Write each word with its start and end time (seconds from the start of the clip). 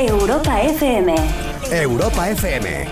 Europa 0.00 0.62
FM. 0.62 1.14
Europa 1.70 2.30
FM. 2.30 2.86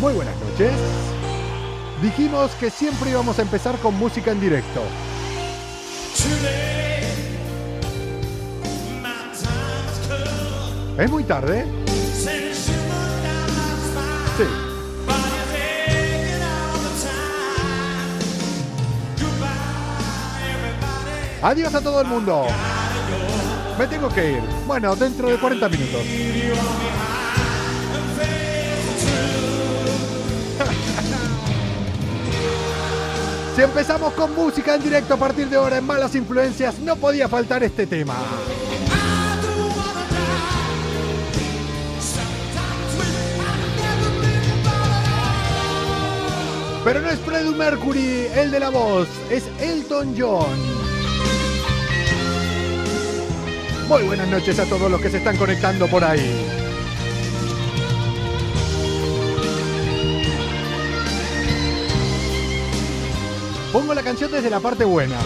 Muy 0.00 0.12
buenas 0.12 0.34
noches. 0.40 0.72
Dijimos 2.02 2.50
que 2.58 2.68
siempre 2.68 3.10
íbamos 3.10 3.38
a 3.38 3.42
empezar 3.42 3.78
con 3.78 3.96
música 3.96 4.32
en 4.32 4.40
directo. 4.40 4.82
¿Es 10.98 11.10
muy 11.12 11.22
tarde? 11.22 11.77
Adiós 21.42 21.74
a 21.74 21.80
todo 21.80 22.00
el 22.00 22.06
mundo. 22.08 22.46
Me 23.78 23.86
tengo 23.86 24.08
que 24.08 24.32
ir. 24.32 24.42
Bueno, 24.66 24.96
dentro 24.96 25.28
de 25.28 25.38
40 25.38 25.68
minutos. 25.68 26.00
Si 33.54 33.62
empezamos 33.64 34.12
con 34.12 34.36
música 34.36 34.76
en 34.76 34.84
directo 34.84 35.14
a 35.14 35.16
partir 35.16 35.48
de 35.48 35.56
ahora 35.56 35.78
en 35.78 35.84
Malas 35.84 36.14
Influencias, 36.14 36.78
no 36.78 36.94
podía 36.94 37.28
faltar 37.28 37.64
este 37.64 37.88
tema. 37.88 38.14
Pero 46.84 47.00
no 47.00 47.10
es 47.10 47.18
Freddie 47.18 47.50
Mercury 47.50 48.28
el 48.36 48.52
de 48.52 48.60
la 48.60 48.68
voz, 48.70 49.08
es 49.28 49.42
Elton 49.60 50.14
John. 50.16 50.77
Muy 53.88 54.02
buenas 54.02 54.28
noches 54.28 54.58
a 54.58 54.66
todos 54.66 54.90
los 54.90 55.00
que 55.00 55.08
se 55.08 55.16
están 55.16 55.38
conectando 55.38 55.86
por 55.86 56.04
ahí. 56.04 56.46
Pongo 63.72 63.94
la 63.94 64.02
canción 64.02 64.30
desde 64.30 64.50
la 64.50 64.60
parte 64.60 64.84
buena. 64.84 65.16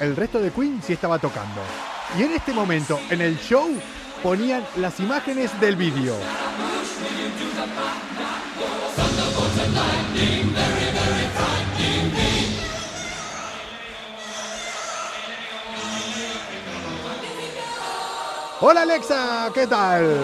El 0.00 0.16
resto 0.16 0.38
de 0.38 0.50
Queen 0.50 0.80
sí 0.82 0.94
estaba 0.94 1.18
tocando. 1.18 1.60
Y 2.18 2.22
en 2.22 2.32
este 2.32 2.54
momento, 2.54 2.98
en 3.10 3.20
el 3.20 3.38
show, 3.38 3.68
ponían 4.22 4.64
las 4.76 4.98
imágenes 4.98 5.60
del 5.60 5.76
vídeo. 5.76 6.14
Hola 18.60 18.82
Alexa, 18.82 19.50
¿qué 19.54 19.66
tal? 19.68 20.16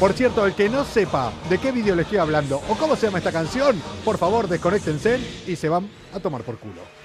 Por 0.00 0.12
cierto, 0.12 0.44
el 0.44 0.54
que 0.54 0.68
no 0.68 0.84
sepa 0.84 1.32
de 1.48 1.58
qué 1.58 1.70
vídeo 1.70 1.94
le 1.94 2.02
estoy 2.02 2.18
hablando 2.18 2.60
o 2.68 2.74
cómo 2.74 2.96
se 2.96 3.06
llama 3.06 3.18
esta 3.18 3.30
canción, 3.30 3.80
por 4.04 4.18
favor 4.18 4.48
desconéctense 4.48 5.20
y 5.46 5.54
se 5.54 5.68
van 5.68 5.88
a 6.12 6.18
tomar 6.18 6.42
por 6.42 6.58
culo. 6.58 7.01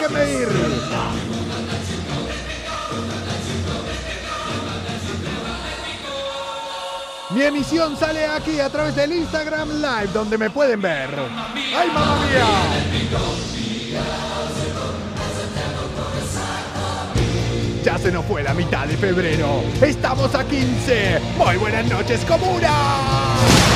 Déjenme 0.00 0.32
ir. 0.32 0.48
Mi 7.30 7.42
emisión 7.42 7.96
sale 7.98 8.26
aquí 8.26 8.60
a 8.60 8.70
través 8.70 8.96
del 8.96 9.12
Instagram 9.12 9.68
Live, 9.68 10.08
donde 10.14 10.38
me 10.38 10.48
pueden 10.48 10.80
ver. 10.80 11.10
¡Ay, 11.76 11.88
mamá 11.88 12.16
mía! 12.24 12.46
Ya 17.84 17.98
se 17.98 18.10
nos 18.10 18.24
fue 18.24 18.42
la 18.42 18.54
mitad 18.54 18.86
de 18.86 18.96
febrero. 18.96 19.62
Estamos 19.82 20.34
a 20.34 20.44
15. 20.44 21.20
Muy 21.36 21.56
buenas 21.58 21.84
noches, 21.86 22.24
comuna. 22.24 23.69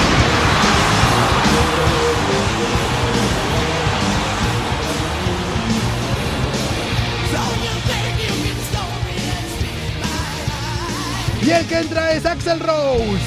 Y 11.45 11.51
el 11.51 11.67
que 11.67 11.79
entra 11.79 12.13
es 12.13 12.25
Axel 12.25 12.59
Rose. 12.59 13.21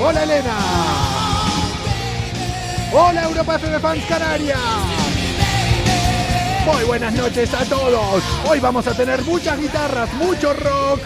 Hola 0.00 0.22
Elena. 0.24 0.56
Hola 2.92 3.22
Europa 3.22 3.54
FM 3.54 3.78
Fans 3.78 4.04
Canarias. 4.06 4.58
Muy 6.66 6.84
buenas 6.84 7.14
noches 7.14 7.54
a 7.54 7.64
todos. 7.66 8.24
Hoy 8.48 8.58
vamos 8.58 8.88
a 8.88 8.94
tener 8.94 9.22
muchas 9.22 9.56
guitarras, 9.60 10.12
mucho 10.14 10.52
rock, 10.54 11.00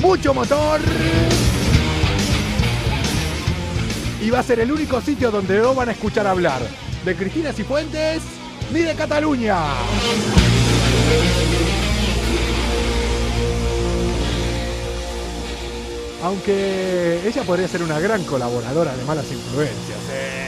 mucho 0.00 0.34
motor. 0.34 0.80
Y 4.20 4.30
va 4.30 4.40
a 4.40 4.42
ser 4.42 4.58
el 4.58 4.72
único 4.72 5.00
sitio 5.00 5.30
donde 5.30 5.60
no 5.60 5.76
van 5.76 5.90
a 5.90 5.92
escuchar 5.92 6.26
hablar 6.26 6.60
de 7.04 7.14
Cristina 7.14 7.52
Cifuentes 7.52 8.22
ni 8.72 8.80
de 8.80 8.96
Cataluña. 8.96 9.58
Aunque 16.22 17.26
ella 17.26 17.42
podría 17.44 17.68
ser 17.68 17.82
una 17.82 18.00
gran 18.00 18.24
colaboradora 18.24 18.94
de 18.96 19.04
malas 19.04 19.30
influencias. 19.30 19.98
¿eh? 20.10 20.38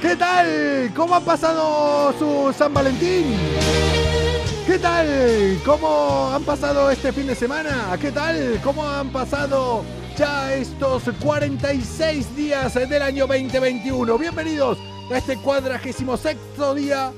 ¿Qué 0.00 0.16
tal? 0.16 0.92
¿Cómo 0.94 1.14
han 1.14 1.24
pasado 1.24 2.14
su 2.18 2.54
San 2.56 2.74
Valentín? 2.74 3.36
¿Qué 4.66 4.78
tal? 4.78 5.58
¿Cómo 5.64 6.30
han 6.34 6.42
pasado 6.42 6.90
este 6.90 7.12
fin 7.12 7.26
de 7.26 7.34
semana? 7.34 7.96
¿Qué 8.00 8.12
tal? 8.12 8.60
¿Cómo 8.62 8.88
han 8.88 9.10
pasado 9.10 9.84
ya 10.16 10.52
estos 10.52 11.04
46 11.20 12.36
días 12.36 12.74
del 12.74 13.02
año 13.02 13.26
2021? 13.26 14.18
Bienvenidos 14.18 14.78
a 15.10 15.18
este 15.18 15.36
cuadragésimo 15.38 16.16
sexto 16.16 16.74
día 16.74 17.12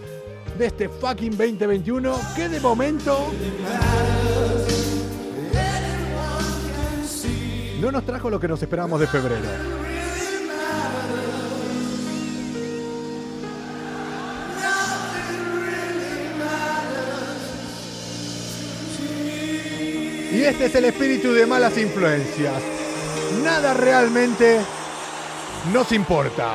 de 0.59 0.67
este 0.67 0.89
fucking 0.89 1.37
2021 1.37 2.19
que 2.35 2.49
de 2.49 2.61
momento 2.61 3.31
no 7.81 7.93
nos 7.93 8.07
trajo 8.07 8.31
lo 8.31 8.41
que 8.41 8.49
nos 8.49 8.63
esperábamos 8.63 9.01
de 9.01 9.07
febrero. 9.07 9.83
Y 20.33 20.45
este 20.45 20.67
es 20.67 20.75
el 20.75 20.87
espíritu 20.87 21.33
de 21.33 21.47
malas 21.47 21.77
influencias. 21.77 22.63
Nada 23.43 23.75
realmente 23.75 24.61
nos 25.73 25.93
importa. 25.93 26.55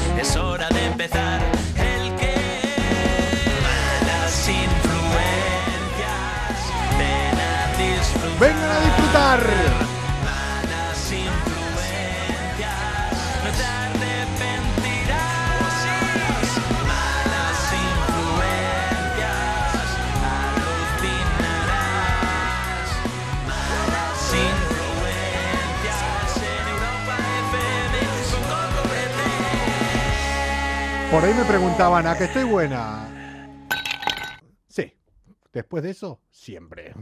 Es 0.19 0.35
hora 0.35 0.67
de 0.69 0.85
empezar. 0.85 1.41
El 1.75 2.15
que 2.15 2.35
malas 3.63 4.49
influencias. 4.49 4.91
Ven 6.97 7.39
a 7.39 7.77
disfrutar. 7.77 8.39
Vengan 8.39 8.71
a 8.71 8.79
disfrutar. 8.79 9.90
Por 31.11 31.25
ahí 31.25 31.33
me 31.33 31.43
preguntaban, 31.43 32.07
¿a 32.07 32.17
que 32.17 32.23
estoy 32.23 32.45
buena? 32.45 33.05
Sí. 34.69 34.93
Después 35.51 35.83
de 35.83 35.89
eso, 35.89 36.21
siempre. 36.31 36.93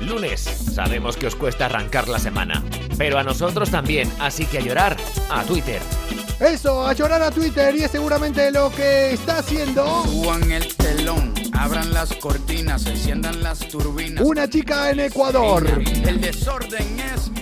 Lunes, 0.00 0.40
sabemos 0.40 1.16
que 1.16 1.28
os 1.28 1.36
cuesta 1.36 1.66
arrancar 1.66 2.08
la 2.08 2.18
semana, 2.18 2.64
pero 2.98 3.18
a 3.18 3.22
nosotros 3.22 3.70
también, 3.70 4.10
así 4.18 4.46
que 4.46 4.58
a 4.58 4.60
llorar 4.62 4.96
a 5.30 5.44
Twitter. 5.44 5.80
Eso, 6.40 6.84
a 6.84 6.92
llorar 6.92 7.22
a 7.22 7.30
Twitter 7.30 7.74
y 7.76 7.84
es 7.84 7.92
seguramente 7.92 8.50
lo 8.50 8.70
que 8.70 9.12
está 9.12 9.38
haciendo. 9.38 10.02
Suban 10.06 10.50
el 10.50 10.74
telón, 10.76 11.32
abran 11.52 11.94
las 11.94 12.12
cortinas, 12.16 12.84
enciendan 12.86 13.44
las 13.44 13.60
turbinas. 13.60 14.24
Una 14.24 14.50
chica 14.50 14.90
en 14.90 15.00
Ecuador. 15.00 15.64
El 16.04 16.20
desorden 16.20 17.00
es. 17.00 17.35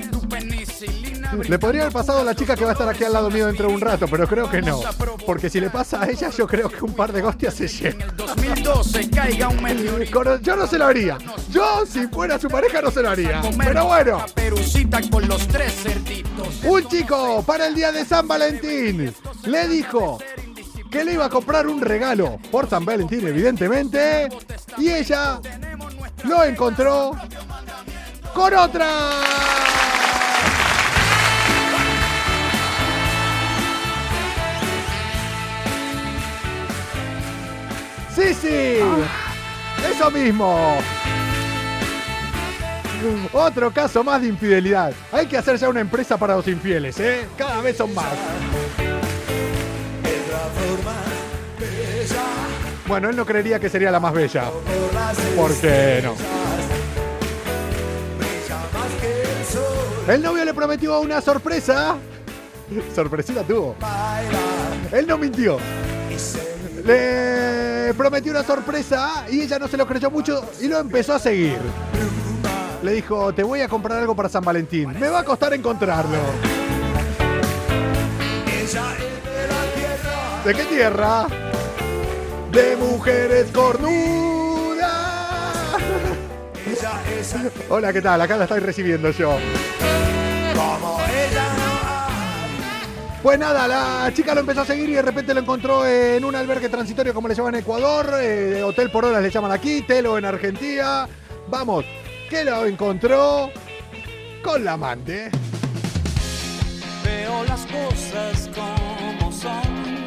Le 1.49 1.59
podría 1.59 1.83
haber 1.83 1.93
pasado 1.93 2.21
a 2.21 2.25
la 2.25 2.35
chica 2.35 2.55
que 2.57 2.65
va 2.65 2.71
a 2.71 2.73
estar 2.73 2.89
aquí 2.89 3.05
al 3.05 3.13
lado 3.13 3.31
mío 3.31 3.47
dentro 3.47 3.69
de 3.69 3.75
un 3.75 3.81
rato, 3.81 4.07
pero 4.09 4.27
creo 4.29 4.51
que 4.51 4.63
no. 4.63 4.81
Porque 5.27 5.51
si 5.51 5.61
le 5.61 5.71
pasa 5.71 6.03
a 6.03 6.09
ella, 6.09 6.31
yo 6.31 6.47
creo 6.47 6.69
que 6.69 6.85
un 6.85 6.95
par 6.95 7.13
de 7.13 7.23
hostias 7.23 7.55
se 7.55 7.67
lleva. 7.69 8.07
2012 8.17 9.11
caiga 9.11 9.49
un 9.49 9.63
meteorito. 9.63 10.23
Con- 10.23 10.43
Yo 10.43 10.57
no 10.57 10.67
se 10.67 10.79
lo 10.79 10.87
haría. 10.87 11.19
Yo, 11.51 11.85
si 11.87 12.07
fuera 12.09 12.39
su 12.39 12.49
pareja, 12.49 12.81
no 12.83 12.91
se 12.91 13.03
lo 13.03 13.11
haría. 13.11 13.43
Pero 13.59 13.87
bueno. 13.87 14.25
Un 16.65 16.89
chico 16.89 17.43
para 17.47 17.67
el 17.67 17.75
día 17.75 17.93
de 17.93 18.05
San 18.05 18.27
Valentín 18.29 19.13
le 19.45 19.69
dijo 19.69 20.19
que 20.91 21.05
le 21.05 21.15
iba 21.15 21.25
a 21.27 21.29
comprar 21.31 21.67
un 21.67 21.81
regalo 21.81 22.39
por 22.51 22.69
San 22.69 22.85
Valentín, 22.85 23.27
evidentemente, 23.27 24.29
y 24.79 24.91
ella 24.91 25.41
lo 26.25 26.45
encontró 26.45 27.13
con 28.33 28.55
otra. 28.55 28.89
Sí, 38.15 38.33
sí, 38.35 38.79
eso 39.91 40.11
mismo. 40.11 40.79
Otro 43.33 43.73
caso 43.73 44.05
más 44.05 44.23
de 44.23 44.29
infidelidad. 44.29 44.93
Hay 45.13 45.27
que 45.27 45.37
hacer 45.37 45.57
ya 45.57 45.69
una 45.69 45.81
empresa 45.81 46.17
para 46.17 46.37
los 46.37 46.47
infieles, 46.47 46.99
¿eh? 47.01 47.27
Cada 47.37 47.61
vez 47.61 47.77
son 47.77 47.93
más. 47.93 48.07
Bueno, 52.87 53.11
él 53.11 53.17
no 53.17 53.27
creería 53.27 53.59
que 53.59 53.69
sería 53.69 53.91
la 53.91 53.99
más 53.99 54.13
bella. 54.13 54.45
¿Por 55.37 55.53
qué 55.57 56.01
no? 56.03 56.15
El 60.13 60.23
novio 60.23 60.45
le 60.45 60.55
prometió 60.55 61.01
una 61.01 61.21
sorpresa. 61.21 61.97
Sorpresita 62.95 63.43
tuvo. 63.43 63.75
Él 64.93 65.07
no 65.07 65.19
mintió. 65.19 65.59
Le 66.85 67.74
prometió 67.93 68.33
una 68.33 68.43
sorpresa 68.43 69.27
y 69.31 69.43
ella 69.43 69.59
no 69.59 69.69
se 69.69 69.77
lo 69.77 69.87
creyó 69.87 70.11
mucho 70.11 70.49
y 70.61 70.69
lo 70.69 70.79
empezó 70.79 71.15
a 71.15 71.19
seguir. 71.19 71.59
Le 72.83 72.93
dijo, 72.93 73.35
te 73.35 73.43
voy 73.43 73.61
a 73.61 73.69
comprar 73.69 73.99
algo 73.99 74.15
para 74.15 74.29
San 74.29 74.45
Valentín. 74.45 74.99
Me 74.99 75.09
va 75.09 75.21
a 75.21 75.25
costar 75.25 75.53
encontrarlo. 75.53 76.19
¿De 80.45 80.55
qué 80.55 80.65
tierra? 80.65 81.27
De 82.53 82.77
mujeres 82.77 83.51
cornudas. 83.51 84.85
Hola, 87.69 87.93
¿qué 87.93 88.03
tal? 88.03 88.21
Acá 88.21 88.37
la 88.37 88.45
estoy 88.45 88.61
recibiendo 88.61 89.11
yo. 89.11 89.39
Pues 93.25 93.39
nada, 93.39 93.67
la 93.67 94.13
chica 94.13 94.35
lo 94.35 94.41
empezó 94.41 94.61
a 94.61 94.67
seguir 94.67 94.91
y 94.91 94.93
de 94.93 95.01
repente 95.01 95.33
lo 95.33 95.41
encontró 95.41 95.87
en 95.87 96.27
un 96.27 96.37
albergue 96.37 96.69
transitorio 96.69 97.15
como 97.15 97.27
le 97.27 97.35
llaman 97.35 97.55
en 97.55 97.61
Ecuador, 97.63 98.07
eh, 98.21 98.63
hotel 98.63 98.91
por 98.91 99.07
horas 99.07 99.23
le 99.23 99.31
llaman 99.31 99.51
aquí, 99.51 99.81
Telo 99.81 100.19
en 100.19 100.27
Argentina. 100.27 101.09
Vamos, 101.49 101.87
que 102.29 102.45
lo 102.45 102.67
encontró 102.67 103.51
con 104.43 104.63
la 104.63 104.75
amante. 104.75 105.31
Veo 107.03 107.45
las 107.45 107.65
cosas 107.65 108.51
como 108.55 109.33
son. 109.33 110.05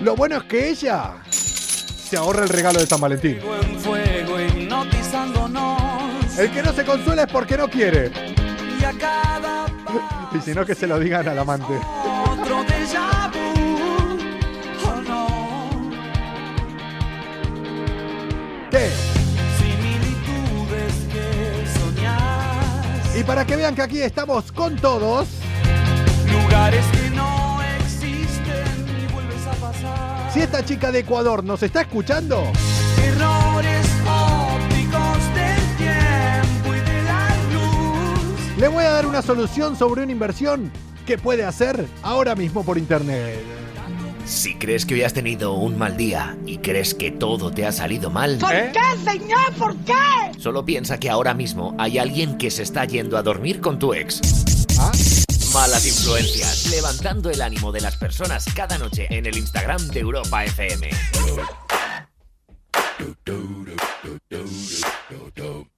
Lo 0.00 0.16
bueno 0.16 0.38
es 0.38 0.42
que 0.42 0.68
ella 0.68 1.12
se 1.30 2.16
ahorra 2.16 2.42
el 2.42 2.48
regalo 2.48 2.80
de 2.80 2.86
San 2.86 3.00
Valentín. 3.00 3.38
Fuego 3.40 3.62
en 3.62 3.78
fuego, 3.78 4.40
hipnotizándonos. 4.40 6.36
El 6.36 6.50
que 6.50 6.60
no 6.60 6.72
se 6.72 6.84
consuela 6.84 7.22
es 7.22 7.32
porque 7.32 7.56
no 7.56 7.68
quiere. 7.68 8.10
Y 8.82 8.84
a 8.84 8.92
cada 8.98 9.66
Y 10.34 10.40
si 10.40 10.52
no, 10.54 10.66
que 10.66 10.74
se 10.74 10.88
lo 10.88 10.98
digan 10.98 11.28
al 11.28 11.38
amante. 11.38 11.72
otro 12.28 12.64
déjà 12.64 13.30
vu. 13.32 13.52
Oh 14.84 15.00
no. 15.02 15.26
¿Qué? 18.70 18.90
Similitudes 19.58 20.94
que 21.12 21.64
soñar. 21.78 23.16
Y 23.16 23.22
para 23.22 23.44
que 23.44 23.54
vean 23.54 23.74
que 23.76 23.82
aquí 23.82 24.02
estamos 24.02 24.50
con 24.50 24.74
todos, 24.76 25.28
Lugares 26.32 26.84
que 26.92 27.10
no 27.10 27.60
existen 27.78 28.66
y 29.00 29.12
vuelves 29.12 29.46
a 29.46 29.52
pasar. 29.52 30.32
si 30.32 30.40
esta 30.40 30.64
chica 30.64 30.90
de 30.90 31.00
Ecuador 31.00 31.44
nos 31.44 31.62
está 31.62 31.82
escuchando, 31.82 32.50
le 38.62 38.68
voy 38.68 38.84
a 38.84 38.90
dar 38.90 39.06
una 39.06 39.22
solución 39.22 39.76
sobre 39.76 40.04
una 40.04 40.12
inversión 40.12 40.70
que 41.04 41.18
puede 41.18 41.42
hacer 41.42 41.84
ahora 42.00 42.36
mismo 42.36 42.64
por 42.64 42.78
internet. 42.78 43.42
Si 44.24 44.54
crees 44.54 44.86
que 44.86 44.94
hoy 44.94 45.02
has 45.02 45.12
tenido 45.12 45.54
un 45.54 45.76
mal 45.76 45.96
día 45.96 46.36
y 46.46 46.58
crees 46.58 46.94
que 46.94 47.10
todo 47.10 47.50
te 47.50 47.66
ha 47.66 47.72
salido 47.72 48.08
mal, 48.08 48.38
¿Eh? 48.52 48.72
señor? 49.04 49.52
¿Por 49.58 49.76
qué? 49.78 49.92
solo 50.38 50.64
piensa 50.64 51.00
que 51.00 51.10
ahora 51.10 51.34
mismo 51.34 51.74
hay 51.76 51.98
alguien 51.98 52.38
que 52.38 52.52
se 52.52 52.62
está 52.62 52.84
yendo 52.84 53.16
a 53.16 53.22
dormir 53.24 53.60
con 53.60 53.80
tu 53.80 53.94
ex. 53.94 54.20
¿Ah? 54.78 54.92
Malas 55.52 55.84
influencias, 55.84 56.70
levantando 56.70 57.30
el 57.30 57.42
ánimo 57.42 57.72
de 57.72 57.80
las 57.80 57.96
personas 57.96 58.44
cada 58.54 58.78
noche 58.78 59.08
en 59.10 59.26
el 59.26 59.36
Instagram 59.36 59.88
de 59.88 59.98
Europa 59.98 60.44
FM. 60.44 60.88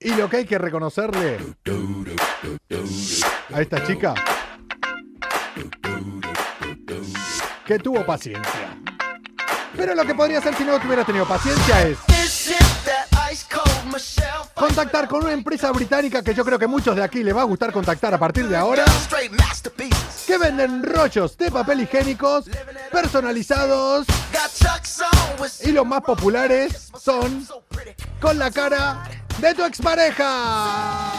Y 0.01 0.15
lo 0.15 0.29
que 0.29 0.39
hay 0.39 0.45
que 0.45 0.59
reconocerle 0.59 1.39
a 3.53 3.61
esta 3.61 3.87
chica 3.87 4.15
que 7.67 7.79
tuvo 7.79 8.05
paciencia. 8.05 8.79
Pero 9.77 9.95
lo 9.95 10.05
que 10.05 10.15
podría 10.15 10.39
hacer 10.39 10.55
si 10.55 10.65
no 10.65 10.79
tuviera 10.79 11.05
tenido 11.05 11.27
paciencia 11.27 11.87
es 11.87 12.14
contactar 14.55 15.09
con 15.09 15.25
una 15.25 15.33
empresa 15.33 15.71
británica 15.73 16.23
que 16.23 16.35
yo 16.35 16.45
creo 16.45 16.59
que 16.59 16.67
muchos 16.67 16.97
de 16.97 17.03
aquí 17.03 17.23
les 17.23 17.37
va 17.37 17.43
a 17.43 17.45
gustar 17.45 17.73
contactar 17.73 18.15
a 18.15 18.19
partir 18.19 18.49
de 18.49 18.57
ahora, 18.57 18.85
que 20.27 20.39
venden 20.39 20.83
rollos 20.83 21.37
de 21.37 21.51
papel 21.51 21.83
higiénicos 21.83 22.47
personalizados 22.91 24.07
y 25.63 25.73
los 25.73 25.87
más 25.87 26.03
populares 26.03 26.91
son 27.01 27.47
con 28.21 28.39
la 28.39 28.51
cara 28.51 29.03
de 29.39 29.55
tu 29.55 29.65
expareja. 29.65 31.13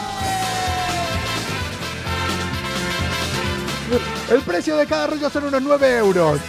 El 4.28 4.42
precio 4.42 4.76
de 4.76 4.86
cada 4.86 5.06
rollo 5.06 5.30
son 5.30 5.44
unos 5.44 5.62
9 5.62 5.98
euros. 5.98 6.40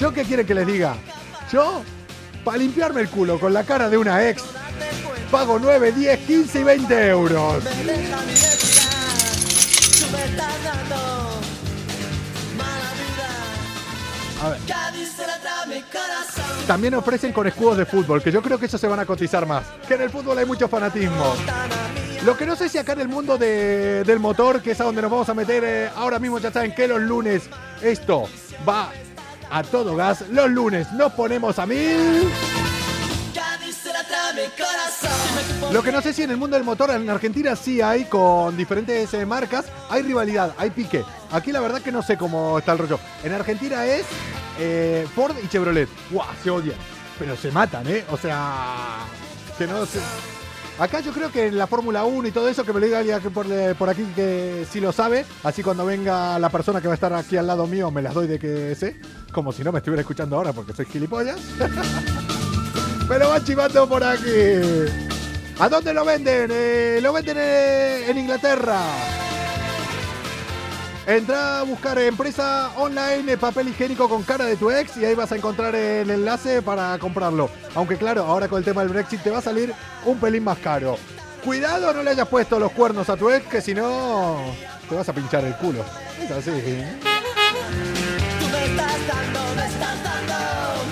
¿Yo 0.00 0.12
qué 0.12 0.24
quiere 0.24 0.44
que 0.44 0.54
les 0.54 0.66
diga? 0.66 0.96
Yo, 1.50 1.82
para 2.46 2.58
limpiarme 2.58 3.00
el 3.00 3.08
culo 3.10 3.40
con 3.40 3.52
la 3.52 3.64
cara 3.64 3.88
de 3.90 3.98
una 3.98 4.28
ex, 4.28 4.40
pago 5.32 5.58
9, 5.58 5.90
10, 5.90 6.18
15 6.20 6.60
y 6.60 6.62
20 6.62 7.08
euros. 7.08 7.64
A 14.42 14.48
ver. 14.50 14.58
También 16.66 16.94
ofrecen 16.94 17.32
con 17.32 17.46
escudos 17.46 17.78
de 17.78 17.86
fútbol, 17.86 18.22
que 18.22 18.30
yo 18.30 18.42
creo 18.42 18.58
que 18.58 18.66
esos 18.66 18.80
se 18.80 18.86
van 18.86 19.00
a 19.00 19.06
cotizar 19.06 19.46
más. 19.46 19.64
Que 19.88 19.94
en 19.94 20.02
el 20.02 20.10
fútbol 20.10 20.36
hay 20.38 20.44
mucho 20.44 20.68
fanatismo. 20.68 21.34
Lo 22.24 22.36
que 22.36 22.44
no 22.44 22.54
sé 22.56 22.68
si 22.68 22.76
acá 22.78 22.92
en 22.92 23.00
el 23.00 23.08
mundo 23.08 23.38
de- 23.38 24.02
del 24.04 24.18
motor, 24.18 24.60
que 24.60 24.72
es 24.72 24.80
a 24.80 24.84
donde 24.84 25.00
nos 25.02 25.10
vamos 25.10 25.28
a 25.28 25.34
meter 25.34 25.62
eh, 25.64 25.90
ahora 25.96 26.18
mismo, 26.18 26.38
ya 26.38 26.52
saben 26.52 26.74
que 26.74 26.86
los 26.88 27.00
lunes 27.00 27.44
esto 27.82 28.28
va 28.68 28.90
a 29.50 29.62
todo 29.62 29.96
gas. 29.96 30.24
Los 30.30 30.50
lunes 30.50 30.92
nos 30.92 31.12
ponemos 31.12 31.58
a 31.58 31.66
mil. 31.66 32.30
Lo 35.72 35.82
que 35.82 35.92
no 35.92 36.00
sé 36.00 36.12
si 36.12 36.22
en 36.22 36.30
el 36.30 36.36
mundo 36.36 36.56
del 36.56 36.64
motor 36.64 36.90
en 36.90 37.08
Argentina 37.08 37.56
sí 37.56 37.80
hay 37.80 38.04
con 38.04 38.56
diferentes 38.56 39.12
eh, 39.14 39.26
marcas, 39.26 39.66
hay 39.88 40.02
rivalidad, 40.02 40.54
hay 40.58 40.70
pique. 40.70 41.04
Aquí 41.32 41.52
la 41.52 41.60
verdad 41.60 41.80
que 41.80 41.92
no 41.92 42.02
sé 42.02 42.16
cómo 42.16 42.58
está 42.58 42.72
el 42.72 42.78
rollo. 42.78 43.00
En 43.24 43.32
Argentina 43.32 43.84
es 43.86 44.06
eh, 44.58 45.06
Ford 45.14 45.34
y 45.42 45.48
Chevrolet. 45.48 45.88
¡Guau! 46.10 46.26
Se 46.42 46.50
odian. 46.50 46.78
Pero 47.18 47.36
se 47.36 47.50
matan, 47.50 47.86
¿eh? 47.88 48.04
O 48.10 48.16
sea, 48.16 48.98
que 49.58 49.66
no. 49.66 49.86
Acá 50.78 51.00
yo 51.00 51.12
creo 51.12 51.32
que 51.32 51.46
en 51.46 51.56
la 51.56 51.66
Fórmula 51.66 52.04
1 52.04 52.28
y 52.28 52.32
todo 52.32 52.48
eso, 52.48 52.64
que 52.64 52.72
me 52.72 52.80
lo 52.80 52.86
diga 52.86 52.98
alguien 52.98 53.18
por, 53.32 53.46
eh, 53.50 53.74
por 53.74 53.88
aquí 53.88 54.04
que 54.14 54.66
sí 54.70 54.78
lo 54.78 54.92
sabe. 54.92 55.24
Así 55.42 55.62
cuando 55.62 55.86
venga 55.86 56.38
la 56.38 56.50
persona 56.50 56.82
que 56.82 56.88
va 56.88 56.92
a 56.92 56.96
estar 56.96 57.14
aquí 57.14 57.36
al 57.38 57.46
lado 57.46 57.66
mío, 57.66 57.90
me 57.90 58.02
las 58.02 58.12
doy 58.12 58.26
de 58.26 58.38
que 58.38 58.74
sé. 58.74 59.00
Como 59.32 59.52
si 59.52 59.64
no 59.64 59.72
me 59.72 59.78
estuviera 59.78 60.02
escuchando 60.02 60.36
ahora 60.36 60.52
porque 60.52 60.74
soy 60.74 60.84
gilipollas. 60.84 61.38
me 63.08 63.18
lo 63.18 63.30
van 63.30 63.44
chivando 63.44 63.88
por 63.88 64.04
aquí. 64.04 64.90
¿A 65.58 65.68
dónde 65.70 65.94
lo 65.94 66.04
venden? 66.04 66.50
Eh, 66.52 66.98
lo 67.02 67.12
venden 67.14 67.36
eh, 67.40 68.10
en 68.10 68.18
Inglaterra. 68.18 69.25
Entra 71.06 71.60
a 71.60 71.62
buscar 71.62 71.96
empresa 72.00 72.72
online 72.76 73.36
papel 73.36 73.68
higiénico 73.68 74.08
con 74.08 74.24
cara 74.24 74.44
de 74.44 74.56
tu 74.56 74.72
ex 74.72 74.96
y 74.96 75.04
ahí 75.04 75.14
vas 75.14 75.30
a 75.30 75.36
encontrar 75.36 75.76
el 75.76 76.10
enlace 76.10 76.62
para 76.62 76.98
comprarlo. 76.98 77.48
Aunque 77.76 77.96
claro, 77.96 78.24
ahora 78.24 78.48
con 78.48 78.58
el 78.58 78.64
tema 78.64 78.80
del 78.80 78.90
Brexit 78.90 79.22
te 79.22 79.30
va 79.30 79.38
a 79.38 79.42
salir 79.42 79.72
un 80.04 80.18
pelín 80.18 80.42
más 80.42 80.58
caro. 80.58 80.98
Cuidado 81.44 81.94
no 81.94 82.02
le 82.02 82.10
hayas 82.10 82.26
puesto 82.26 82.58
los 82.58 82.72
cuernos 82.72 83.08
a 83.08 83.16
tu 83.16 83.30
ex 83.30 83.46
que 83.46 83.60
si 83.60 83.72
no 83.72 84.38
te 84.88 84.96
vas 84.96 85.08
a 85.08 85.12
pinchar 85.12 85.44
el 85.44 85.54
culo. 85.54 85.84
Es 86.20 86.28
así. 86.28 86.50
Tú 86.50 88.46
me 88.50 88.64
estás 88.64 89.06
dando, 89.06 89.54
me 89.54 89.66
estás 89.66 90.02
dando 90.02 90.34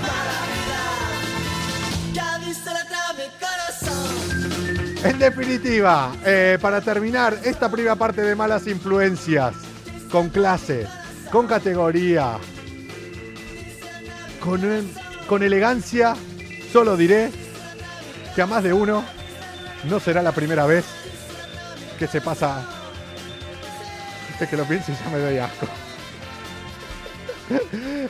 mala 0.00 0.38
vida. 0.54 2.12
Ya 2.12 2.38
diste 2.38 2.70
la 2.70 2.84
clave, 2.86 3.30
corazón. 3.40 4.96
En 5.04 5.18
definitiva, 5.18 6.12
eh, 6.24 6.56
para 6.62 6.80
terminar 6.80 7.36
esta 7.42 7.68
primera 7.68 7.96
parte 7.96 8.22
de 8.22 8.36
malas 8.36 8.68
influencias, 8.68 9.54
con 10.14 10.28
clase, 10.28 10.86
con 11.32 11.48
categoría, 11.48 12.38
con, 14.38 14.62
con 15.26 15.42
elegancia, 15.42 16.14
solo 16.72 16.96
diré 16.96 17.32
que 18.32 18.40
a 18.40 18.46
más 18.46 18.62
de 18.62 18.72
uno 18.72 19.02
no 19.90 19.98
será 19.98 20.22
la 20.22 20.30
primera 20.30 20.66
vez 20.66 20.84
que 21.98 22.06
se 22.06 22.20
pasa. 22.20 22.64
Es 24.38 24.48
que 24.48 24.56
lo 24.56 24.64
pienso 24.66 24.92
y 24.92 24.94
ya 24.94 25.10
me 25.10 25.18
doy 25.18 25.38
asco. 25.38 25.66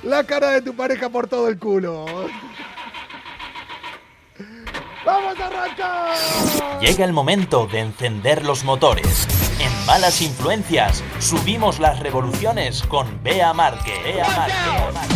La 0.02 0.24
cara 0.24 0.50
de 0.50 0.60
tu 0.60 0.76
pareja 0.76 1.08
por 1.08 1.26
todo 1.26 1.48
el 1.48 1.58
culo. 1.58 2.04
¡Vamos 5.06 5.40
a 5.40 5.46
arrancar! 5.46 6.80
Llega 6.82 7.06
el 7.06 7.14
momento 7.14 7.66
de 7.66 7.80
encender 7.80 8.44
los 8.44 8.62
motores. 8.62 9.26
En 9.64 9.86
Malas 9.86 10.20
Influencias 10.20 11.02
subimos 11.20 11.78
las 11.78 11.98
revoluciones 12.00 12.82
con 12.82 13.22
Bea 13.22 13.54
Márquez. 13.54 13.94
Bea 14.04 14.28
Márquez. 14.28 15.14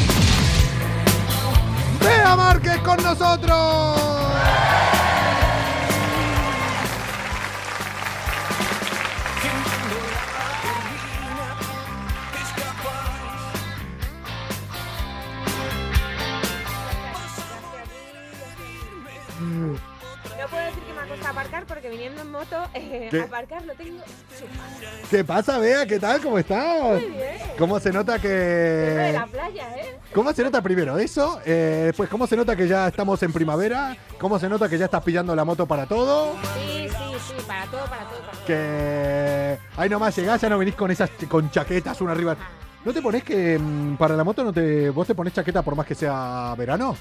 ¡Bea 2.01 2.35
Márquez 2.35 2.79
con 2.79 3.03
nosotros! 3.03 4.18
Viniendo 21.89 22.23
en 22.23 22.31
moto, 22.31 22.57
eh, 22.75 23.11
aparcar 23.25 23.65
lo 23.65 23.75
tengo 23.75 24.03
¿Qué 25.11 25.25
pasa, 25.25 25.59
Bea? 25.59 25.87
¿Qué 25.87 25.99
tal? 25.99 26.21
¿Cómo 26.21 26.39
estás? 26.39 27.01
Muy 27.01 27.11
bien. 27.11 27.37
¿Cómo 27.59 27.81
se 27.81 27.93
nota 27.93 28.15
de 28.15 28.21
que... 28.21 29.13
la 29.13 29.27
playa, 29.27 29.77
¿eh? 29.77 29.99
¿Cómo 30.13 30.33
se 30.33 30.43
nota 30.43 30.63
primero 30.63 30.99
eso? 30.99 31.41
Eh, 31.45 31.85
después, 31.87 32.09
¿cómo 32.09 32.27
se 32.27 32.37
nota 32.37 32.57
que 32.57 32.69
ya 32.69 32.89
estamos 32.89 33.23
en 33.23 33.33
primavera? 33.33 33.97
¿Cómo 34.19 34.39
se 34.39 34.49
nota 34.49 34.69
que 34.69 34.79
ya 34.79 34.87
estás 34.87 35.03
pillando 35.03 35.35
la 35.35 35.45
moto 35.45 35.67
para 35.67 35.87
todo? 35.87 36.35
Sí, 36.55 36.89
sí, 36.89 37.17
sí, 37.29 37.35
para 37.47 37.67
todo, 37.67 37.85
para 37.87 38.05
todo, 38.05 38.21
para 38.21 38.33
todo. 38.33 38.45
Que... 38.47 39.59
Ahí 39.77 39.89
nomás 39.89 40.17
llegás, 40.17 40.41
ya 40.41 40.49
no 40.49 40.59
venís 40.59 40.75
con 40.75 40.91
esas 40.91 41.11
con 41.29 41.51
chaquetas 41.51 42.01
una 42.01 42.13
arriba. 42.13 42.37
¿No 42.85 42.93
te 42.93 43.03
pones 43.03 43.23
que 43.25 43.59
mm, 43.59 43.97
para 43.97 44.17
la 44.17 44.25
moto 44.25 44.45
no 44.45 44.53
te 44.53 44.91
vos 44.91 45.07
te 45.07 45.15
pones 45.15 45.33
chaqueta 45.33 45.63
por 45.63 45.75
más 45.75 45.87
que 45.87 45.95
sea 45.95 46.55
verano? 46.57 46.97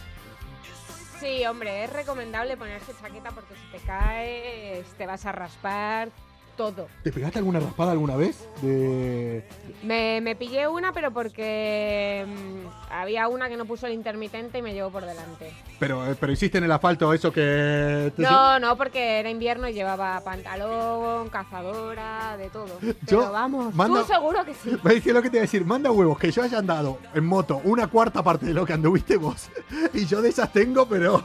Sí, 1.19 1.43
hombre, 1.47 1.83
es 1.83 1.91
recomendable 1.91 2.57
ponerse 2.57 2.93
chaqueta 3.01 3.31
porque 3.31 3.55
si 3.55 3.71
te 3.71 3.79
caes 3.85 4.85
te 4.97 5.07
vas 5.07 5.25
a 5.25 5.31
raspar 5.31 6.11
todo. 6.57 6.87
¿Te 7.03 7.11
pegaste 7.11 7.37
alguna 7.39 7.59
raspada 7.59 7.91
alguna 7.93 8.15
vez? 8.17 8.47
De... 8.61 9.43
Me, 9.83 10.19
me 10.21 10.35
pillé 10.35 10.67
una, 10.67 10.91
pero 10.91 11.11
porque 11.11 12.25
mm, 12.27 12.91
había 12.91 13.27
una 13.27 13.47
que 13.47 13.55
no 13.55 13.65
puso 13.65 13.87
el 13.87 13.93
intermitente 13.93 14.57
y 14.57 14.61
me 14.61 14.73
llevó 14.73 14.89
por 14.89 15.05
delante. 15.05 15.53
Pero, 15.79 16.05
eh, 16.11 16.15
pero 16.19 16.31
hiciste 16.33 16.57
en 16.57 16.63
el 16.65 16.71
asfalto 16.71 17.13
eso 17.13 17.31
que... 17.31 18.11
te- 18.15 18.21
No, 18.23 18.59
no, 18.59 18.75
porque 18.75 19.19
era 19.19 19.29
invierno 19.29 19.69
y 19.69 19.73
llevaba 19.73 20.19
pantalón, 20.21 21.29
cazadora, 21.29 22.35
de 22.37 22.49
todo. 22.49 22.67
Yo 22.81 22.93
Pero 23.19 23.31
vamos, 23.31 23.73
mando- 23.75 24.01
tú 24.01 24.07
seguro 24.07 24.43
que 24.43 24.53
sí. 24.55 24.75
Me 24.83 24.95
dice 24.95 25.13
lo 25.13 25.21
que 25.21 25.29
te 25.29 25.37
iba 25.37 25.41
a 25.41 25.45
decir, 25.45 25.63
manda 25.63 25.91
huevos 25.91 26.17
que 26.17 26.31
yo 26.31 26.41
haya 26.41 26.57
andado 26.57 26.97
en 27.13 27.23
moto 27.25 27.61
una 27.63 27.87
cuarta 27.87 28.23
parte 28.23 28.47
de 28.47 28.53
lo 28.53 28.65
que 28.65 28.73
anduviste 28.73 29.17
vos. 29.17 29.49
Y 29.93 30.05
yo 30.05 30.21
de 30.21 30.29
esas 30.29 30.51
tengo, 30.51 30.85
pero. 30.87 31.21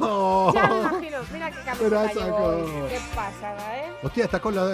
Ya 0.54 0.66
me 0.68 0.78
imagino, 0.80 1.18
mira 1.32 1.50
qué 1.50 1.58
camiseta 1.64 2.12
llevo. 2.12 2.88
Qué 2.88 2.98
pasada, 3.14 3.78
¿eh? 3.78 3.92
Hostia, 4.02 4.24
está 4.24 4.40
con 4.40 4.54
la. 4.54 4.66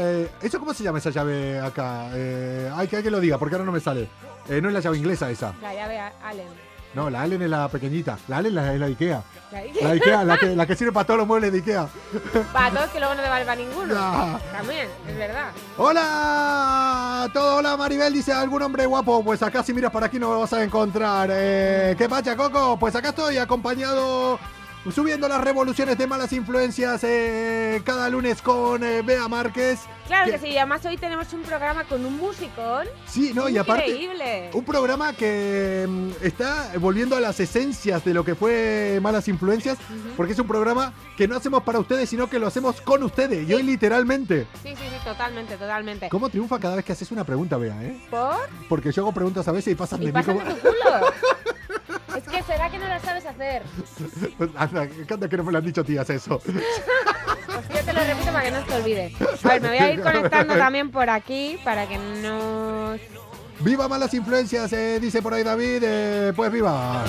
¿Eso 0.48 0.58
cómo 0.58 0.72
se 0.72 0.82
llama 0.82 0.96
esa 0.98 1.10
llave 1.10 1.60
acá? 1.60 2.08
Eh, 2.14 2.70
hay 2.74 2.88
que 2.88 2.96
alguien 2.96 3.12
lo 3.12 3.20
diga, 3.20 3.36
porque 3.36 3.54
ahora 3.54 3.66
no 3.66 3.72
me 3.72 3.80
sale. 3.80 4.08
Eh, 4.48 4.60
no 4.62 4.68
es 4.68 4.74
la 4.74 4.80
llave 4.80 4.96
inglesa 4.96 5.30
esa. 5.30 5.52
La 5.60 5.74
llave 5.74 6.00
Allen. 6.24 6.48
No, 6.94 7.10
la 7.10 7.20
Allen 7.20 7.42
es 7.42 7.50
la 7.50 7.68
pequeñita. 7.68 8.16
La 8.28 8.38
Allen 8.38 8.54
la- 8.54 8.72
es 8.72 8.80
la 8.80 8.86
Ikea. 8.86 9.22
La 9.52 9.58
La 9.82 9.88
de 9.90 9.94
Ikea, 10.00 10.24
la 10.24 10.38
que, 10.38 10.56
la 10.56 10.66
que 10.66 10.74
sirve 10.74 10.90
para 10.90 11.06
todos 11.06 11.18
los 11.18 11.26
muebles 11.26 11.52
de 11.52 11.58
Ikea. 11.58 11.86
Para 12.52 12.70
todos 12.74 12.88
que 12.90 12.98
luego 12.98 13.14
no 13.14 13.22
te 13.22 13.28
vale 13.28 13.44
para 13.44 13.60
ninguno. 13.60 13.94
Ya. 13.94 14.40
También, 14.52 14.88
es 15.06 15.16
verdad. 15.18 15.50
Hola, 15.76 17.28
todo, 17.34 17.56
hola 17.56 17.76
Maribel, 17.76 18.12
dice 18.14 18.32
algún 18.32 18.62
hombre 18.62 18.86
guapo, 18.86 19.22
pues 19.22 19.42
acá 19.42 19.62
si 19.62 19.74
miras 19.74 19.90
por 19.90 20.02
aquí 20.02 20.18
no 20.18 20.30
me 20.32 20.38
vas 20.38 20.52
a 20.54 20.62
encontrar. 20.62 21.28
Eh, 21.30 21.94
¿Qué 21.98 22.08
pacha, 22.08 22.34
Coco? 22.36 22.78
Pues 22.78 22.94
acá 22.96 23.10
estoy 23.10 23.36
acompañado, 23.36 24.38
subiendo 24.92 25.28
las 25.28 25.40
revoluciones 25.42 25.96
de 25.98 26.06
malas 26.06 26.32
influencias 26.32 27.02
eh, 27.04 27.80
cada 27.84 28.08
lunes 28.08 28.40
con 28.42 28.82
eh, 28.84 29.02
Bea 29.02 29.28
Márquez. 29.28 29.80
Claro 30.06 30.26
Que- 30.26 30.32
que 30.32 30.38
sí, 30.38 30.56
además 30.56 30.84
hoy 30.86 30.96
tenemos 30.96 31.32
un 31.32 31.42
programa 31.42 31.84
con 31.84 32.04
un 32.04 32.16
musicón. 32.16 32.86
Sí, 33.06 33.32
no, 33.34 33.48
y 33.48 33.58
aparte... 33.58 33.86
Increíble. 33.88 34.50
Un 34.54 34.64
programa 34.64 35.12
que 35.12 35.86
mm, 35.88 36.10
está 36.24 36.72
volviendo 36.78 37.16
a 37.16 37.20
las 37.20 37.38
esencias 37.40 38.04
de 38.04 38.14
lo 38.14 38.24
que 38.24 38.34
fue 38.34 38.98
Malas 39.02 39.28
Influencias, 39.28 39.76
porque 40.16 40.32
es 40.32 40.38
un 40.38 40.46
programa 40.48 40.92
que 41.16 41.28
no 41.28 41.36
hacemos 41.36 41.62
para 41.62 41.78
ustedes, 41.78 42.08
sino 42.08 42.28
que 42.30 42.38
lo 42.38 42.46
hacemos 42.46 42.80
con 42.80 43.02
ustedes, 43.02 43.48
y 43.48 43.52
hoy 43.54 43.62
literalmente. 43.62 44.46
Sí, 44.62 44.70
sí, 44.70 44.76
sí, 44.76 45.04
totalmente, 45.04 45.56
totalmente. 45.56 46.08
¿Cómo 46.08 46.28
triunfa 46.28 46.58
cada 46.58 46.76
vez 46.76 46.84
que 46.84 46.92
haces 46.92 47.10
una 47.12 47.24
pregunta, 47.24 47.56
Bea, 47.58 47.82
eh? 47.82 48.00
¿Por? 48.10 48.36
Porque 48.68 48.92
yo 48.92 49.02
hago 49.02 49.12
preguntas 49.12 49.46
a 49.48 49.52
veces 49.52 49.72
y 49.72 49.76
pasan 49.76 50.02
Y 50.02 50.06
de 50.06 50.12
mí 50.12 50.22
como... 50.24 50.40
de 50.40 50.54
tu 50.54 50.60
culo. 50.60 50.74
será 52.48 52.70
que 52.70 52.78
no 52.78 52.88
lo 52.88 52.98
sabes 53.00 53.26
hacer. 53.26 53.62
Pues, 54.38 54.50
Anda, 54.56 54.88
anda 55.10 55.28
que 55.28 55.36
no 55.36 55.44
me 55.44 55.52
lo 55.52 55.58
han 55.58 55.64
dicho 55.64 55.84
tías 55.84 56.08
eso. 56.10 56.40
Pues 56.40 57.68
yo 57.68 57.84
te 57.84 57.92
lo 57.92 58.00
repito 58.04 58.32
para 58.32 58.42
que 58.42 58.50
no 58.50 58.60
se 58.60 58.66
te 58.66 58.74
olvide. 58.74 59.12
A 59.44 59.48
ver, 59.48 59.62
me 59.62 59.68
voy 59.68 59.78
a 59.78 59.92
ir 59.92 60.00
conectando 60.02 60.56
también 60.56 60.90
por 60.90 61.10
aquí 61.10 61.58
para 61.64 61.86
que 61.86 61.98
no... 61.98 62.96
¡Viva 63.60 63.88
malas 63.88 64.14
influencias! 64.14 64.72
eh, 64.72 64.98
dice 65.00 65.20
por 65.20 65.34
ahí 65.34 65.42
David. 65.42 65.82
eh, 65.84 66.32
pues 66.34 66.50
viva. 66.52 67.04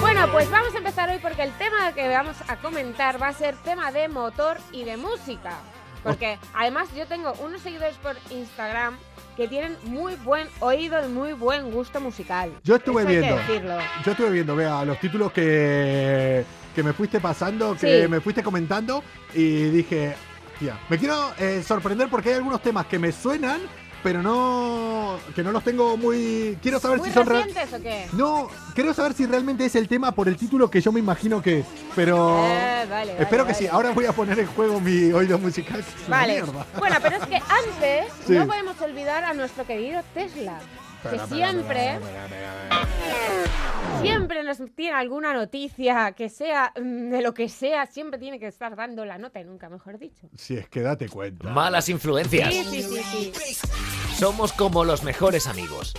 Bueno, 0.00 0.26
pues 0.32 0.50
vamos 0.50 0.74
a 0.74 0.78
empezar 0.78 1.10
hoy 1.10 1.18
porque 1.20 1.42
el 1.42 1.52
tema 1.52 1.92
que 1.92 2.08
vamos 2.08 2.36
a 2.48 2.56
comentar 2.56 3.20
va 3.22 3.28
a 3.28 3.32
ser 3.34 3.54
tema 3.62 3.92
de 3.92 4.08
motor 4.08 4.58
y 4.72 4.84
de 4.84 4.96
música. 4.96 5.58
Porque 6.02 6.38
además 6.54 6.88
yo 6.96 7.06
tengo 7.06 7.32
unos 7.44 7.60
seguidores 7.60 7.96
por 7.96 8.16
Instagram 8.30 8.96
que 9.36 9.48
tienen 9.48 9.76
muy 9.84 10.14
buen 10.16 10.46
oído 10.60 11.04
y 11.04 11.08
muy 11.08 11.32
buen 11.32 11.70
gusto 11.70 12.00
musical. 12.00 12.50
Yo 12.64 12.76
estuve 12.76 13.02
Eso 13.02 13.08
hay 13.08 13.14
que 13.14 13.20
viendo. 13.20 13.36
decirlo. 13.38 13.78
Yo 14.04 14.10
estuve 14.12 14.30
viendo, 14.30 14.56
vea, 14.56 14.84
los 14.84 14.98
títulos 15.00 15.32
que, 15.32 16.44
que 16.74 16.82
me 16.82 16.92
fuiste 16.92 17.20
pasando, 17.20 17.76
que 17.76 18.02
Sí. 18.02 18.08
me 18.08 18.20
fuiste 18.20 18.42
comentando 18.42 19.02
y 19.34 19.64
dije, 19.70 20.14
tía, 20.58 20.78
me 20.88 20.98
quiero 20.98 21.32
eh, 21.38 21.62
sorprender 21.66 22.08
porque 22.08 22.30
hay 22.30 22.34
algunos 22.36 22.60
temas 22.62 22.86
que 22.86 22.98
me 22.98 23.10
suenan, 23.12 23.60
pero 24.02 24.20
no, 24.20 25.16
que 25.32 25.44
no 25.44 25.52
los 25.52 25.62
tengo 25.62 25.96
muy... 25.96 26.58
Quiero 26.60 26.80
saber 26.80 26.98
¿Muy 26.98 27.08
si 27.08 27.14
son 27.14 27.24
recientes 27.24 27.72
o 27.72 27.80
qué? 27.80 28.08
No, 28.14 28.48
quiero 28.74 28.92
saber 28.94 29.12
si 29.14 29.26
realmente 29.26 29.64
es 29.64 29.76
el 29.76 29.86
tema 29.86 30.10
por 30.10 30.26
el 30.26 30.36
título 30.36 30.68
que 30.68 30.80
yo 30.80 30.90
me 30.90 30.98
imagino 30.98 31.40
que 31.40 31.60
es, 31.60 31.66
pero... 31.94 32.44
Eh, 32.44 32.84
vale, 32.90 33.12
Espero 33.20 33.44
vale, 33.44 33.54
que 33.56 33.62
sí. 33.62 33.68
Ahora 33.70 33.90
voy 33.92 34.06
a 34.06 34.12
poner 34.12 34.40
en 34.40 34.46
juego 34.48 34.80
mi 34.80 35.12
oído 35.12 35.38
musical. 35.38 35.84
Vale. 36.08 36.42
Bueno, 36.80 36.96
pero 37.00 37.14
es 37.16 37.26
que 37.26 37.36
antes 37.36 38.12
Sí. 38.26 38.32
no 38.32 38.44
podemos 38.48 38.71
olvidar 38.92 39.24
a 39.24 39.32
nuestro 39.32 39.66
querido 39.66 40.02
Tesla. 40.14 40.60
Que 41.02 41.18
siempre, 41.34 41.98
siempre 44.00 44.44
nos 44.44 44.58
tiene 44.76 44.96
alguna 44.96 45.32
noticia, 45.32 46.12
que 46.12 46.28
sea 46.28 46.72
mm, 46.80 47.10
de 47.10 47.22
lo 47.22 47.34
que 47.34 47.48
sea, 47.48 47.86
siempre 47.86 48.20
tiene 48.20 48.38
que 48.38 48.46
estar 48.46 48.76
dando 48.76 49.04
la 49.04 49.18
nota 49.18 49.40
y 49.40 49.44
nunca 49.44 49.68
mejor 49.68 49.98
dicho. 49.98 50.28
Si 50.36 50.56
es 50.56 50.68
que 50.68 50.80
date 50.80 51.08
cuenta. 51.08 51.48
Malas 51.48 51.88
influencias. 51.88 52.54
Sí, 52.54 52.64
sí, 52.64 52.82
sí, 52.82 53.32
sí. 53.34 53.68
Somos 54.14 54.52
como 54.52 54.84
los 54.84 55.02
mejores 55.02 55.48
amigos. 55.48 55.94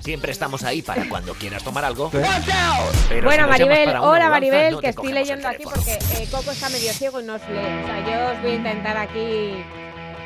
Siempre 0.00 0.32
estamos 0.32 0.62
ahí 0.64 0.82
para 0.82 1.08
cuando 1.08 1.32
quieras 1.34 1.64
tomar 1.64 1.84
algo. 1.84 2.10
Pero 2.10 3.24
Bueno, 3.24 3.44
si 3.44 3.50
Maribel, 3.50 3.88
hola 3.88 4.00
mudanza, 4.00 4.28
Maribel, 4.30 4.72
no 4.72 4.80
que 4.80 4.88
estoy 4.88 5.12
leyendo 5.12 5.48
aquí 5.48 5.62
porque 5.64 5.92
eh, 5.92 6.28
Coco 6.30 6.50
está 6.50 6.68
medio 6.68 6.92
ciego 6.92 7.20
y 7.20 7.24
no 7.24 7.34
os 7.34 7.48
lee. 7.48 7.56
O 7.56 7.86
sea, 7.86 8.04
yo 8.04 8.32
os 8.36 8.42
voy 8.42 8.50
a 8.50 8.54
intentar 8.54 8.96
aquí 8.98 9.64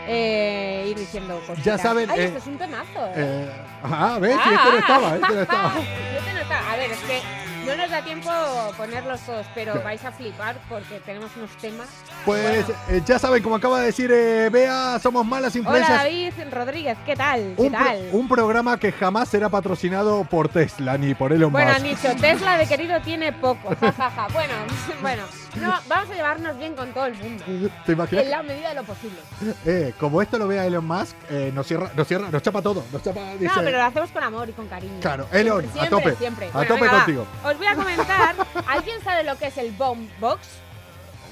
eh, 0.07 0.87
ir 0.91 0.97
diciendo 0.99 1.41
cosas. 1.47 1.65
Ya 1.65 1.79
saben, 1.79 2.09
Ay, 2.11 2.21
eh, 2.21 2.25
esto 2.27 2.39
es 2.39 2.47
un 2.47 2.59
temazo. 2.59 3.09
¿eh? 3.15 3.51
Ah, 3.83 4.19
¿ves? 4.21 4.37
Sí, 4.45 4.51
este 4.55 4.71
no 4.71 4.79
estaba, 4.79 5.15
este 5.17 5.35
no 5.35 5.41
estaba. 5.43 5.73
Este 6.19 6.33
no 6.33 6.41
estaba. 6.41 6.73
A 6.73 6.77
ver, 6.77 6.91
es 6.93 6.99
que 7.01 7.21
no 7.67 7.77
nos 7.77 7.91
da 7.91 8.03
tiempo 8.03 8.31
ponerlos 8.77 9.21
todos, 9.23 9.47
pero 9.55 9.73
Claro. 9.73 9.85
vais 9.87 10.05
a 10.05 10.13
flipar 10.13 10.57
porque 10.69 11.01
tenemos 11.01 11.31
unos 11.37 11.51
temas. 11.57 11.89
Pues 12.25 12.67
Bueno. 12.67 12.81
eh, 12.91 13.03
ya 13.07 13.19
saben, 13.19 13.43
como 13.43 13.57
acaba 13.57 13.81
de 13.81 13.87
decir 13.87 14.11
eh, 14.13 14.49
Bea, 14.51 14.99
somos 15.03 15.25
malas 15.27 15.55
Hola 15.57 15.59
influencias. 15.79 16.03
David 16.03 16.33
Rodríguez, 16.53 16.99
¿qué 17.07 17.17
tal? 17.17 17.55
¿Qué 17.57 17.63
un, 17.63 17.73
pro- 17.73 17.85
tal? 17.85 18.09
un 18.13 18.29
programa 18.29 18.79
que 18.79 18.93
jamás 18.93 19.29
será 19.31 19.49
patrociado 19.49 20.25
por 20.25 20.49
Tesla 20.49 20.99
ni 20.99 21.15
por 21.15 21.33
Elon 21.33 21.53
Bueno, 21.53 21.69
Musk. 21.73 21.77
han 21.81 21.89
dicho, 21.89 22.09
Tesla 22.21 22.59
de 22.59 22.67
querido 22.67 23.01
tiene 23.01 23.33
poco. 23.33 23.75
Ja, 23.81 23.93
ja, 23.93 24.11
ja. 24.11 24.27
Bueno, 24.33 24.55
bueno, 25.03 25.23
no, 25.57 25.75
vamos 25.89 26.11
a 26.11 26.15
llevarnos 26.15 26.59
bien 26.59 26.75
con 26.75 26.93
todo 26.93 27.07
el 27.07 27.15
mundo. 27.15 27.45
¿Te 27.87 27.93
imaginas? 27.93 28.25
En 28.25 28.31
la 28.31 28.43
medida 28.43 28.69
de 28.71 28.75
lo 28.75 28.85
posible. 28.85 29.17
Eh, 29.65 29.95
como 29.99 30.21
esto 30.23 30.39
lo 30.39 30.47
vea 30.49 30.67
Elon 30.67 30.85
Musk, 30.87 31.15
eh, 31.31 31.51
nos 31.55 31.67
cierra, 31.67 31.91
nos 31.97 32.07
cierra, 32.09 32.29
nos 32.31 32.43
chapa 32.43 32.61
todo. 32.63 32.85
Nos 32.93 33.03
chapa, 33.03 33.21
dice, 33.39 33.47
No, 33.55 33.63
pero 33.63 33.79
lo 33.79 33.85
hacemos 33.85 34.11
con 34.11 34.23
amor 34.23 34.49
y 34.49 34.53
con 34.53 34.67
cariño. 34.69 35.01
Claro, 35.01 35.27
Elon, 35.33 35.63
Siempre, 35.63 35.87
a 35.87 35.91
tope, 35.91 36.17
siempre. 36.17 36.49
a 36.49 36.53
Bueno, 36.53 36.69
tope 36.69 36.81
venga, 36.83 36.93
va. 36.93 37.05
contigo. 37.05 37.27
Os 37.45 37.59
voy 37.59 37.67
a 37.67 37.75
comentar. 37.75 38.35
¿Alguien 38.67 39.03
sabe 39.03 39.25
lo 39.25 39.37
que 39.39 39.47
es 39.47 39.59
el 39.59 39.73
bomb 39.73 40.09
box? 40.21 40.41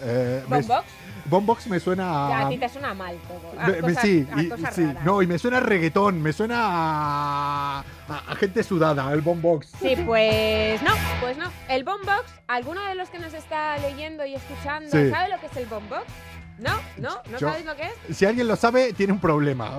eh, 0.05 0.43
me- 0.49 0.57
¿Bombox? 1.27 1.67
Me 1.69 1.79
suena 1.81 2.03
Ya, 2.29 2.39
a... 2.39 2.47
a 2.47 2.49
ti 2.49 2.59
te 2.59 2.69
suena 2.69 2.95
mal 2.95 3.17
todo. 3.29 3.61
A 3.61 3.67
me- 3.67 3.73
me- 3.75 3.81
cosas, 3.81 4.03
sí, 4.03 4.27
a 4.35 4.43
y- 4.43 4.49
cosas 4.49 4.75
sí. 4.75 4.85
raras. 4.85 5.05
no, 5.05 5.23
y 5.23 5.27
me 5.27 5.39
suena 5.39 5.59
a 5.59 5.61
reggaetón, 5.61 6.21
me 6.23 6.33
suena 6.33 6.57
a, 6.61 7.85
a- 8.09 8.35
gente 8.37 8.63
sudada, 8.63 9.13
el 9.13 9.21
Boombox. 9.21 9.69
Sí, 9.81 9.95
pues 10.05 10.83
no, 10.83 10.91
pues 11.21 11.37
no. 11.39 11.51
El 11.69 11.85
bombox, 11.85 12.25
¿alguno 12.49 12.83
de 12.87 12.95
los 12.95 13.09
que 13.11 13.19
nos 13.19 13.33
está 13.35 13.79
leyendo 13.79 14.25
y 14.27 14.35
escuchando 14.35 14.91
Sí. 14.91 15.11
sabe 15.11 15.29
lo 15.31 15.39
que 15.41 15.47
es 15.47 15.57
el 15.57 15.67
bombox? 15.67 16.03
¿No? 16.59 16.77
¿No? 16.99 17.11
¿No 17.31 17.39
Yo- 17.39 17.49
sabéis 17.49 17.67
lo 17.67 17.75
que 17.77 17.83
es? 18.09 18.17
Si 18.17 18.25
alguien 18.27 18.47
lo 18.47 18.57
sabe, 18.57 18.93
tiene 18.93 19.13
un 19.13 19.21
problema. 19.21 19.71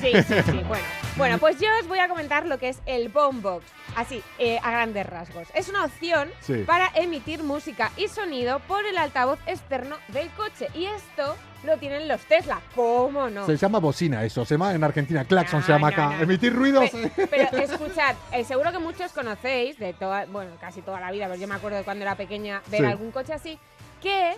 Sí, 0.00 0.12
sí, 0.26 0.34
sí. 0.44 0.60
Bueno, 0.68 0.84
bueno, 1.16 1.38
pues 1.38 1.58
yo 1.60 1.68
os 1.80 1.86
voy 1.88 1.98
a 1.98 2.08
comentar 2.08 2.46
lo 2.46 2.58
que 2.58 2.70
es 2.70 2.78
el 2.86 3.08
Boombox. 3.10 3.64
Así, 3.96 4.22
eh, 4.38 4.58
a 4.62 4.70
grandes 4.70 5.04
rasgos. 5.06 5.46
Es 5.54 5.68
una 5.68 5.84
opción 5.84 6.30
Sí. 6.40 6.64
para 6.66 6.90
emitir 6.94 7.42
música 7.42 7.90
y 7.96 8.08
sonido 8.08 8.58
por 8.60 8.84
el 8.86 8.96
altavoz 8.96 9.38
externo 9.46 9.96
del 10.08 10.30
coche. 10.30 10.68
Y 10.74 10.86
esto 10.86 11.36
lo 11.64 11.76
tienen 11.76 12.08
los 12.08 12.22
Tesla. 12.22 12.60
¿Cómo 12.74 13.28
no? 13.28 13.44
Se 13.46 13.56
llama 13.58 13.78
bocina 13.78 14.24
eso, 14.24 14.44
se 14.46 14.54
llama 14.54 14.72
en 14.74 14.82
Argentina, 14.82 15.24
claxon 15.26 15.60
No, 15.60 15.66
se 15.66 15.72
llama 15.72 15.90
no, 15.90 15.94
acá. 15.94 16.16
no. 16.16 16.22
Emitir 16.22 16.54
ruidos. 16.54 16.88
Pe- 16.90 17.26
Pero 17.28 17.56
escuchad, 17.58 18.16
eh, 18.32 18.44
seguro 18.44 18.72
que 18.72 18.78
muchos 18.78 19.12
conocéis 19.12 19.78
de 19.78 19.92
toda, 19.92 20.24
bueno, 20.26 20.52
casi 20.60 20.80
toda 20.80 20.98
la 20.98 21.10
vida, 21.12 21.26
pero 21.28 21.38
yo 21.38 21.46
me 21.46 21.54
acuerdo 21.54 21.76
de 21.76 21.84
cuando 21.84 22.02
era 22.02 22.16
pequeña 22.16 22.62
ver 22.68 22.80
Sí. 22.80 22.86
algún 22.86 23.10
coche 23.12 23.34
así, 23.34 23.58
que 24.00 24.32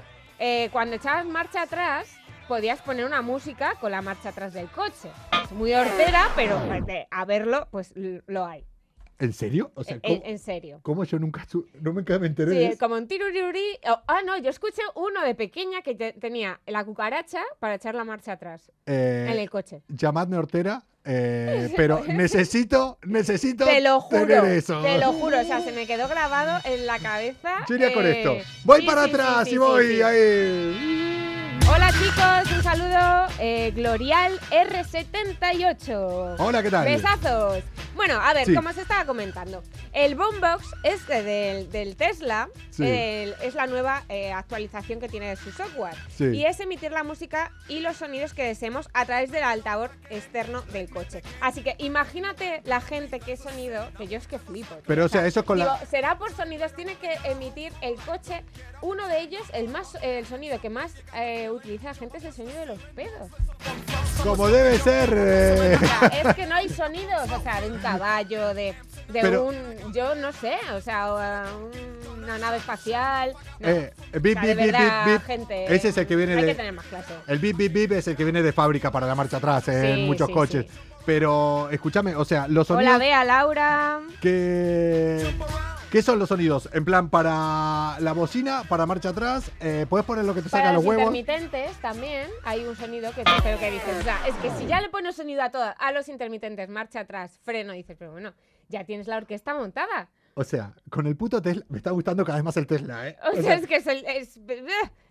eh, 0.47 0.69
cuando 0.73 0.97
echabas 0.97 1.25
marcha 1.25 1.63
atrás 1.63 2.15
podías 2.49 2.83
poner 2.83 3.07
una 3.07 3.23
música 3.23 3.77
con 3.81 3.91
la 3.91 4.03
marcha 4.03 4.29
atrás 4.29 4.53
del 4.53 4.69
coche. 4.69 5.09
Es 5.43 5.53
muy 5.53 5.73
hortera, 5.73 6.29
pero 6.37 6.59
de- 6.85 7.07
a 7.11 7.25
verlo, 7.25 7.67
pues 7.71 7.95
lo 8.27 8.45
hay. 8.45 8.63
¿En 9.19 9.33
serio? 9.33 9.71
O 9.75 9.83
sea, 9.85 9.95
En, 9.95 10.01
¿cómo, 10.01 10.23
en 10.27 10.39
serio. 10.39 10.81
cómo 10.83 11.05
yo 11.05 11.19
nunca, 11.19 11.47
no 11.81 11.95
me, 11.95 12.03
me 12.03 12.27
enteré 12.27 12.51
de 12.51 12.59
Sí, 12.59 12.65
eso? 12.73 12.79
como 12.79 12.97
un 12.97 13.09
tiruriuri. 13.09 13.79
oh, 13.89 14.03
ah, 14.07 14.21
no, 14.27 14.37
yo 14.37 14.51
escuché 14.51 14.83
uno 14.97 15.23
de 15.25 15.35
pequeña 15.35 15.81
que 15.81 15.95
te- 15.95 16.13
tenía 16.13 16.61
la 16.67 16.85
cucaracha 16.85 17.41
para 17.59 17.77
echar 17.77 17.95
la 17.95 18.05
marcha 18.05 18.33
atrás 18.33 18.71
Eh, 18.85 19.29
en 19.31 19.39
el 19.39 19.49
coche. 19.49 19.83
llamadme 19.89 20.37
Hortera, 20.37 20.83
eh, 21.05 21.71
pero 21.77 22.03
necesito, 22.07 22.99
necesito 23.05 23.65
Te 23.65 23.81
lo 23.81 24.01
juro, 24.01 24.27
tener 24.27 24.45
eso. 24.47 24.81
te 24.83 24.99
lo 24.99 25.13
juro, 25.13 25.41
o 25.41 25.45
sea, 25.45 25.61
se 25.63 25.73
me 25.73 25.87
quedó 25.87 26.09
grabado 26.09 26.61
en 26.65 26.87
la 26.87 26.99
cabeza. 26.99 27.65
Yo 27.69 27.75
iría 27.75 27.93
con 27.93 28.07
eh, 28.07 28.19
esto. 28.19 28.37
Voy 28.65 28.81
sí, 28.81 28.87
para 28.87 29.05
sí, 29.05 29.11
atrás 29.11 29.49
sí, 29.49 29.55
y 29.55 29.59
voy 29.59 30.03
ahí. 30.03 31.04
Hola 31.75 31.91
chicos, 31.93 32.57
un 32.57 32.63
saludo. 32.63 33.27
eh, 33.41 33.73
Glorial 33.75 34.39
R78. 34.51 36.37
Hola, 36.39 36.63
¿qué 36.63 36.71
tal? 36.71 36.85
Besazos. 36.85 37.65
Bueno, 37.97 38.21
a 38.21 38.33
ver, 38.33 38.47
Sí. 38.47 38.55
como 38.55 38.71
os 38.71 38.77
estaba 38.79 39.05
comentando, 39.05 39.63
el 39.93 40.15
Boombox 40.17 40.65
este 40.83 41.23
del, 41.23 41.71
del 41.71 41.95
Tesla 41.97 42.49
Sí. 42.71 42.85
el- 42.85 43.35
es 43.41 43.55
la 43.55 43.67
nueva 43.69 44.03
eh, 44.09 44.33
actualización 44.33 44.99
que 45.01 45.09
tiene 45.09 45.29
de 45.29 45.37
su 45.37 45.53
software. 45.53 45.95
Sí. 46.17 46.25
Y 46.25 46.45
es 46.45 46.59
emitir 46.59 46.91
la 46.91 47.05
música 47.05 47.53
y 47.69 47.81
los 47.81 47.97
sonidos 47.97 48.35
que 48.35 48.43
deseemos 48.45 48.89
a 48.95 49.05
través 49.07 49.31
del 49.31 49.45
altavoz 49.45 49.91
externo 50.11 50.63
del 50.73 50.91
coche. 50.91 51.23
Así 51.41 51.63
que 51.63 51.77
imagínate 51.79 52.63
la 52.65 52.81
gente 52.81 53.21
qué 53.21 53.37
sonido, 53.37 53.89
que 53.97 54.09
yo 54.09 54.19
es 54.19 54.27
que 54.27 54.39
flipo. 54.41 54.75
tío. 54.75 54.85
Pero, 54.87 55.05
o 55.05 55.09
sea, 55.09 55.25
eso 55.27 55.45
con 55.45 55.59
la- 55.61 55.65
digo, 55.77 55.79
será 55.89 56.19
por 56.19 56.33
sonidos, 56.35 56.75
tiene 56.75 56.97
que 56.97 57.15
emitir 57.25 57.73
el 57.81 57.95
coche. 57.97 58.43
Uno 58.83 59.07
de 59.07 59.21
ellos, 59.21 59.43
el 59.53 59.69
más 59.69 59.97
el 60.03 60.27
sonido 60.27 60.61
que 60.61 60.69
más 60.71 60.93
eh, 61.15 61.49
utiliza 61.65 61.89
la 61.89 61.95
gente 61.95 62.19
es 62.19 62.25
el 62.25 62.33
sonido 62.33 62.61
de 62.61 62.67
los 62.67 62.79
pedos. 62.95 63.31
Como 64.23 64.49
debe 64.49 64.79
ser. 64.79 65.11
eh, 65.17 65.77
O 65.83 65.87
sea, 65.87 66.09
es 66.09 66.35
que 66.35 66.47
no 66.47 66.55
hay 66.55 66.69
sonidos, 66.69 67.31
o 67.31 67.41
sea, 67.43 67.61
de 67.61 67.71
un 67.71 67.79
caballo, 67.79 68.55
de, 68.55 68.75
de 69.09 69.21
Pero- 69.21 69.47
un, 69.47 69.93
yo 69.93 70.15
no 70.15 70.33
sé, 70.33 70.57
o 70.75 70.81
sea, 70.81 71.13
uh, 71.15 72.19
una 72.23 72.39
nave 72.39 72.59
espacial. 72.59 73.35
No. 73.61 73.69
eh, 73.69 73.93
O 74.15 74.21
bip, 74.21 74.39
sea, 74.41 74.55
bip, 74.55 74.75
bip, 75.07 75.27
gente, 75.27 75.75
Ese 75.75 75.89
es 75.89 75.97
el 75.99 76.07
que 76.07 76.17
viene 76.17 76.35
hay 76.35 76.43
de. 76.43 76.47
que 76.49 76.55
tener 76.55 76.73
más 76.73 76.87
clase. 76.87 77.13
El 77.27 77.39
bip, 77.39 77.57
bip, 77.57 77.73
bip 77.73 77.93
es 77.93 78.07
el 78.09 78.17
que 78.17 78.25
viene 78.25 78.43
de 78.43 78.53
fábrica 78.53 78.91
para 78.91 79.07
la 79.07 79.15
marcha 79.15 79.39
atrás 79.39 79.67
eh, 79.69 79.93
en 79.95 80.07
muchos 80.07 80.29
sí, 80.29 80.33
coches. 80.33 80.67
sí. 80.69 80.79
Pero, 81.07 81.69
escúchame, 81.71 82.15
o 82.17 82.25
sea, 82.25 82.49
los 82.49 82.71
Hola, 82.71 82.81
sonidos. 82.81 82.99
Bea, 82.99 83.25
Laura. 83.25 84.01
que... 84.23 85.35
¿Qué 85.95 86.03
son 86.03 86.19
los 86.19 86.29
sonidos? 86.29 86.69
En 86.73 86.85
plan, 86.85 87.09
para 87.09 88.01
la 88.01 88.13
bocina, 88.15 88.65
para 88.69 88.85
marcha 88.85 89.11
atrás, 89.11 89.53
eh, 89.61 89.87
puedes 89.89 90.05
poner 90.05 90.25
lo 90.25 90.35
que 90.35 90.43
te 90.43 90.49
saca 90.49 90.73
los 90.73 90.83
los 90.83 90.87
huevos. 90.87 91.15
intermitentes 91.15 91.77
también 91.81 92.29
hay 92.43 92.65
un 92.65 92.75
sonido 92.75 93.13
que, 93.13 93.23
pero 93.45 93.61
que 93.61 93.71
dices, 93.71 94.01
o 94.01 94.03
sea, 94.03 94.19
es 94.27 94.35
que 94.39 94.51
si 94.59 94.67
ya 94.67 94.81
le 94.81 94.89
pones 94.89 95.15
sonido 95.15 95.41
a 95.41 95.53
todas, 95.53 95.77
a 95.79 95.93
los 95.93 96.09
intermitentes, 96.09 96.69
marcha 96.69 96.99
atrás, 96.99 97.39
freno, 97.45 97.75
dices, 97.75 97.95
pero 97.97 98.11
bueno, 98.11 98.33
ya 98.69 98.83
tienes 98.83 99.07
la 99.07 99.19
orquesta 99.19 99.55
montada. 99.55 100.11
O 100.35 100.43
sea, 100.43 100.75
con 100.91 101.07
el 101.07 101.17
puto 101.17 101.41
Tesla, 101.41 101.65
me 101.69 101.77
está 101.79 101.93
gustando 101.93 102.25
cada 102.25 102.39
vez 102.39 102.45
más 102.45 102.57
el 102.57 102.67
Tesla, 102.67 103.09
¿eh? 103.09 103.17
O 103.33 103.41
sea, 103.41 103.55
es 103.55 103.65
que 103.69 103.77
es, 103.77 103.87
el- 103.87 104.05
es, 104.05 104.41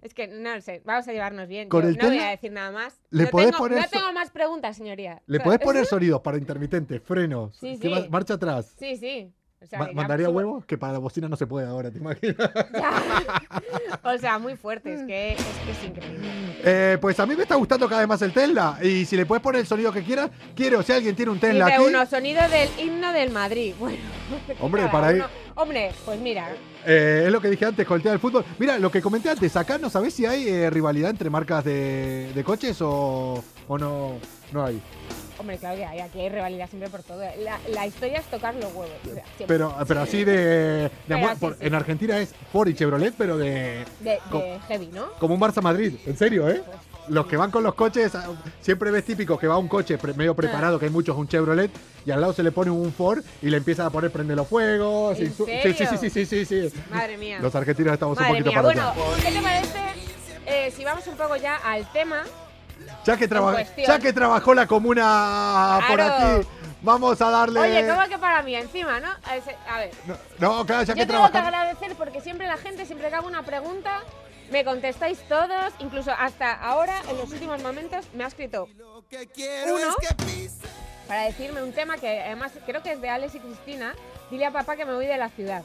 es 0.01 0.13
que 0.13 0.27
no 0.27 0.53
lo 0.53 0.59
sé, 0.59 0.81
vamos 0.83 1.07
a 1.07 1.13
llevarnos 1.13 1.47
bien. 1.47 1.69
Con 1.69 1.83
Yo 1.83 1.87
el 1.87 1.95
no 1.97 2.03
voy 2.07 2.11
Tesla, 2.17 2.27
a 2.27 2.31
decir 2.31 2.51
nada 2.51 2.71
más. 2.71 2.99
le 3.09 3.23
no 3.23 3.29
podés 3.29 3.47
tengo, 3.51 3.57
poner 3.59 3.77
no 3.77 3.83
so- 3.85 3.89
tengo 3.89 4.11
más 4.11 4.31
preguntas, 4.31 4.75
señoría. 4.75 5.21
Le 5.27 5.37
O 5.37 5.39
sea, 5.39 5.43
podés 5.45 5.59
poner 5.63 5.85
sonidos 5.85 6.19
para 6.19 6.37
intermitentes, 6.37 7.01
frenos, 7.01 7.55
Sí, 7.55 7.77
sí. 7.81 7.89
marcha 8.09 8.33
atrás. 8.33 8.75
Sí, 8.77 8.97
sí. 8.97 9.33
O 9.63 9.67
sea, 9.67 9.79
Ma- 9.79 9.85
que 9.87 9.91
ya 9.91 9.95
¿Mandaría 9.95 10.27
subo- 10.27 10.33
huevos? 10.35 10.65
Que 10.65 10.77
para 10.77 10.93
la 10.93 10.99
bocina 10.99 11.29
no 11.29 11.35
se 11.37 11.47
puede 11.47 11.67
ahora, 11.67 11.89
¿te 11.91 11.97
imaginas? 11.99 12.35
O 14.03 14.17
sea, 14.17 14.37
muy 14.39 14.55
fuerte, 14.57 14.93
es 14.93 15.03
que 15.03 15.31
es, 15.33 15.37
que 15.37 15.71
es 15.71 15.83
increíble. 15.85 16.27
Eh, 16.63 16.97
pues 16.99 17.19
a 17.19 17.25
mí 17.25 17.35
me 17.35 17.43
está 17.43 17.55
gustando 17.55 17.87
cada 17.87 18.01
vez 18.01 18.07
más 18.09 18.21
el 18.21 18.33
Tesla. 18.33 18.77
Y 18.81 19.05
si 19.05 19.15
le 19.15 19.25
puedes 19.25 19.41
poner 19.41 19.61
el 19.61 19.67
sonido 19.67 19.91
que 19.93 20.03
quieras, 20.03 20.29
quiero, 20.55 20.83
si 20.83 20.91
alguien 20.91 21.15
tiene 21.15 21.31
un 21.31 21.39
Tesla 21.39 21.65
Dice 21.65 21.77
aquí. 21.77 21.85
uno, 21.87 22.05
sonido 22.05 22.41
del 22.49 22.69
himno 22.79 23.11
del 23.13 23.29
Madrid. 23.31 23.73
Bueno, 23.83 23.97
Hombre, 24.61 24.87
para 24.91 25.07
ahí- 25.07 25.15
uno. 25.17 25.25
Hombre, 25.55 25.91
pues 26.05 26.19
mira, 26.19 26.49
Eh, 26.85 27.23
es 27.27 27.31
lo 27.31 27.39
que 27.39 27.49
dije 27.49 27.65
antes 27.65 27.85
con 27.87 27.97
el 27.97 28.01
tema 28.01 28.11
del 28.11 28.19
fútbol. 28.19 28.43
Mira, 28.57 28.77
lo 28.79 28.89
que 28.91 29.01
comenté 29.01 29.29
antes, 29.29 29.55
acá 29.55 29.77
no 29.77 29.89
sabés 29.89 30.13
si 30.13 30.25
hay 30.25 30.47
eh, 30.49 30.69
rivalidad 30.69 31.11
entre 31.11 31.29
marcas 31.29 31.63
de, 31.63 32.31
de 32.33 32.43
coches 32.43 32.81
o, 32.81 33.43
o 33.67 33.77
no, 33.77 34.13
no 34.51 34.65
hay. 34.65 34.81
Hombre, 35.39 35.57
claro 35.57 35.77
que 35.77 35.85
hay, 35.85 35.99
aquí 35.99 36.19
hay 36.21 36.29
rivalidad 36.29 36.69
siempre 36.69 36.89
por 36.89 37.03
todo. 37.03 37.21
La, 37.39 37.59
la 37.69 37.87
historia 37.87 38.19
es 38.19 38.25
tocar 38.25 38.53
los 38.55 38.65
huevos. 38.73 38.89
o 39.01 39.13
sea, 39.13 39.23
siempre. 39.37 39.45
Pero, 39.47 39.75
pero 39.87 40.01
así 40.01 40.23
de, 40.23 40.35
de 40.37 40.91
Pero 41.07 41.17
amor- 41.17 41.29
así, 41.31 41.39
por- 41.39 41.53
sí. 41.57 41.65
En 41.65 41.75
Argentina 41.75 42.19
es 42.19 42.33
Ford 42.51 42.67
y 42.67 42.73
Chevrolet, 42.75 43.13
pero 43.17 43.37
de 43.37 43.85
de, 43.99 44.19
heavy, 44.67 44.87
¿no? 44.87 45.11
como 45.19 45.33
un 45.35 45.41
Barça 45.41 45.61
Madrid. 45.61 45.95
En 46.05 46.17
serio, 46.17 46.49
¿eh? 46.49 46.61
Pues, 46.65 46.77
Los 47.09 47.25
que 47.27 47.35
van 47.35 47.51
con 47.51 47.63
los 47.63 47.75
coches, 47.75 48.15
ah, 48.15 48.29
siempre 48.61 48.89
ves 48.89 49.03
típico 49.05 49.37
que 49.37 49.45
va 49.47 49.57
un 49.57 49.67
coche 49.67 49.97
medio 50.15 50.33
preparado, 50.35 50.79
que 50.79 50.85
hay 50.85 50.91
muchos, 50.91 51.17
un 51.17 51.27
Chevrolet, 51.27 51.69
y 52.05 52.11
al 52.11 52.21
lado 52.21 52.31
se 52.33 52.43
le 52.43 52.51
pone 52.53 52.71
un 52.71 52.93
Ford 52.93 53.21
y 53.41 53.49
le 53.49 53.57
empiezan 53.57 53.85
a 53.87 53.89
poner 53.89 54.09
prende 54.11 54.35
los 54.35 54.47
fuegos. 54.47 55.19
¿En 55.19 55.33
serio? 55.33 55.73
Sí, 55.75 56.09
sí, 56.09 56.09
sí, 56.09 56.25
sí, 56.25 56.45
sí. 56.45 56.73
Madre 56.91 57.17
mía. 57.17 57.39
Los 57.41 57.53
argentinos 57.55 57.93
estamos 57.93 58.17
un 58.17 58.25
poquito 58.25 58.49
mía. 58.51 58.55
para 58.61 58.67
Bueno, 58.67 58.87
atrás. 58.89 59.05
¿qué 59.25 59.31
te 59.33 59.41
parece 59.41 59.79
eh, 60.45 60.71
si 60.75 60.83
vamos 60.85 61.05
un 61.07 61.15
poco 61.17 61.35
ya 61.35 61.57
al 61.57 61.89
tema? 61.91 62.23
Ya 63.05 63.17
que, 63.17 63.27
traba- 63.27 63.61
ya 63.61 63.99
que 63.99 64.13
trabajó 64.13 64.53
la 64.53 64.65
comuna 64.67 65.81
por 65.89 65.99
aquí, 66.01 66.47
vamos 66.81 67.21
a 67.21 67.29
darle. 67.29 67.59
Oye, 67.59 67.87
¿cómo 67.87 68.07
que 68.07 68.17
para 68.17 68.41
mí 68.43 68.55
encima, 68.55 68.99
no? 68.99 69.09
A 69.69 69.77
ver. 69.79 69.91
No, 70.05 70.17
no, 70.39 70.65
claro, 70.65 70.83
ya 70.83 70.93
Yo 70.93 70.95
que 70.95 71.05
tengo 71.05 71.29
que 71.31 71.37
agradecer 71.37 71.95
porque 71.95 72.21
siempre 72.21 72.47
la 72.47 72.57
gente, 72.57 72.85
siempre 72.85 73.09
que 73.09 73.15
hago 73.15 73.27
una 73.27 73.43
pregunta, 73.43 74.01
me 74.51 74.63
contestáis 74.63 75.19
todos, 75.27 75.73
incluso 75.79 76.11
hasta 76.11 76.53
ahora, 76.53 77.01
en 77.09 77.17
los 77.17 77.31
últimos 77.31 77.61
momentos, 77.61 78.05
me 78.13 78.23
ha 78.23 78.27
escrito 78.27 78.67
uno 79.67 79.95
para 81.07 81.23
decirme 81.23 81.61
un 81.61 81.73
tema 81.73 81.97
que 81.97 82.21
además 82.21 82.51
creo 82.65 82.81
que 82.81 82.93
es 82.93 83.01
de 83.01 83.09
Alex 83.09 83.35
y 83.35 83.39
Cristina. 83.39 83.93
Dile 84.31 84.45
a 84.45 84.51
papá 84.51 84.75
que 84.75 84.85
me 84.85 84.93
voy 84.93 85.05
de 85.05 85.17
la 85.17 85.29
ciudad. 85.29 85.63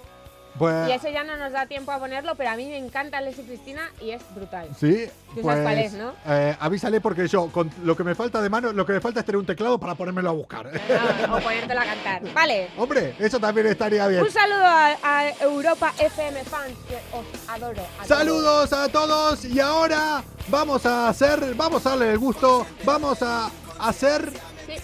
Pues, 0.58 0.88
Y 0.88 0.92
ese 0.92 1.12
ya 1.12 1.24
no 1.24 1.36
nos 1.36 1.52
da 1.52 1.66
tiempo 1.66 1.92
a 1.92 1.98
ponerlo, 1.98 2.34
pero 2.34 2.50
a 2.50 2.56
mí 2.56 2.66
me 2.66 2.76
encanta 2.78 3.20
Leslie 3.20 3.44
Cristina 3.46 3.90
y 4.00 4.10
es 4.10 4.22
brutal. 4.34 4.68
Sí, 4.78 5.06
Tú 5.34 5.42
pues, 5.42 5.56
sabes 5.56 5.62
cuál 5.62 5.78
es, 5.78 5.92
¿no? 5.92 6.12
eh, 6.26 6.56
avísale 6.58 7.00
porque 7.00 7.28
yo, 7.28 7.46
con 7.52 7.70
lo 7.84 7.96
que 7.96 8.04
me 8.04 8.14
falta 8.14 8.40
de 8.42 8.48
mano, 8.50 8.72
lo 8.72 8.84
que 8.84 8.92
me 8.94 9.00
falta 9.00 9.20
es 9.20 9.26
tener 9.26 9.36
un 9.38 9.46
teclado 9.46 9.78
para 9.78 9.94
ponérmelo 9.94 10.30
a 10.30 10.32
buscar. 10.32 10.66
O 10.68 11.38
ponértelo 11.40 11.80
a 11.80 11.84
cantar. 11.84 12.22
Vale. 12.34 12.68
Hombre, 12.76 13.14
eso 13.18 13.38
también 13.38 13.66
estaría 13.68 14.06
bien. 14.08 14.22
Un 14.22 14.30
saludo 14.30 14.64
a, 14.64 14.96
a 15.02 15.30
Europa 15.42 15.92
FM 15.98 16.42
fans, 16.44 16.72
que 16.88 16.96
os 17.16 17.24
adoro. 17.48 17.82
Saludos 18.06 18.72
a 18.72 18.88
todos 18.88 19.44
y 19.44 19.60
ahora 19.60 20.22
vamos 20.48 20.84
a 20.86 21.08
hacer, 21.08 21.54
vamos 21.54 21.84
a 21.86 21.90
darle 21.90 22.12
el 22.12 22.18
gusto, 22.18 22.66
vamos 22.84 23.22
a 23.22 23.50
hacer 23.78 24.30
Sí. 24.66 24.74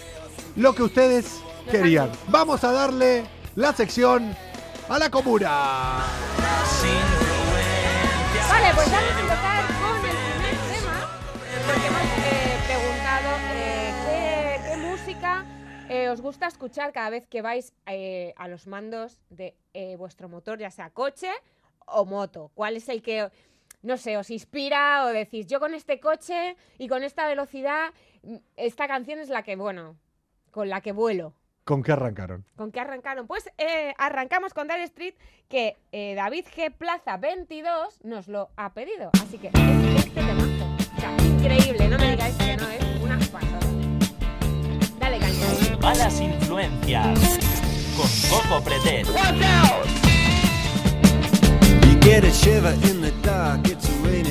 lo 0.56 0.74
que 0.74 0.82
ustedes 0.82 1.40
querían. 1.70 2.10
Vamos 2.28 2.62
a 2.64 2.72
darle 2.72 3.24
la 3.56 3.72
sección 3.72 4.36
a 4.88 4.98
la 4.98 5.10
comuna. 5.10 6.04
Vale, 8.48 8.74
pues 8.74 8.90
vamos 8.90 9.10
a 9.10 9.20
empezar 9.20 9.64
con 9.80 9.96
el 10.04 10.16
primer 10.16 10.56
tema, 10.72 11.08
porque 11.66 11.86
hemos 11.86 12.02
eh, 12.02 12.58
preguntado 12.66 13.28
eh, 13.54 14.60
qué, 14.68 14.76
música 14.76 15.44
eh, 15.88 16.08
os 16.08 16.20
gusta 16.20 16.46
escuchar 16.46 16.92
cada 16.92 17.10
vez 17.10 17.26
que 17.26 17.40
vais 17.40 17.72
eh, 17.86 18.34
a 18.36 18.48
los 18.48 18.66
mandos 18.66 19.20
de 19.30 19.56
vuestro 19.98 20.28
motor, 20.28 20.58
ya 20.58 20.70
sea 20.70 20.90
coche 20.90 21.30
o 21.86 22.04
moto. 22.04 22.50
¿Cuál 22.54 22.76
es 22.76 22.88
el 22.88 23.02
que, 23.02 23.30
no 23.82 23.96
sé, 23.96 24.16
os 24.16 24.30
inspira 24.30 25.06
o 25.06 25.08
decís, 25.08 25.46
yo 25.46 25.60
con 25.60 25.74
este 25.74 25.98
coche 25.98 26.56
y 26.78 26.88
con 26.88 27.02
esta 27.02 27.26
velocidad, 27.26 27.92
mm, 28.22 28.36
esta 28.56 28.86
canción 28.86 29.18
es 29.18 29.30
la 29.30 29.42
que, 29.42 29.56
bueno, 29.56 29.96
con 30.50 30.68
la 30.68 30.80
que 30.82 30.92
vuelo? 30.92 31.34
¿Con 31.64 31.82
qué 31.82 31.92
arrancaron? 31.92 32.44
¿Con 32.56 32.70
qué 32.70 32.80
arrancaron? 32.80 33.26
Pues 33.26 33.50
eh, 33.56 33.94
arrancamos 33.96 34.52
con 34.52 34.68
Dire 34.68 34.82
Street, 34.84 35.14
que 35.48 35.78
eh, 35.92 36.14
David 36.14 36.44
G. 36.54 36.70
Plaza 36.70 37.16
22 37.16 38.04
nos 38.04 38.28
lo 38.28 38.50
ha 38.56 38.74
pedido. 38.74 39.10
Así 39.14 39.38
que 39.38 39.48
es 39.48 40.04
este 40.04 40.20
temazo. 40.20 40.66
O 40.94 41.00
sea, 41.00 41.16
increíble, 41.26 41.88
no 41.88 41.96
me 41.96 42.10
digáis 42.10 42.36
que 42.36 42.56
no 42.58 42.68
es 42.68 42.84
una 43.02 43.18
pasada. 43.18 43.60
Dale 44.98 45.18
caña. 45.18 45.78
Malas 45.80 46.20
influencias. 46.20 47.18
Con 47.96 48.10
Coco 48.28 48.62
Pretel. 48.62 49.06
You 51.86 51.98
get 52.00 52.24
a 52.24 52.30
shiver 52.30 52.74
in 52.90 53.00
the 53.00 53.12
dark, 53.22 53.66
it's 53.68 53.88
raining 54.02 54.23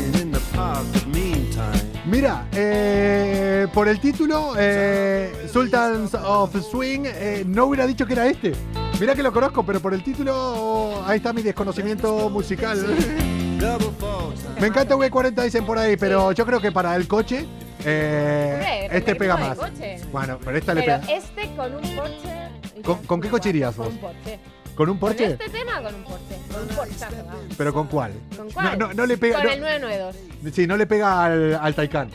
Mira, 2.13 2.45
eh, 2.53 3.65
por 3.73 3.87
el 3.87 3.99
título, 3.99 4.53
eh, 4.55 5.47
Sultans 5.51 6.13
of 6.13 6.55
Swing, 6.69 7.05
eh, 7.05 7.43
no 7.43 7.65
hubiera 7.65 7.87
dicho 7.87 8.05
que 8.05 8.13
era 8.13 8.27
este. 8.27 8.51
Mira 8.99 9.15
que 9.15 9.23
lo 9.23 9.33
conozco, 9.33 9.65
pero 9.65 9.79
por 9.79 9.95
el 9.95 10.03
título, 10.03 11.01
ahí 11.07 11.17
está 11.17 11.33
mi 11.33 11.41
desconocimiento 11.41 12.29
musical. 12.29 12.77
Me 14.61 14.67
encanta 14.67 14.95
V40 14.95 15.43
dicen 15.43 15.65
por 15.65 15.79
ahí, 15.79 15.97
pero 15.97 16.31
yo 16.33 16.45
creo 16.45 16.61
que 16.61 16.71
para 16.71 16.95
el 16.95 17.07
coche, 17.07 17.47
eh, 17.83 18.87
este 18.91 19.15
pega 19.15 19.35
más. 19.35 19.57
coche. 19.57 19.97
Bueno, 20.11 20.37
pero 20.45 20.55
esta 20.55 20.75
le 20.75 20.81
pega. 20.83 21.01
este 21.09 21.49
con 21.55 21.73
un 21.73 21.81
Porsche. 21.95 22.81
¿Con- 22.83 23.03
con 23.07 23.21
qué 23.21 23.29
coche 23.29 23.49
irías 23.49 23.73
Con 23.73 23.85
vos? 23.85 23.93
un 23.95 23.99
Porsche. 23.99 24.39
¿Con 24.75 24.89
un 24.89 24.97
¿Con 24.97 25.09
Porsche? 25.09 25.25
este 25.33 25.49
tema 25.49 25.81
con 25.81 25.93
un 25.95 26.03
Porsche? 26.03 26.37
Con 26.51 26.61
un 26.63 27.27
vamos. 27.27 27.43
¿Pero 27.57 27.73
con 27.73 27.87
cuál? 27.87 28.13
¿Con 28.35 28.49
cuál? 28.51 28.77
No, 28.79 28.87
no, 28.87 28.93
no 28.93 29.05
le 29.05 29.17
pega. 29.17 29.35
Con 29.37 29.45
no- 29.45 29.51
el 29.51 29.59
992. 29.61 30.15
sí, 30.55 30.67
no 30.67 30.77
le 30.77 30.87
pega 30.87 31.25
al, 31.25 31.55
al 31.55 31.75
Taycan. 31.75 32.09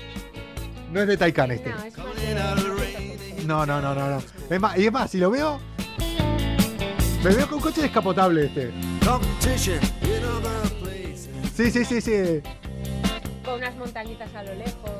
No 0.92 1.00
es 1.02 1.06
de 1.06 1.16
Taycan 1.16 1.50
este. 1.52 1.70
No, 1.70 1.84
es 1.84 1.96
más 1.98 2.16
de- 2.16 3.44
No, 3.46 3.64
no, 3.66 3.80
no, 3.80 3.94
no, 3.94 4.10
no. 4.10 4.22
Es 4.50 4.60
más, 4.60 4.76
y 4.78 4.86
es 4.86 4.92
más, 4.92 5.10
si 5.10 5.18
lo 5.18 5.30
veo. 5.30 5.60
Me 7.22 7.34
veo 7.34 7.46
con 7.46 7.54
un 7.56 7.60
coche 7.60 7.82
descapotable 7.82 8.46
este. 8.46 8.72
Sí, 11.56 11.70
sí, 11.70 11.84
sí, 11.84 12.00
sí. 12.00 12.40
Con 13.44 13.54
unas 13.54 13.74
montañitas 13.76 14.32
a 14.34 14.42
lo 14.42 14.54
lejos. 14.54 14.90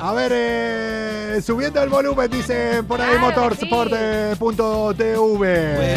A 0.00 0.12
ver, 0.14 0.32
eh, 0.34 1.40
subiendo 1.44 1.82
el 1.82 1.88
volumen, 1.88 2.30
dicen 2.30 2.84
por 2.86 3.00
ahí 3.00 3.16
Claro 3.18 3.54
sí. 3.54 3.66
motorsport.tv. 3.66 5.96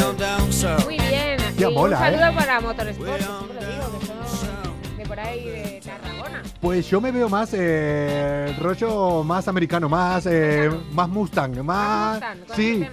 Muy 0.85 0.97
bien. 0.97 1.37
Y 1.57 1.63
mola, 1.73 1.97
un 1.97 2.03
saludo 2.03 2.25
¿eh? 2.25 2.33
para 2.35 2.61
Motorsport, 2.61 3.17
que 3.17 3.23
siempre 3.23 3.53
lo 3.53 3.61
digo, 3.71 3.99
que 3.99 4.05
son 4.05 4.97
de 4.97 5.05
por 5.05 5.19
ahí 5.19 5.43
de 5.45 5.81
Tarragona. 5.85 6.41
Pues 6.59 6.89
yo 6.89 6.99
me 7.01 7.11
veo 7.11 7.29
más 7.29 7.49
eh, 7.53 8.55
rollo 8.59 9.23
más 9.23 9.47
americano, 9.47 9.87
más 9.87 10.25
eh, 10.25 10.69
más 10.93 11.07
Mustang, 11.09 11.55
más 11.57 11.63
Más 11.63 12.11
Mustang, 12.13 12.39
con 12.47 12.55
sí, 12.55 12.79
tema. 12.79 12.91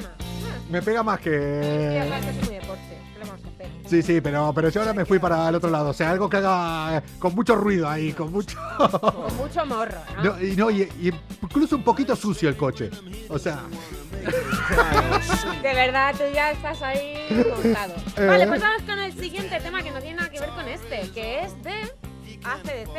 me 0.71 0.83
pega 0.83 1.03
más 1.03 1.19
Ah, 1.19 1.23
que 1.23 2.11
sí, 2.43 2.59
Sí, 3.89 4.03
sí, 4.03 4.21
pero, 4.21 4.53
pero 4.55 4.69
yo 4.69 4.81
ahora 4.81 4.93
me 4.93 5.07
fui 5.07 5.19
para 5.19 5.49
el 5.49 5.55
otro 5.55 5.71
lado. 5.71 5.91
O 5.91 5.95
sea, 5.95 6.11
algo 6.11 6.29
que 6.29 6.37
haga 6.37 6.99
eh, 6.99 7.03
con 7.19 7.35
mucho 7.35 7.55
ruido 7.55 7.89
ahí, 7.89 8.13
con 8.13 8.31
mucho. 8.31 8.59
Con 8.77 9.37
mucho 9.37 9.65
morro, 9.67 9.99
¿no? 10.17 10.25
No, 10.25 10.43
y, 10.43 10.57
no, 10.57 10.71
y, 10.71 10.83
y 10.83 11.13
incluso 11.43 11.77
un 11.77 11.83
poquito 11.83 12.15
sucio 12.15 12.49
el 12.49 12.57
coche. 12.57 12.91
O 13.29 13.39
sea, 13.39 13.61
De 15.63 15.75
verdad, 15.75 16.15
tú 16.17 16.25
ya 16.35 16.51
estás 16.53 16.81
ahí 16.83 17.27
montado. 17.31 17.95
Eh. 18.17 18.27
Vale, 18.27 18.47
pues 18.47 18.61
vamos 18.61 18.83
con 18.83 18.99
el 18.99 19.13
siguiente 19.15 19.59
tema 19.61 19.83
que 19.83 19.91
no 19.91 20.01
tiene 20.01 20.17
nada 20.17 20.31
que 20.31 20.41
ver 20.41 20.51
con 20.51 20.69
este, 20.69 21.09
que 21.13 21.45
es 21.45 21.63
de 21.63 21.73
ACDC, 22.45 22.93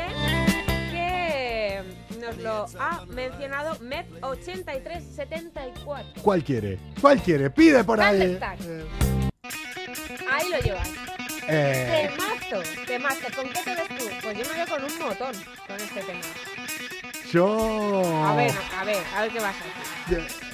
que 0.90 1.82
nos 2.20 2.36
lo 2.38 2.66
ha 2.80 3.04
mencionado 3.06 3.76
Med8374. 3.76 6.20
¿cuál 6.22 6.42
quiere? 6.42 6.78
¿Cuál 7.00 7.22
quiere? 7.22 7.50
Pide 7.50 7.84
por 7.84 8.00
ahí. 8.00 8.38
Thunderstruck. 8.38 9.19
Ahí 10.30 10.48
lo 10.50 10.58
llevas. 10.60 10.88
Eh, 11.48 12.10
Temazo, 12.16 12.62
temazo. 12.86 13.26
¿Con 13.34 13.48
qué 13.50 13.60
te 13.62 13.74
ves 13.74 13.88
tú? 13.88 14.08
Pues 14.22 14.38
yo 14.38 14.44
me 14.46 14.54
veo 14.54 14.66
con 14.66 14.84
un 14.84 14.98
motor 14.98 15.34
con 15.66 15.76
este 15.76 16.00
tema. 16.02 16.20
yo. 17.32 18.24
A 18.26 18.34
ver, 18.36 18.52
a 18.78 18.84
ver, 18.84 19.04
a 19.16 19.22
ver 19.22 19.32
qué 19.32 19.40
vas 19.40 19.54
a 19.56 20.06
hacer. 20.06 20.49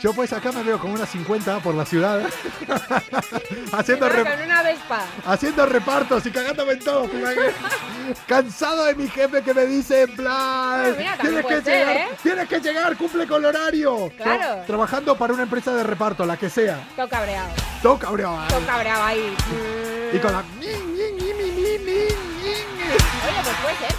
Yo 0.00 0.12
pues 0.12 0.32
acá 0.32 0.52
me 0.52 0.62
veo 0.62 0.78
con 0.78 0.92
una 0.92 1.06
50 1.06 1.58
por 1.60 1.74
la 1.74 1.84
ciudad. 1.84 2.20
haciendo, 3.72 4.08
re- 4.08 4.22
con 4.24 4.42
una 4.42 4.62
Vespa. 4.62 5.00
haciendo 5.26 5.66
repartos 5.66 6.24
y 6.26 6.30
cagándome 6.30 6.72
en 6.72 6.78
todo. 6.80 7.08
Cansado 8.26 8.84
de 8.84 8.94
mi 8.94 9.08
jefe 9.08 9.42
que 9.42 9.52
me 9.54 9.66
dice 9.66 10.02
en 10.02 10.14
plan. 10.16 10.94
Mira, 10.96 11.16
tienes 11.20 11.44
que 11.46 11.62
ser, 11.62 11.64
llegar, 11.86 11.96
¿eh? 11.96 12.08
tienes 12.22 12.48
que 12.48 12.60
llegar, 12.60 12.96
cumple 12.96 13.26
con 13.26 13.38
el 13.44 13.46
horario. 13.46 14.12
Claro. 14.16 14.62
trabajando 14.66 15.16
para 15.16 15.34
una 15.34 15.42
empresa 15.42 15.74
de 15.74 15.82
reparto, 15.82 16.24
la 16.24 16.36
que 16.36 16.48
sea. 16.48 16.78
Todo 16.96 17.08
cabreado. 17.08 17.48
Todo 17.82 17.98
cabreado. 17.98 18.38
Todo 18.48 18.66
cabreado 18.66 19.02
ahí. 19.04 19.36
Y 20.12 20.18
con 20.18 20.32
la. 20.32 20.42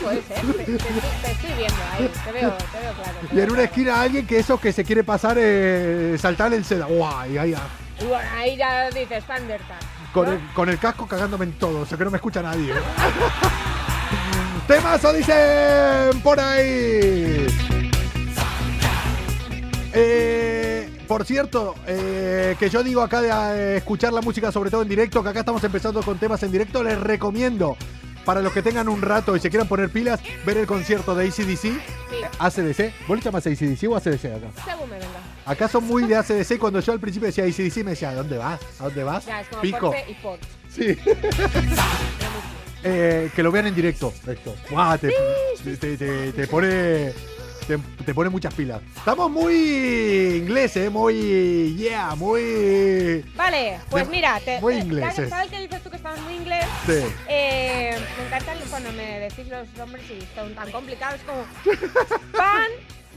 Puede 0.01 0.21
ser, 0.23 0.41
puede 0.45 0.65
ser. 0.65 0.77
Te, 0.77 0.83
te- 0.83 1.01
te 1.27 1.31
estoy 1.31 1.51
viendo 1.57 1.77
ahí. 1.91 2.12
Te 2.25 2.31
veo, 2.31 2.51
te 2.53 2.79
veo 2.79 2.93
claro. 2.93 3.17
te 3.29 3.35
Y 3.35 3.39
en 3.39 3.51
una 3.51 3.63
esquina 3.63 4.01
alguien 4.01 4.25
que 4.27 4.39
eso 4.39 4.59
que 4.59 4.71
se 4.73 4.83
quiere 4.83 5.03
pasar, 5.03 5.38
eh, 5.39 6.15
saltar 6.19 6.53
el 6.53 6.63
seda. 6.65 6.85
¡Guau! 6.85 7.29
Y 7.31 7.38
ahí, 7.38 7.53
ah, 7.53 7.67
Y 8.01 8.05
bueno, 8.05 8.29
ahí 8.38 8.57
ya 8.57 8.89
dices 8.89 9.23
Thundercat. 9.25 9.81
con, 10.13 10.27
el, 10.29 10.39
con 10.53 10.69
el 10.69 10.77
casco 10.79 11.07
cagándome 11.07 11.45
en 11.45 11.53
todo, 11.53 11.81
o 11.81 11.85
sea 11.85 11.97
que 11.97 12.03
no 12.05 12.12
me 12.12 12.17
escucha 12.17 12.41
nadie. 12.41 12.73
Temazo 14.67 15.13
dicen 15.13 16.19
por 16.21 16.39
ahí. 16.39 17.47
Eh, 19.93 20.89
por 21.07 21.25
cierto, 21.25 21.73
eh, 21.88 22.55
que 22.59 22.69
yo 22.69 22.83
digo 22.83 23.01
acá 23.01 23.21
de 23.21 23.29
eh, 23.29 23.77
escuchar 23.77 24.13
la 24.13 24.21
música, 24.21 24.51
sobre 24.51 24.69
todo 24.69 24.83
en 24.83 24.89
directo, 24.89 25.23
que 25.23 25.29
acá 25.29 25.39
estamos 25.39 25.63
empezando 25.63 26.03
con 26.03 26.19
temas 26.19 26.43
en 26.43 26.51
directo, 26.51 26.83
les 26.83 26.99
recomiendo, 26.99 27.75
para 28.25 28.41
los 28.41 28.53
que 28.53 28.62
tengan 28.62 28.88
un 28.89 29.01
rato 29.01 29.36
y 29.36 29.39
se 29.39 29.49
quieran 29.49 29.67
poner 29.67 29.89
pilas, 29.89 30.19
ver 30.45 30.58
el 30.58 30.67
concierto 30.67 31.15
de 31.15 31.27
ACDC, 31.27 31.58
Sí, 31.62 31.79
ACDC. 32.39 32.93
¿Vos 33.08 33.17
le 33.17 33.23
llamas 33.23 33.45
ACDC 33.47 33.84
o 33.89 33.95
ACDC 33.95 34.25
acá? 34.25 34.47
según 34.65 34.89
me 34.89 34.95
venga. 34.99 35.08
Acá 35.45 35.67
son 35.67 35.84
muy 35.86 36.03
de 36.03 36.15
ACDC. 36.15 36.58
Cuando 36.60 36.79
yo 36.79 36.93
al 36.93 36.99
principio 36.99 37.27
decía 37.27 37.43
ACDC, 37.45 37.77
me 37.84 37.91
decía, 37.91 38.10
¿a 38.10 38.15
dónde 38.15 38.38
vas? 38.38 38.60
¿A 38.79 38.84
dónde 38.86 39.03
vas? 39.03 39.25
Ya, 39.25 39.41
es 39.41 39.47
como 39.47 39.62
Pico. 39.62 39.93
Y 40.08 40.13
Porsche. 40.15 40.47
Sí. 40.69 40.97
Eh, 42.82 43.29
que 43.36 43.43
lo 43.43 43.51
vean 43.51 43.67
en 43.67 43.75
directo, 43.75 44.13
esto. 44.25 44.55
Te, 45.01 45.75
te, 45.77 45.97
te- 45.97 46.32
te 46.32 46.47
pone. 46.47 47.12
Te, 47.69 47.77
te 48.03 48.15
pone 48.15 48.32
muchas 48.32 48.51
pilas. 48.55 48.82
Estamos 48.97 49.29
muy 49.29 50.38
inglés, 50.38 50.75
¿eh? 50.75 50.89
Muy. 50.89 51.75
Yeah, 51.77 52.15
muy. 52.15 53.23
Vale, 53.36 53.79
pues 53.91 54.05
De- 54.08 54.12
mira, 54.12 54.39
te, 54.43 54.60
muy 54.60 54.73
te- 54.73 54.79
ingleses. 54.79 55.29
¿sabes 55.29 55.51
qué 55.51 55.60
dices 55.60 55.84
tú 55.84 55.91
que 55.91 55.97
estás 55.97 56.19
muy 56.21 56.34
inglés? 56.34 56.65
Sí. 56.88 56.93
Eh, 57.27 57.95
me 58.17 58.25
encanta 58.25 58.53
cuando 58.71 58.91
me 58.93 59.19
decís 59.19 59.47
los 59.49 59.71
nombres 59.77 60.03
y 60.10 60.27
son 60.36 60.55
tan 60.55 60.71
complicados 60.71 61.21
como 61.27 61.43
Pan 62.36 62.69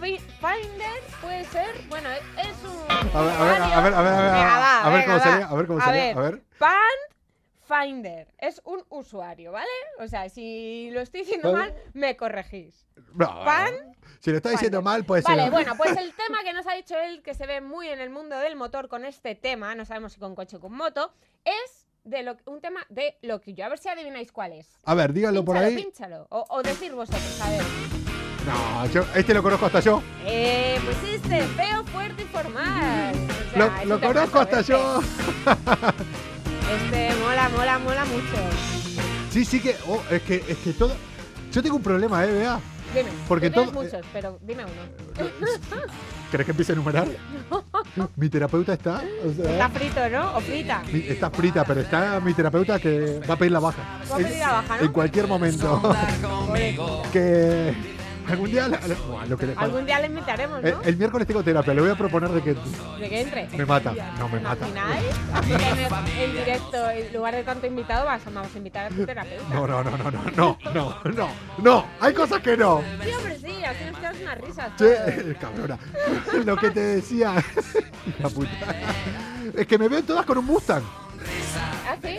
Fi- 0.03 0.19
Finder, 0.19 1.01
puede 1.23 1.47
ser. 1.47 1.75
Bueno, 1.89 2.11
es 2.11 2.49
un. 2.63 3.17
A 3.17 3.23
ver, 3.23 3.33
a 3.33 3.45
ver, 3.45 3.63
a 3.63 3.65
ver, 3.65 3.73
a 3.73 3.81
ver, 3.81 3.95
a 3.95 4.03
ver, 4.03 4.05
a 4.05 4.21
ver 4.21 4.33
a 4.85 4.91
ver 4.91 5.67
cómo 5.67 5.81
A 5.81 5.85
sería, 5.87 6.09
ver, 6.09 6.19
a 6.19 6.21
ver. 6.21 6.43
Pan 6.59 6.73
Finder 7.73 8.29
es 8.39 8.61
un 8.65 8.85
usuario, 8.89 9.53
¿vale? 9.53 9.69
O 9.99 10.07
sea, 10.07 10.29
si 10.29 10.91
lo 10.91 11.01
estoy 11.01 11.21
diciendo 11.21 11.53
Vale. 11.53 11.73
mal, 11.73 11.83
me 11.95 12.17
corregís. 12.17 12.87
No, 13.15 13.45
Pan 13.45 13.73
Si 14.21 14.31
lo 14.31 14.37
está 14.37 14.51
diciendo 14.51 14.79
Finder. 14.79 14.93
mal, 14.93 15.05
pues 15.05 15.25
Vale, 15.25 15.49
bueno, 15.51 15.75
pues 15.77 15.97
el 15.97 16.13
tema 16.15 16.43
que 16.45 16.53
nos 16.53 16.67
ha 16.67 16.75
dicho 16.75 16.97
él, 16.97 17.23
que 17.23 17.35
se 17.35 17.47
ve 17.47 17.61
muy 17.61 17.89
en 17.89 18.01
el 18.01 18.11
mundo 18.11 18.37
del 18.39 18.57
motor 18.57 18.89
con 18.89 19.05
este 19.05 19.35
tema, 19.35 19.75
no 19.75 19.85
sabemos 19.85 20.13
si 20.13 20.21
con 20.21 20.35
coche 20.35 20.57
o 20.57 20.61
con 20.61 20.73
moto, 20.73 21.13
es 21.45 21.87
de 22.05 22.23
lo, 22.23 22.37
un 22.47 22.61
tema 22.61 22.85
de 22.89 23.17
lo 23.23 23.41
que 23.41 23.55
yo, 23.55 23.65
a 23.65 23.69
ver 23.69 23.79
si 23.79 23.89
adivináis 23.89 24.33
cuál 24.33 24.53
es. 24.53 24.69
A 24.85 24.95
ver, 24.95 25.13
díganlo 25.13 25.45
por 25.45 25.57
ahí. 25.57 25.75
pínchalo. 25.77 26.27
O, 26.31 26.45
o 26.49 26.63
decir 26.63 26.93
vosotros, 26.93 27.41
a 27.41 27.51
ver. 27.51 27.63
No, 28.47 28.87
yo, 28.87 29.05
este 29.15 29.35
lo 29.35 29.43
conozco 29.43 29.67
hasta 29.67 29.81
yo. 29.81 30.03
Eh, 30.27 30.79
pues 30.85 30.97
este, 31.15 31.43
feo, 31.43 31.85
fuerte 31.85 32.23
y 32.23 32.27
formal. 32.27 33.15
O 33.15 33.55
sea, 33.55 33.85
Lo, 33.85 34.01
conozco 34.01 34.41
hasta 34.41 34.61
este. 34.61 34.73
yo. 34.73 35.01
Este, 36.75 37.15
mola, 37.21 37.49
mola, 37.51 37.79
mola 37.79 38.05
mucho. 38.05 38.37
Sí, 39.31 39.45
sí 39.45 39.61
que. 39.61 39.77
oh, 39.89 40.01
es 40.11 40.23
que 40.23 40.37
es 40.49 40.59
que 40.59 40.73
todo. 40.73 40.95
Yo 41.53 41.63
tengo 41.63 41.77
un 41.77 41.83
problema, 41.83 42.25
eh, 42.25 42.33
Bea. 42.33 42.61
Dime, 42.95 43.11
Porque 43.29 43.49
tú 43.49 43.55
tienes 43.55 43.73
todo- 43.73 43.83
muchos, 43.83 44.07
pero 44.13 44.39
dime 44.43 44.65
uno. 44.65 45.27
¿Querés 46.31 46.47
que 46.47 46.51
empiece 46.53 46.73
a 46.73 46.75
enumerar? 46.75 47.07
Mi 48.17 48.29
terapeuta 48.29 48.73
está. 48.75 49.03
o 49.27 49.33
sea, 49.35 49.51
Está 49.53 49.69
frito, 49.71 50.09
¿no? 50.11 50.37
O 50.37 50.41
frita. 50.41 50.83
mi- 50.91 51.01
está 51.09 51.31
frita, 51.31 51.65
pero 51.65 51.81
está 51.81 52.21
mi 52.21 52.33
terapeuta 52.35 52.79
que 52.79 53.21
va 53.29 53.35
a 53.35 53.37
pedir 53.37 53.53
la 53.53 53.61
baja. 53.61 53.83
Va 54.11 54.15
a 54.15 54.19
pedir 54.19 54.39
la 54.39 54.53
baja, 54.53 54.77
¿no? 54.79 54.83
En 54.85 54.93
cualquier 54.93 55.27
momento. 55.27 55.83
que 57.13 57.75
algún 58.29 58.51
día. 58.51 58.69
la- 58.69 58.81
la- 58.87 58.95
buah, 58.95 59.27
lo 59.27 59.37
que 59.37 59.47
le- 59.47 59.55
Algún 59.57 59.87
día 59.87 60.01
le 60.01 60.07
invitaremos, 60.07 60.63
el, 60.65 60.73
¿no? 60.75 60.83
el 60.83 60.97
miércoles 60.97 61.27
tengo 61.27 61.43
terapia, 61.43 61.75
le 61.75 61.81
voy 61.81 61.91
a 61.91 61.95
proponer 61.95 62.31
de 62.31 62.43
que. 62.43 62.55
De 62.55 63.09
que 63.09 63.21
entre. 63.21 63.49
Me 63.57 63.67
mata, 63.67 63.93
no 64.19 64.29
me 64.29 64.39
¿Te 64.39 64.45
mata. 64.45 64.67
Así 65.35 65.49
que 65.53 65.69
en, 65.71 66.31
en 66.31 66.33
directo, 66.33 66.91
en 66.91 67.13
lugar 67.13 67.35
de 67.35 67.45
tanto 67.45 67.67
invitado, 67.67 68.05
vas, 68.07 68.25
vamos 68.25 68.55
a 68.55 68.59
invitar 68.59 68.87
a 68.87 68.89
tu 68.95 69.05
terapeuta. 69.07 69.55
No, 69.55 69.67
no, 69.67 69.83
no, 69.85 69.91
no, 69.97 70.11
no, 70.11 70.23
no, 70.37 70.59
no, 70.73 70.99
no, 71.13 71.29
no. 71.59 71.87
Hay 72.01 72.15
cosas 72.15 72.41
que 72.41 72.57
no. 72.57 72.83
Sí, 73.03 73.11
hombre, 73.13 73.39
sí, 73.39 73.65
así 73.65 73.85
nos 73.91 73.99
quedas 73.99 74.17
unas 74.23 74.39
risas. 74.39 74.77
Todos. 74.77 74.93
cabrona. 75.41 75.79
Lo 76.45 76.57
que 76.57 76.71
te 76.71 76.81
decía. 76.81 77.35
Hija 78.07 78.29
puta. 78.29 78.51
Es 79.57 79.67
que 79.67 79.79
me 79.79 79.89
veo 79.89 80.03
todas 80.03 80.25
con 80.27 80.39
un 80.39 80.47
Mustang. 80.47 80.83
¿Ah, 81.87 81.97
sí? 82.03 82.19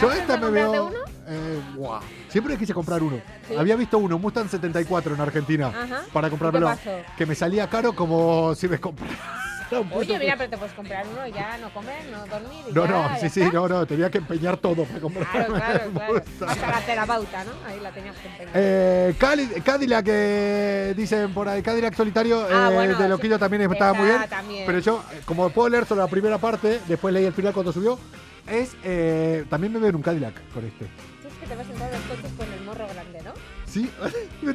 Yo 0.00 0.10
¿Has 0.10 0.18
esta 0.18 0.36
me 0.36 0.50
veo. 0.50 0.86
uno? 0.86 0.98
Eh, 1.26 1.60
guau. 1.76 2.00
Siempre 2.28 2.56
quise 2.56 2.72
comprar 2.74 3.02
uno. 3.02 3.20
¿Sí? 3.46 3.54
Había 3.56 3.76
visto 3.76 3.98
uno, 3.98 4.18
Mustang 4.18 4.48
74 4.48 5.14
en 5.14 5.20
Argentina. 5.20 5.68
Ajá. 5.68 6.02
Para 6.12 6.28
¿Y 6.28 6.30
comprármelo. 6.30 6.68
qué 6.70 6.76
pasó? 6.76 6.90
Que 7.16 7.26
me 7.26 7.34
salía 7.34 7.68
caro 7.68 7.92
como 7.94 8.54
si 8.54 8.68
me 8.68 8.78
comprara. 8.78 9.12
puto 9.68 9.98
Oye, 9.98 10.18
mira, 10.18 10.34
pero 10.38 10.48
te 10.48 10.56
puedes 10.56 10.74
comprar 10.74 11.04
uno 11.12 11.26
y 11.26 11.32
ya 11.32 11.58
no 11.58 11.68
comer, 11.74 12.02
no 12.10 12.26
dormir. 12.26 12.64
Y 12.70 12.72
No, 12.72 12.86
ya, 12.86 12.90
no, 12.90 13.18
sí, 13.20 13.28
sí, 13.28 13.42
no, 13.52 13.68
no. 13.68 13.84
Tenía 13.86 14.10
que 14.10 14.16
empeñar 14.16 14.56
todo 14.56 14.84
para 14.84 14.98
comprarme 15.00 15.30
Claro, 15.30 15.52
claro, 15.54 15.90
claro. 15.92 16.22
Hasta 16.48 16.70
la 16.70 16.80
terapeuta, 16.80 17.44
¿no? 17.44 17.50
Ahí 17.66 17.78
la 17.80 17.90
tenías 17.92 18.16
que 18.16 18.28
empeñar. 18.28 18.52
Eh, 18.54 19.14
Cadillac, 19.62 20.04
que 20.06 20.94
dicen 20.96 21.34
por 21.34 21.46
ahí, 21.50 21.60
Cadillac 21.60 21.94
solitario 21.94 22.46
Ah, 22.50 22.68
eh, 22.70 22.74
bueno, 22.74 22.98
de 22.98 23.08
Loquillo 23.10 23.34
sí, 23.34 23.40
también 23.40 23.70
estaba 23.70 23.92
muy 23.92 24.06
bien. 24.06 24.26
también. 24.30 24.64
Pero 24.66 24.78
yo, 24.78 25.04
eh, 25.12 25.20
como 25.26 25.50
puedo 25.50 25.68
leer 25.68 25.84
solo 25.84 26.00
la 26.00 26.08
primera 26.08 26.38
parte, 26.38 26.80
después 26.88 27.12
leí 27.12 27.26
el 27.26 27.34
final 27.34 27.52
cuando 27.52 27.70
subió, 27.70 27.98
es 28.50 28.76
eh, 28.84 29.44
también 29.50 29.72
me 29.72 29.78
veo 29.78 29.90
en 29.90 29.96
un 29.96 30.02
Cadillac 30.02 30.34
con 30.52 30.64
este. 30.64 30.84
Es 30.84 31.34
que 31.40 31.46
te 31.46 31.54
vas 31.54 31.66
a 31.66 31.70
entrar 31.70 31.92
en 31.92 32.00
los 32.00 32.08
coches 32.08 32.32
con 32.36 32.52
el 32.52 32.60
morro 32.64 32.86
grande, 32.92 33.22
¿no? 33.22 33.32
Sí, 33.66 33.90
me 34.42 34.52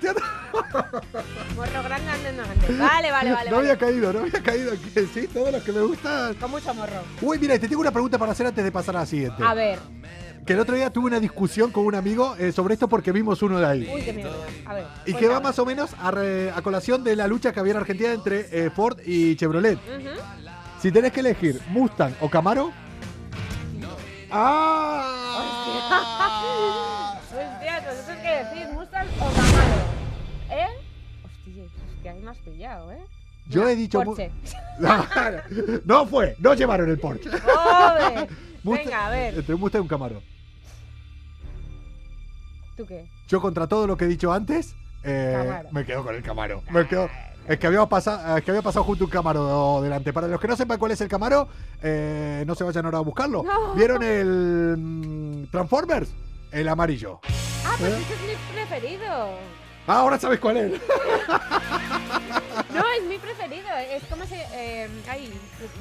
Morro 1.55 1.83
grande, 1.83 2.05
grande, 2.11 2.33
grande. 2.33 2.67
Vale, 2.77 3.11
vale, 3.11 3.31
vale. 3.31 3.49
no 3.49 3.55
vale. 3.57 3.69
había 3.71 3.77
caído, 3.77 4.13
no 4.13 4.19
había 4.19 4.41
caído. 4.43 4.71
Que 4.93 5.05
sí, 5.07 5.27
todos 5.27 5.51
los 5.51 5.63
que 5.63 5.71
me 5.71 5.81
gustan. 5.81 6.33
Con 6.35 6.51
mucho 6.51 6.73
morro. 6.73 7.01
Uy, 7.21 7.37
mira, 7.39 7.57
te 7.59 7.67
tengo 7.67 7.81
una 7.81 7.91
pregunta 7.91 8.17
para 8.17 8.31
hacer 8.31 8.47
antes 8.47 8.63
de 8.63 8.71
pasar 8.71 8.95
a 8.97 9.01
la 9.01 9.05
siguiente. 9.05 9.43
A 9.43 9.53
ver. 9.53 9.79
Que 10.45 10.53
el 10.53 10.59
otro 10.59 10.75
día 10.75 10.89
tuve 10.89 11.05
una 11.07 11.19
discusión 11.21 11.71
con 11.71 11.85
un 11.85 11.95
amigo 11.95 12.35
eh, 12.37 12.51
sobre 12.51 12.73
esto 12.73 12.89
porque 12.89 13.13
vimos 13.13 13.41
uno 13.43 13.59
de 13.59 13.65
ahí. 13.65 13.89
Uy, 13.93 14.01
qué 14.01 14.11
miedo. 14.11 14.33
A 14.65 14.73
ver. 14.73 14.85
Y 15.05 15.13
que 15.13 15.27
va 15.29 15.39
más 15.39 15.57
o 15.59 15.65
menos 15.65 15.91
a, 16.01 16.11
re- 16.11 16.51
a 16.51 16.61
colación 16.61 17.01
de 17.03 17.15
la 17.15 17.27
lucha 17.27 17.53
que 17.53 17.59
había 17.61 17.71
en 17.71 17.77
Argentina 17.77 18.11
entre 18.11 18.47
eh, 18.51 18.69
Ford 18.69 18.99
y 19.05 19.35
Chevrolet. 19.37 19.75
Ujú. 19.77 20.09
Si 20.81 20.91
tenés 20.91 21.13
que 21.13 21.21
elegir 21.21 21.61
Mustang 21.69 22.13
o 22.19 22.29
Camaro. 22.29 22.73
¡Ah! 24.35 25.43
Hostia, 27.29 27.79
¿vosotros 27.87 28.17
qué 28.21 28.29
decís? 28.43 28.73
¿Mustang 28.73 29.07
o 29.19 29.25
Camaro? 29.31 29.75
¿Eh? 30.49 30.67
Hostia, 31.23 31.63
hostia, 31.65 32.11
ahí 32.11 32.19
me 32.19 32.31
has 32.31 32.37
pillado, 32.37 32.91
¿eh? 32.91 33.03
Yo 33.47 33.61
Mira, 33.61 33.71
he 33.73 33.75
dicho. 33.75 34.01
Porsche. 34.01 34.31
no 35.85 36.05
fue, 36.07 36.35
no 36.39 36.53
llevaron 36.55 36.89
el 36.89 36.97
Porsche. 36.99 37.29
¡Joder! 37.29 38.27
Mustang- 38.63 38.85
Venga, 38.85 39.05
a 39.05 39.09
ver. 39.11 39.35
Entre 39.37 39.53
un 39.53 39.61
Mustang 39.61 39.79
y 39.79 39.83
un 39.83 39.87
Camaro. 39.87 40.21
¿Tú 42.75 42.85
qué? 42.87 43.05
Yo 43.27 43.39
contra 43.39 43.67
todo 43.67 43.85
lo 43.85 43.95
que 43.97 44.05
he 44.05 44.07
dicho 44.07 44.33
antes, 44.33 44.75
eh, 45.03 45.63
me 45.71 45.85
quedo 45.85 46.03
con 46.03 46.15
el 46.15 46.23
Camaro. 46.23 46.63
Me 46.71 46.87
quedo. 46.87 47.07
Es 47.47 47.59
que, 47.59 47.67
había 47.67 47.85
pasado, 47.85 48.37
es 48.37 48.43
que 48.43 48.51
había 48.51 48.61
pasado 48.61 48.85
junto 48.85 49.03
un 49.05 49.09
Camaro 49.09 49.81
delante. 49.81 50.13
Para 50.13 50.27
los 50.27 50.39
que 50.39 50.47
no 50.47 50.55
sepan 50.55 50.77
cuál 50.79 50.91
es 50.91 51.01
el 51.01 51.09
Camaro, 51.09 51.47
eh, 51.81 52.43
no 52.47 52.55
se 52.55 52.63
vayan 52.63 52.85
ahora 52.85 52.99
a 52.99 53.01
buscarlo. 53.01 53.43
No. 53.43 53.73
¿Vieron 53.73 54.01
el 54.01 54.75
mm, 54.77 55.47
Transformers? 55.51 56.09
El 56.51 56.69
amarillo. 56.69 57.19
Ah, 57.65 57.75
pues 57.77 57.91
¿Eh? 57.91 57.97
ese 58.01 58.13
es 58.13 58.21
mi 58.21 58.53
preferido. 58.53 59.29
Ah, 59.87 59.99
ahora 59.99 60.17
sabes 60.17 60.39
cuál 60.39 60.57
es. 60.57 60.81
No, 62.73 62.83
es 62.97 63.03
mi 63.07 63.17
preferido. 63.19 63.67
Es 63.91 64.03
como 64.05 64.25
se. 64.25 64.35
Eh, 64.53 64.87
ay, 65.09 65.31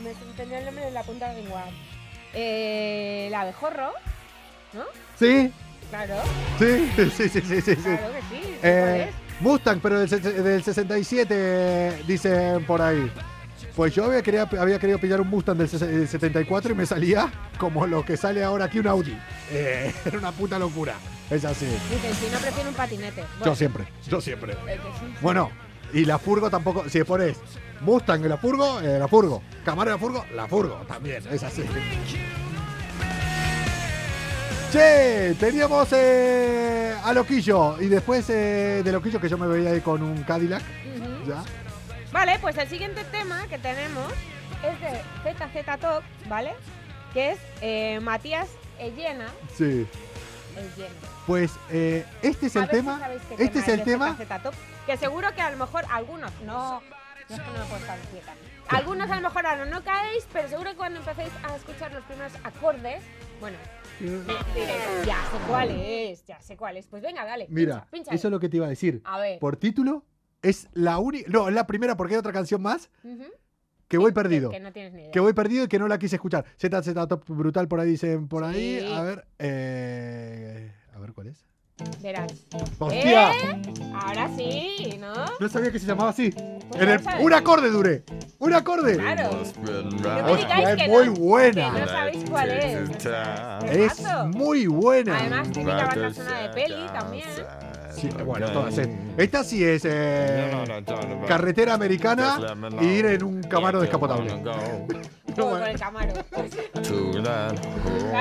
me 0.03 0.13
tenía 0.37 0.59
el 0.59 0.67
nombre 0.67 0.89
en 0.89 0.95
la 0.95 1.03
punta 1.03 1.29
de 1.29 1.35
la 1.35 1.41
lengua. 1.41 1.65
Eh, 2.35 3.27
el 3.29 3.35
abejorro, 3.35 3.93
¿no? 4.73 4.85
Sí, 5.19 5.53
Claro, 5.91 6.15
sí, 6.59 6.91
sí, 6.97 7.11
sí, 7.29 7.29
sí, 7.29 7.61
sí. 7.61 7.61
sí. 7.61 7.77
claro 7.77 8.13
que 8.15 8.21
sí. 8.37 8.43
sé 8.43 8.59
Eh, 8.63 8.81
cuál 8.81 9.01
es. 9.01 9.15
Mustang, 9.43 9.81
pero 9.83 9.99
del, 10.01 10.09
ses- 10.09 10.23
del 10.23 10.63
67, 10.63 12.05
dicen 12.07 12.65
por 12.65 12.81
ahí. 12.81 13.11
Pues 13.77 13.95
yo 13.95 14.05
había 14.05 14.23
querido, 14.23 14.47
había 14.61 14.79
querido 14.79 14.99
pillar 14.99 15.21
un 15.21 15.29
Mustang 15.29 15.57
del 15.57 15.69
ses- 15.69 15.81
del 15.87 16.07
74 16.09 16.73
y 16.73 16.75
me 16.75 16.87
salía 16.87 17.31
como 17.59 17.87
lo 17.87 18.05
que 18.05 18.17
sale 18.17 18.43
ahora 18.45 18.67
aquí 18.67 18.79
un 18.79 18.87
Audi. 18.87 19.17
Eh, 19.51 19.93
era 20.05 20.19
una 20.19 20.33
puta 20.33 20.59
locura. 20.59 20.95
Es 21.31 21.45
así. 21.45 21.67
Dicen, 21.67 22.15
si 22.15 22.31
no 22.33 22.39
prefiero 22.39 22.69
un 22.69 22.75
patinete. 22.77 23.25
Yo 23.45 23.55
siempre, 23.55 23.85
yo 24.09 24.21
siempre. 24.21 24.57
Bueno, 25.21 25.51
y 25.93 26.05
la 26.05 26.19
Furgo 26.19 26.51
tampoco. 26.51 26.85
Si 26.89 27.03
pones 27.05 27.39
Mustang 27.81 28.23
en 28.23 28.29
la 28.29 28.37
Furgo, 28.37 28.81
eh, 28.81 28.99
la 28.99 29.09
Furgo. 29.09 29.43
Camaro 29.65 29.91
la 29.91 29.99
Furgo, 29.99 30.25
la 30.35 30.47
Furgo 30.47 30.77
también. 30.87 31.23
Es 31.31 31.43
así. 31.43 31.63
Che, 34.73 35.35
teníamos 35.39 35.87
eh, 35.93 36.97
a 37.05 37.13
Loquillo. 37.13 37.79
Y 37.79 37.89
después 37.89 38.31
eh, 38.31 38.81
de 38.83 38.91
Loquillo, 38.91 39.21
que 39.21 39.29
yo 39.29 39.37
me 39.37 39.47
veía 39.47 39.69
ahí 39.69 39.83
con 39.83 40.03
un 40.03 40.23
Cadillac. 40.23 40.63
Ya. 41.27 41.45
Vale, 42.11 42.39
pues 42.41 42.57
el 42.57 42.67
siguiente 42.69 43.05
tema 43.05 43.47
que 43.49 43.59
tenemos 43.59 44.11
es 44.63 44.81
de 44.81 45.35
ZZ 45.35 45.79
Top, 45.79 46.03
¿vale? 46.27 46.55
Que 47.13 47.33
es 47.33 47.39
eh, 47.61 48.01
Matías 48.01 48.49
Ellena. 48.79 49.27
Sí. 49.55 49.87
Ellena. 50.57 50.95
Pues 51.27 51.53
eh, 51.71 52.07
este 52.23 52.47
es 52.47 52.57
A 52.57 52.61
el 52.61 52.65
si 52.65 52.71
tema. 52.71 53.01
Este 53.39 53.59
es 53.59 53.69
el 53.69 53.79
de 53.81 53.85
tema. 53.85 54.17
ZZ 54.17 54.43
Top, 54.43 54.55
que 54.87 54.97
seguro 54.97 55.35
que 55.35 55.43
a 55.43 55.51
lo 55.51 55.59
mejor 55.59 55.85
algunos 55.91 56.33
no. 56.47 56.81
No 57.29 57.37
es 57.37 57.43
que 57.43 57.47
no 57.47 57.59
me 57.59 57.65
puedo 57.67 57.77
estar 57.77 57.99
quieta. 58.11 58.33
Algunos 58.69 59.11
a 59.11 59.17
lo 59.17 59.21
mejor 59.21 59.47
ahora 59.47 59.67
no 59.67 59.85
caéis, 59.85 60.27
pero 60.33 60.49
seguro 60.49 60.71
que 60.71 60.77
cuando 60.77 60.99
empecéis 61.01 61.33
a 61.43 61.57
escuchar 61.57 61.93
los 61.93 62.03
primeros 62.05 62.33
acordes, 62.43 63.03
bueno, 63.39 63.59
ya 65.07 65.17
sé 65.31 65.39
cuál 65.49 65.71
es, 65.71 66.25
ya 66.25 66.41
sé 66.41 66.57
cuál 66.57 66.77
es. 66.77 66.87
Pues 66.87 67.03
venga, 67.03 67.25
dale. 67.25 67.47
Mira, 67.49 67.75
pincha, 67.81 67.91
pínchale. 67.91 68.17
eso 68.17 68.29
es 68.29 68.33
lo 68.33 68.41
que 68.41 68.49
te 68.49 68.57
iba 68.57 68.67
a 68.67 68.71
decir. 68.71 69.01
A 69.05 69.19
ver. 69.21 69.39
Por 69.39 69.57
título, 69.57 70.05
es 70.43 70.69
la 70.73 70.99
única. 70.99 71.31
No, 71.31 71.49
es 71.49 71.55
la 71.55 71.67
primera 71.67 71.97
porque 71.97 72.15
hay 72.15 72.19
otra 72.19 72.33
canción 72.33 72.61
más 72.63 72.91
que 73.89 73.99
voy 73.99 74.11
Que- 74.11 74.15
perdido. 74.15 74.51
Que, 74.51 74.61
no 74.61 74.73
tienes 74.73 74.93
ni 74.93 75.03
idea. 75.03 75.11
Que 75.13 75.21
voy 75.21 75.33
perdido 75.33 75.65
y 75.65 75.69
que 75.69 75.79
no 75.79 75.87
la 75.89 75.99
quise 75.99 76.17
escuchar. 76.17 76.45
ZZ 76.59 76.93
Top 77.09 77.25
brutal 77.29 77.69
por 77.69 77.81
ahí 77.81 77.89
dicen 77.91 78.29
por 78.29 78.45
ahí. 78.45 78.81
Sí. 78.81 78.93
A 78.93 79.03
ver. 79.03 79.27
eh, 79.39 80.73
a 80.95 80.99
ver 80.99 81.13
cuál 81.13 81.29
es. 81.29 81.45
Verás. 82.01 82.33
¡Hostia! 82.79 83.33
¿Eh? 83.33 83.63
Ahora 83.95 84.29
sí, 84.37 84.97
¿no? 85.01 85.13
No 85.41 85.49
sabía 85.49 85.71
que 85.73 85.79
se 85.79 85.87
llamaba 85.87 86.11
así. 86.11 86.31
Pues 86.31 86.83
En 86.83 86.89
el- 86.89 87.01
un 87.21 87.33
acorde 87.33 87.71
duré. 87.71 88.05
Un 88.39 88.55
acorde. 88.55 88.97
Claro. 88.97 89.31
No 89.63 90.23
me 90.23 90.31
Hostia, 90.33 90.73
es 90.73 90.83
que 90.83 90.89
muy 90.89 91.07
no, 91.07 91.13
buena. 91.15 91.73
Que 91.75 91.81
no 91.81 91.87
sabéis 91.87 92.25
cuál 92.31 92.51
es. 92.51 93.07
Es 93.71 94.03
muy 94.35 94.67
buena. 94.67 95.19
Además, 95.19 95.49
típica 95.51 95.87
banda 95.87 96.15
sonora 96.15 96.39
de 96.43 96.49
peli 96.51 96.87
también. 96.93 97.29
Sí, 97.95 98.09
bueno, 98.25 98.51
todas. 98.51 98.79
eh. 98.79 98.89
Esta 99.17 99.45
sí 99.45 99.63
es 99.65 99.83
eh, 99.85 100.51
carretera 101.29 101.75
americana 101.75 102.39
y 102.81 102.85
ir 102.87 103.07
en 103.07 103.23
un 103.25 103.43
camaro 103.43 103.81
descapotable. 103.81 104.31
Como 105.37 105.51
con 105.51 105.63
el 105.63 105.79
camaro. 105.79 106.13
A 106.15 106.21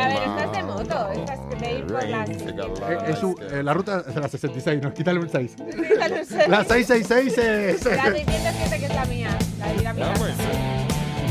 ver, 0.08 0.18
esta 0.18 0.44
es 0.46 0.52
de 0.54 0.64
moto. 0.64 1.12
Esta 1.12 1.34
es 1.34 1.60
de 1.60 1.74
ir 1.80 1.86
por 1.88 2.04
las. 2.08 2.30
Eh, 2.30 2.98
es 3.08 3.20
su- 3.20 3.36
eh, 3.52 3.64
la 3.64 3.74
ruta 3.74 4.04
es 4.08 4.16
la 4.16 4.28
66, 4.30 4.82
nos 4.82 4.94
quítale 4.94 5.20
un 5.20 5.30
6. 5.30 5.56
Esta 5.60 6.08
no 6.08 6.24
sé. 6.26 6.48
La 6.48 6.64
666 6.64 7.38
es. 7.38 7.86
La 7.86 8.04
607 8.12 8.80
que 8.80 8.86
es 8.86 8.96
la 8.96 9.06
mía. 9.06 9.38
La 9.60 9.68
de 9.68 9.76
ir 9.76 9.88
a 9.88 9.94
mi 9.94 10.02
casa. 10.02 10.26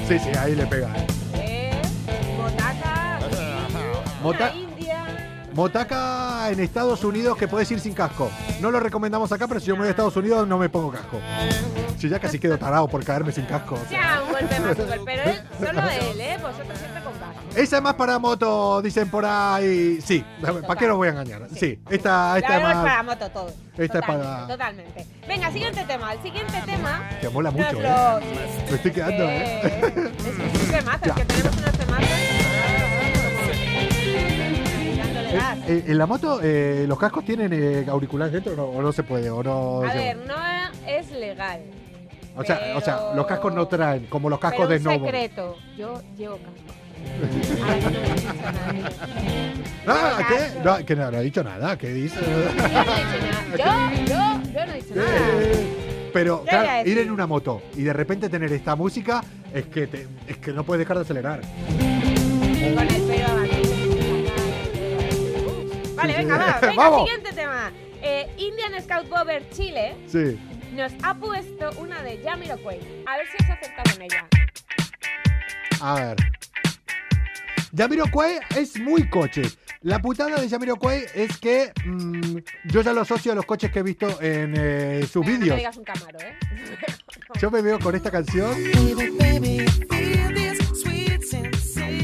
Sí, 0.09 0.19
sí, 0.19 0.31
ahí 0.39 0.55
le 0.55 0.67
pega. 0.67 0.89
eh. 1.35 1.71
Motaca. 2.37 3.21
Mota- 4.23 4.53
India. 4.55 4.70
Motaca 5.55 6.49
en 6.51 6.61
Estados 6.61 7.03
Unidos 7.05 7.37
que 7.37 7.49
puedes 7.49 7.71
ir 7.71 7.81
sin 7.81 7.93
casco. 7.93 8.31
No 8.61 8.71
lo 8.71 8.81
recomendamos 8.81 9.31
acá, 9.33 9.49
pero 9.49 9.61
si 9.61 9.67
yo 9.67 9.75
me 9.75 9.81
voy 9.81 9.89
a 9.89 9.91
Estados 9.91 10.17
Unidos 10.17 10.47
no 10.47 10.59
me 10.59 10.69
pongo 10.69 10.91
casco. 10.93 11.19
Si 11.99 12.09
ya 12.09 12.19
casi 12.19 12.39
quedo 12.39 12.57
tarado 12.57 12.89
por 12.89 13.05
caerme 13.05 13.33
sin 13.33 13.45
casco. 13.45 13.75
o 13.75 13.89
sea. 13.89 14.01
Ya, 14.01 14.23
un 14.23 14.31
golpe 14.33 14.61
más, 14.61 14.79
un 14.79 14.87
golpe. 14.89 15.03
Pero 15.05 15.23
él, 15.31 15.43
solo 15.59 15.91
él, 15.91 16.21
¿eh? 16.21 16.39
Vosotros 16.41 16.79
siempre 16.79 17.03
con 17.03 17.13
casco. 17.15 17.41
Esa 17.57 17.77
es 17.77 17.83
más 17.83 17.95
para 17.95 18.19
moto, 18.19 18.81
dicen 18.81 19.11
por 19.11 19.25
ahí. 19.27 20.01
Sí, 20.01 20.25
¿para 20.67 20.79
qué 20.79 20.87
los 20.87 20.97
voy 20.97 21.09
a 21.09 21.11
engañar? 21.11 21.43
Sí, 21.55 21.79
esta, 21.91 22.39
esta 22.39 22.57
es 22.57 22.63
para 22.63 23.03
moto 23.03 23.31
todo. 23.31 23.53
Esta 23.77 23.99
es 23.99 24.05
para- 24.07 24.47
Totalmente. 24.47 25.07
Venga, 25.27 25.51
siguiente 25.53 25.85
tema. 25.85 26.13
El 26.15 26.23
siguiente 26.23 26.63
tema. 26.65 27.03
Que 27.21 27.29
mola 27.29 27.51
mucho, 27.51 27.83
¿eh? 27.83 28.21
Me 28.71 28.77
estoy 28.77 28.93
quedando, 28.93 29.25
¿eh? 29.25 29.61
Es 29.75 29.93
que 29.93 30.01
es 30.01 30.63
un 30.63 30.71
temazo, 30.71 31.05
es 31.07 31.13
que 31.13 31.25
tenemos 31.25 31.57
unos 31.57 31.73
temazos. 31.73 32.09
Eh, 35.33 35.39
eh, 35.69 35.85
en 35.87 35.99
la 35.99 36.07
moto, 36.07 36.41
eh, 36.43 36.85
¿los 36.89 36.99
cascos 36.99 37.25
tienen 37.25 37.53
eh, 37.53 37.85
auriculares 37.89 38.33
dentro 38.33 38.53
o 38.53 38.57
no, 38.57 38.65
o 38.65 38.83
no 38.83 38.93
se 38.93 39.03
puede? 39.03 39.31
O 39.31 39.43
no, 39.43 39.83
A 39.83 39.93
se- 39.93 39.99
ver, 39.99 40.17
no 40.27 40.35
es 40.87 41.11
legal. 41.13 41.61
o, 42.37 42.45
sea, 42.45 42.61
o 42.77 42.81
sea, 42.81 42.97
pero- 42.99 43.15
los 43.15 43.27
cascos 43.27 43.55
no 43.55 43.67
traen, 43.69 44.07
como 44.07 44.29
los 44.29 44.39
cascos 44.41 44.67
pero 44.69 44.81
de 44.81 44.89
un 44.99 45.05
secreto, 45.07 45.57
yo 45.77 46.01
llevo 46.17 46.37
casco. 46.39 46.51
Ahora 47.63 47.79
no 47.83 48.71
dicho. 48.73 48.91
Ah, 49.87 50.27
¿qué? 50.29 50.61
No, 50.65 50.85
que 50.85 50.97
no, 50.97 51.11
no 51.11 51.17
ha 51.19 51.21
dicho 51.21 51.43
nada, 51.45 51.77
¿qué 51.79 51.89
dice? 51.93 52.17
Yo 52.21 52.27
no 52.27 52.37
he 52.37 52.47
dicho 52.49 53.19
nada. 53.31 53.95
Yo, 53.97 54.05
yo, 54.05 54.53
yo 54.53 54.67
no 54.67 54.73
he 54.73 54.77
dicho 54.77 54.95
nada. 54.95 55.09
Eh, 55.41 56.11
Pero 56.13 56.45
Ya 56.45 56.51
claro, 56.63 56.89
ir 56.91 56.99
en 56.99 57.11
una 57.11 57.27
moto 57.27 57.63
y 57.77 57.83
de 57.83 57.93
repente 57.93 58.29
tener 58.29 58.53
esta 58.53 58.75
música 58.77 59.23
es 59.55 59.67
que 59.67 59.87
te- 59.87 60.07
es 60.27 60.37
que 60.39 60.53
no 60.53 60.65
puedes 60.65 60.81
dejar 60.81 60.97
de 60.99 61.03
acelerar. 61.05 61.41
Y 61.41 62.75
con 62.75 62.83
el 62.87 63.03
pelo 63.03 63.27
abatido. 63.29 63.40
Vale, 66.01 66.17
venga, 66.17 66.37
va. 66.37 66.59
Venga, 66.63 66.77
Vamos. 66.77 67.09
siguiente 67.09 67.33
tema. 67.35 67.73
Eh, 68.03 68.27
Indian 68.39 68.83
Scout 68.83 69.09
Bover 69.09 69.49
Chile 69.51 69.95
Sí. 70.07 70.39
nos 70.73 70.93
ha 71.03 71.15
puesto 71.15 71.71
una 71.79 72.03
de 72.03 72.21
Jamiroquai. 72.25 72.81
A 73.07 73.17
ver 73.19 73.27
si 73.29 73.43
os 73.45 73.51
acertado 73.51 73.93
con 73.93 74.03
ella. 74.03 74.27
A 75.83 75.95
ver. 75.95 76.17
Jamiroquai 77.77 78.39
es 78.57 78.79
muy 78.81 79.09
coche. 79.09 79.43
La 79.83 79.99
putada 80.01 80.41
de 80.41 80.49
Jamiroquai 80.49 81.05
es 81.15 81.39
que 81.39 81.73
mm, 81.85 82.39
yo 82.65 82.81
ya 82.83 82.93
lo 82.93 83.03
asocio 83.03 83.33
a 83.33 83.35
los 83.35 83.47
coches 83.47 83.71
que 83.71 83.79
he 83.79 83.83
visto 83.83 84.21
en 84.21 84.55
eh, 84.57 85.07
sus 85.11 85.25
Venga, 85.25 85.39
No 85.39 85.39
vídeos. 85.41 85.55
me 85.55 85.61
digas 85.61 85.77
un 85.77 85.85
camaro, 85.85 86.19
¿eh? 86.21 86.37
Yo 87.41 87.51
me 87.51 87.63
veo 87.63 87.79
con 87.79 87.95
esta 87.95 88.11
canción. 88.11 88.55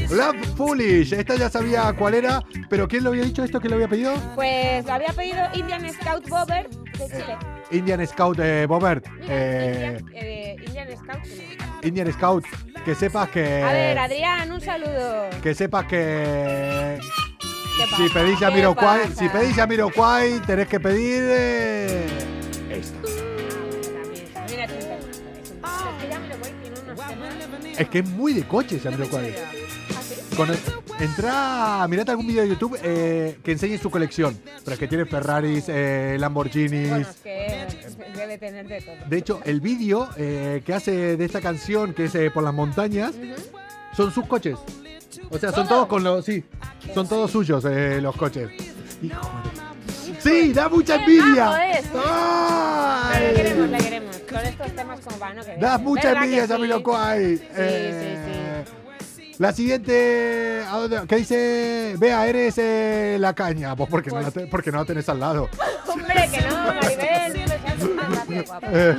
Love 0.09 0.55
Foolish. 0.55 1.13
Esta 1.13 1.35
ya 1.35 1.49
sabía 1.49 1.93
cuál 1.93 2.13
era, 2.13 2.41
pero 2.69 2.87
¿quién 2.87 3.03
lo 3.03 3.09
había 3.09 3.23
dicho 3.23 3.43
esto? 3.43 3.59
¿Quién 3.59 3.71
lo 3.71 3.75
había 3.75 3.87
pedido? 3.87 4.13
Pues 4.35 4.85
lo 4.85 4.93
había 4.93 5.09
pedido 5.13 5.39
Indian 5.53 5.85
Scout 5.93 6.27
Bover 6.29 6.69
de 6.69 7.07
Chile. 7.07 7.37
Indian 7.71 8.07
Scout 8.07 8.39
eh, 8.39 8.65
Bobert. 8.67 9.05
Mira, 9.09 9.25
Eh, 9.29 9.97
Indian, 9.99 10.23
eh, 10.23 10.55
Indian 10.65 10.87
Scout. 10.97 11.83
Indian 11.83 12.13
Scout. 12.13 12.45
Que 12.85 12.95
sepas 12.95 13.29
que. 13.29 13.61
A 13.61 13.73
ver, 13.73 13.99
Adrián, 13.99 14.51
un 14.51 14.61
saludo. 14.61 15.29
Que 15.43 15.53
sepas 15.53 15.85
que. 15.87 16.97
¿Qué 17.77 17.85
Si 17.97 18.09
pedís 18.13 18.39
¿Qué 18.39 18.45
Jamiroquai, 18.45 19.01
pasa? 19.09 19.15
si 19.15 19.29
pedís 19.29 19.55
Jamiroquai, 19.55 20.39
tenés 20.47 20.67
que 20.67 20.79
pedir. 20.79 21.23
eh, 21.27 22.07
esto. 22.71 23.07
Es 27.77 27.89
que 27.89 27.99
es 27.99 28.09
muy 28.09 28.33
de 28.33 28.43
coche 28.43 28.79
Jamiroquai. 28.79 29.35
¿Ah, 30.41 30.45
sí? 30.55 30.71
Con 30.71 30.97
el- 30.99 31.03
entra, 31.05 31.85
mirate 31.89 32.11
algún 32.11 32.27
vídeo 32.27 32.43
de 32.43 32.49
YouTube 32.49 32.77
eh, 32.83 33.37
que 33.43 33.51
enseñe 33.51 33.77
su 33.77 33.89
colección. 33.89 34.37
Pero 34.63 34.73
es 34.73 34.79
que 34.79 34.87
tiene 34.87 35.05
Ferraris, 35.05 35.65
eh, 35.67 36.17
Lamborghinis. 36.19 36.89
Bueno, 36.89 37.07
es 37.09 37.15
que 37.17 37.67
debe 38.15 38.37
tener 38.37 38.67
de 38.67 38.81
todo. 38.81 38.95
De 39.07 39.17
hecho, 39.17 39.41
el 39.45 39.61
vídeo 39.61 40.09
eh, 40.17 40.61
que 40.65 40.73
hace 40.73 41.17
de 41.17 41.25
esta 41.25 41.41
canción, 41.41 41.93
que 41.93 42.05
es 42.05 42.15
eh, 42.15 42.31
por 42.31 42.43
las 42.43 42.53
montañas, 42.53 43.13
son 43.95 44.11
sus 44.11 44.25
coches. 44.25 44.57
O 45.29 45.37
sea, 45.37 45.51
son 45.51 45.63
¿Todo? 45.67 45.75
todos 45.77 45.87
con 45.87 46.03
los. 46.03 46.23
Sí, 46.25 46.43
son 46.93 47.07
todos 47.07 47.31
suyos 47.31 47.65
eh, 47.65 47.99
los 48.01 48.15
coches. 48.15 48.49
Hijo 49.01 49.21
de- 49.53 49.67
Sí, 50.21 50.51
da 50.53 50.67
mucha 50.69 50.97
¡Qué 50.97 51.17
envidia. 51.17 51.51
Con 54.29 54.39
estos 54.45 54.71
temas 54.75 54.99
como 55.01 55.17
para 55.17 55.33
no 55.35 55.43
que 55.43 55.55
vean. 55.55 55.83
mucha 55.83 56.07
¿Verdad 56.09 56.23
envidia, 56.23 56.41
que 56.41 56.47
sí? 56.47 56.53
Jamiroquai. 56.53 57.37
Sí, 57.37 57.43
Eh, 57.55 58.46
La 59.39 59.51
siguiente. 59.53 60.63
¿Qué 61.07 61.15
dice? 61.15 61.95
Vea, 61.97 62.27
eres 62.27 62.57
eh, 62.57 63.17
la 63.19 63.33
caña. 63.33 63.75
Pues 63.75 63.89
porque, 63.89 64.09
no 64.09 64.19
la 64.21 64.31
te- 64.31 64.47
porque 64.47 64.71
no 64.71 64.79
la 64.79 64.85
tenés 64.85 65.07
al 65.09 65.19
lado. 65.19 65.49
Hombre, 65.87 66.29
que 66.31 66.41
no, 66.41 66.73
Maribel. 66.73 67.51
Ah. 67.99 68.61
Eh, 68.71 68.95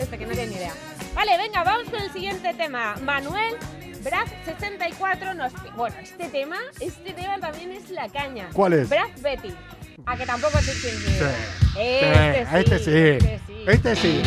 Este 0.00 0.18
que 0.18 0.26
no 0.26 0.32
tiene 0.32 0.46
ni 0.48 0.56
idea. 0.56 0.72
Vale, 1.14 1.36
venga, 1.38 1.62
vamos 1.62 1.88
con 1.90 2.00
el 2.00 2.12
siguiente 2.12 2.52
tema. 2.54 2.96
Manuel 3.02 3.54
Brad 4.02 4.26
64 4.44 5.34
nos... 5.34 5.52
Bueno, 5.76 5.94
este 6.02 6.28
tema, 6.28 6.56
este 6.80 7.12
tema 7.12 7.38
también 7.38 7.70
es 7.72 7.88
la 7.90 8.08
caña. 8.08 8.48
¿Cuál 8.52 8.72
es? 8.74 8.88
Brad 8.88 9.08
Betty. 9.22 9.54
A 10.06 10.16
que 10.16 10.26
tampoco 10.26 10.58
te 10.58 10.72
tienes. 10.74 11.02
Sí. 11.02 11.24
Este 11.78 12.46
sí. 12.46 12.56
este 12.56 12.78
sí. 12.78 12.90
Este 12.96 13.40
sí. 13.46 13.64
Este 13.68 13.96
sí. 13.96 14.22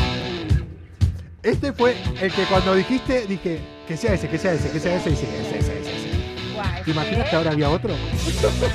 Este 1.45 1.71
fue 1.73 1.95
el 2.19 2.33
que 2.33 2.43
cuando 2.45 2.73
dijiste, 2.73 3.27
dije, 3.27 3.61
que 3.87 3.95
sea 3.95 4.13
ese, 4.15 4.27
que 4.27 4.39
sea 4.39 4.53
ese, 4.53 4.71
que 4.71 4.79
sea 4.79 4.95
ese, 4.95 5.11
y 5.11 5.15
sí, 5.15 5.27
ese, 5.31 5.59
ese, 5.59 5.79
ese, 5.79 5.95
ese. 5.95 6.09
¿Te 6.83 6.89
imaginas 6.91 7.19
este- 7.19 7.29
que 7.29 7.35
ahora 7.35 7.51
había 7.51 7.69
otro? 7.69 7.93
No, 7.93 7.97
no, 7.99 8.49
no. 8.49 8.65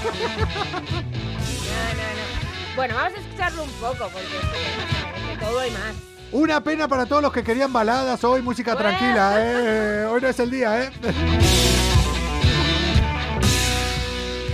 Bueno, 2.77 2.95
vamos 2.95 3.13
a 3.19 3.21
escucharlo 3.21 3.65
un 3.65 3.71
poco 3.73 4.09
porque 4.13 4.37
este 4.37 4.57
se 4.57 5.05
merece 5.05 5.41
todo 5.45 5.67
y 5.67 5.71
más. 5.73 5.95
Una 6.31 6.63
pena 6.63 6.87
para 6.87 7.07
todos 7.07 7.23
los 7.23 7.33
que 7.33 7.43
querían 7.43 7.73
baladas 7.73 8.23
hoy, 8.23 8.41
música 8.41 8.75
Bueno. 8.75 8.89
tranquila, 8.89 9.35
¿eh? 9.39 10.05
Hoy 10.05 10.21
no 10.21 10.29
es 10.29 10.39
el 10.39 10.51
día, 10.53 10.85
¿eh? 10.85 10.91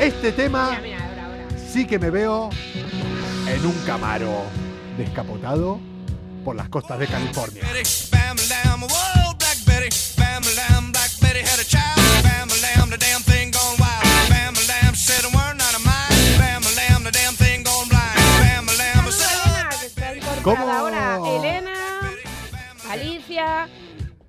Este 0.00 0.32
tema 0.32 0.70
Mira, 0.70 0.80
mira, 0.82 0.98
ahora, 1.06 1.24
ahora. 1.26 1.44
sí 1.70 1.86
que 1.86 1.98
me 1.98 2.08
veo 2.08 2.48
en 3.46 3.66
un 3.66 3.74
Camaro 3.84 4.42
descapotado 4.96 5.78
por 6.46 6.54
las 6.54 6.68
costas 6.68 6.96
de 7.00 7.08
California. 7.08 7.64
¿Cómo? 20.44 20.70
ahora. 20.70 21.18
Elena, 21.26 21.72
Alicia, 22.88 23.68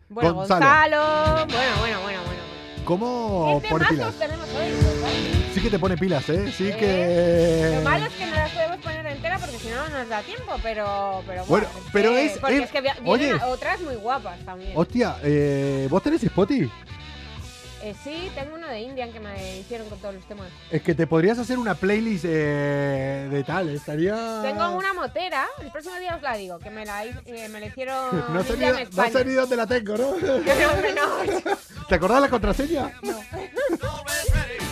bueno, 0.09 0.33
Gonzalo. 0.33 0.65
Gonzalo. 0.65 1.45
Bueno, 1.45 1.77
bueno, 1.77 2.01
bueno, 2.01 2.19
bueno. 2.25 2.41
¿Cómo 2.83 3.59
¿Qué 3.61 3.69
pone 3.69 3.85
temazos 3.85 4.15
pilas? 4.15 4.27
tenemos 4.31 4.49
hoy? 4.55 4.71
Gonzalo? 4.71 5.53
Sí 5.53 5.61
que 5.61 5.69
te 5.69 5.77
pone 5.77 5.97
pilas, 5.97 6.27
¿eh? 6.29 6.51
Sí 6.51 6.69
¿Eh? 6.69 6.77
que... 6.77 7.75
Lo 7.75 7.81
malo 7.87 8.05
es 8.07 8.13
que 8.13 8.25
no 8.25 8.35
las 8.35 8.51
podemos 8.51 8.77
poner 8.77 8.96
entera 9.17 9.37
porque 9.39 9.57
si 9.59 9.67
no 9.69 9.75
no 9.89 9.97
nos 9.99 10.09
da 10.09 10.21
tiempo, 10.21 10.53
pero, 10.63 11.23
pero 11.27 11.45
Bueno, 11.45 11.67
es 11.67 11.83
pero 11.91 12.09
que- 12.11 12.25
es- 12.25 12.37
Porque 12.39 12.57
es- 12.57 12.63
es, 12.65 12.71
que 12.71 12.81
vi- 12.81 12.87
oye. 13.05 13.25
vienen 13.25 13.41
otras 13.43 13.81
muy 13.81 13.95
guapas 13.95 14.39
también. 14.45 14.71
Hostia, 14.75 15.17
eh, 15.23 15.87
¿vos 15.89 16.01
tenés 16.01 16.23
Spotify? 16.23 16.71
Eh, 17.83 17.95
sí, 18.03 18.31
tengo 18.33 18.55
uno 18.55 18.67
de 18.67 18.81
Indian 18.81 19.11
que 19.11 19.19
me 19.19 19.59
hicieron 19.59 19.87
con 19.87 19.99
todos 19.99 20.15
los 20.15 20.25
temas. 20.25 20.47
Es 20.71 20.81
que 20.81 20.95
te 20.95 21.05
podrías 21.05 21.37
hacer 21.37 21.59
una 21.59 21.75
playlist 21.75 22.25
eh, 22.27 23.27
de 23.29 23.43
tal, 23.43 23.69
estaría... 23.69 24.41
Tengo 24.41 24.71
una 24.71 24.93
motera, 24.93 25.47
el 25.61 25.71
próximo 25.71 25.95
día 25.97 26.15
os 26.15 26.21
la 26.21 26.35
digo, 26.35 26.57
que 26.59 26.69
me 26.71 26.85
la, 26.85 27.05
eh, 27.05 27.49
me 27.49 27.59
la 27.59 27.67
hicieron 27.67 28.25
No 28.33 28.43
sé, 28.43 28.49
ni, 28.57 28.65
Indian 28.65 28.73
no 28.73 28.79
España. 28.79 29.35
dónde 29.35 29.55
la 29.55 29.67
tengo, 29.67 29.97
¿no? 29.97 30.15
No, 30.17 30.37
no, 30.37 31.23
no. 31.25 31.57
¿Te 31.87 31.95
acordás 31.95 32.21
la 32.21 32.29
contraseña? 32.29 32.91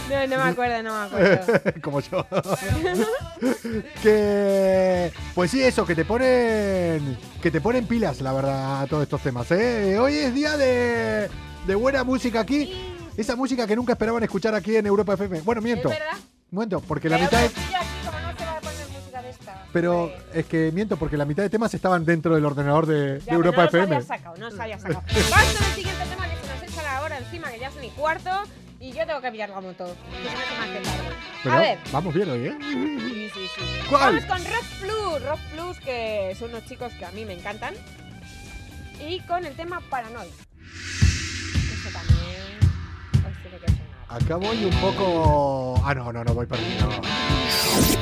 No, 0.09 0.27
no 0.27 0.43
me 0.43 0.49
acuerdo, 0.49 0.83
no 0.83 0.99
me 0.99 1.05
acuerdo. 1.05 1.61
Como 1.81 1.99
yo. 1.99 2.25
que 4.03 5.11
pues 5.33 5.51
sí, 5.51 5.63
eso, 5.63 5.85
que 5.85 5.95
te 5.95 6.05
ponen 6.05 7.17
que 7.41 7.51
te 7.51 7.61
ponen 7.61 7.85
pilas, 7.85 8.21
la 8.21 8.33
verdad, 8.33 8.87
todos 8.87 9.03
estos 9.03 9.21
temas, 9.21 9.49
¿eh? 9.51 9.97
Hoy 9.99 10.15
es 10.15 10.33
día 10.33 10.57
de, 10.57 11.29
de 11.65 11.75
buena 11.75 12.03
música 12.03 12.41
aquí. 12.41 12.73
Esa 13.17 13.35
música 13.35 13.65
que 13.65 13.75
nunca 13.75 13.93
esperaban 13.93 14.23
escuchar 14.23 14.53
aquí 14.55 14.75
en 14.75 14.85
Europa 14.85 15.13
FM. 15.13 15.41
Bueno, 15.41 15.61
miento. 15.61 15.89
¿Es 15.89 15.97
verdad? 15.99 16.17
Miento, 16.51 16.81
porque 16.81 17.09
la 17.09 17.17
mitad 17.17 17.41
de- 17.41 17.49
no 17.49 17.61
de 17.61 17.65
pero 19.73 20.09
es 20.33 20.45
que 20.45 20.71
miento 20.73 20.95
porque 20.95 21.17
la 21.17 21.25
mitad 21.25 21.43
de 21.43 21.49
temas 21.49 21.73
estaban 21.73 22.05
dentro 22.05 22.33
del 22.35 22.45
ordenador 22.45 22.85
de, 22.85 23.13
de 23.15 23.19
ya, 23.19 23.25
pero 23.25 23.35
Europa 23.37 23.57
no 23.57 23.63
los 23.65 23.73
FM. 23.73 23.95
había 23.95 24.07
sacado, 24.07 24.37
no 24.37 24.49
los 24.49 24.59
había 24.59 24.79
sacado. 24.79 25.01
Vamos 25.29 25.53
con 25.53 25.65
el 25.67 25.73
siguiente 25.73 26.05
tema 26.05 26.29
que 26.29 26.35
se 26.37 26.47
nos 26.53 26.63
echa 26.73 26.83
la 26.83 27.01
hora 27.01 27.17
encima, 27.17 27.51
que 27.51 27.59
ya 27.59 27.67
es 27.67 27.75
mi 27.75 27.89
cuarto, 27.89 28.29
y 28.79 28.91
yo 28.93 29.05
tengo 29.05 29.19
que 29.19 29.31
pillar 29.31 29.49
la 29.49 29.59
moto. 29.61 29.93
Pero 31.43 31.55
A 31.55 31.59
ver. 31.59 31.79
vamos 31.91 32.13
bien 32.13 32.29
hoy, 32.29 32.47
¿eh? 32.47 32.57
Sí, 32.61 33.29
sí, 33.33 33.47
sí. 33.55 33.61
¿Cuál? 33.89 34.15
Vamos 34.15 34.25
con 34.25 34.37
Rock 34.45 34.65
Plus. 34.79 35.25
Rock 35.29 35.39
Plus, 35.53 35.79
que 35.81 36.35
son 36.39 36.49
unos 36.51 36.65
chicos 36.65 36.93
que 36.93 37.03
a 37.05 37.11
mí 37.11 37.25
me 37.25 37.33
encantan. 37.33 37.73
Y 39.05 39.19
con 39.21 39.45
el 39.45 39.55
tema 39.57 39.81
Paranoid. 39.89 40.29
Acá 44.15 44.37
voy 44.37 44.63
un 44.63 44.71
poco. 44.79 45.75
Ah, 45.83 45.93
no, 45.93 46.13
no, 46.13 46.23
no 46.23 46.33
voy 46.33 46.45
para 46.45 46.61
mí, 46.61 46.69
no. 46.79 46.87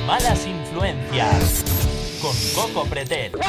Malas 0.05 0.45
influencias. 0.45 1.65
Con 2.21 2.35
Coco 2.53 2.85
Pretel. 2.87 3.31
Es 3.33 3.39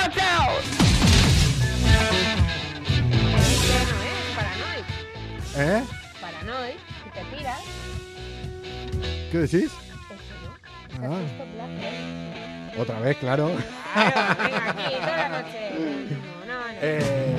Paranoid. 4.34 4.84
¿Eh? 5.58 5.84
Paranoid. 6.22 6.76
Si 7.04 7.10
te 7.10 7.22
retiras. 7.22 7.60
¿Qué 9.30 9.38
decís? 9.38 9.70
Ah. 11.02 11.20
Otra 12.78 12.98
vez, 13.00 13.18
claro. 13.18 13.50
Claro, 13.92 14.36
venga, 14.42 14.70
aquí, 14.70 14.94
toda 14.94 15.16
la 15.16 15.28
noche. 15.28 15.70
No, 16.48 16.54
no, 16.54 16.60
no. 16.60 16.78
Eh... 16.80 17.36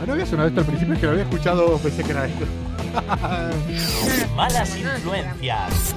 Ah, 0.00 0.06
¿No 0.06 0.12
había 0.14 0.24
sonado 0.24 0.48
esto 0.48 0.60
al 0.60 0.66
principio? 0.66 0.94
Es 0.94 1.00
que 1.00 1.06
lo 1.06 1.12
había 1.12 1.24
escuchado, 1.24 1.76
pensé 1.76 2.02
que 2.02 2.12
era 2.12 2.24
esto. 2.24 2.46
Malas 4.36 4.76
influencias. 4.76 5.94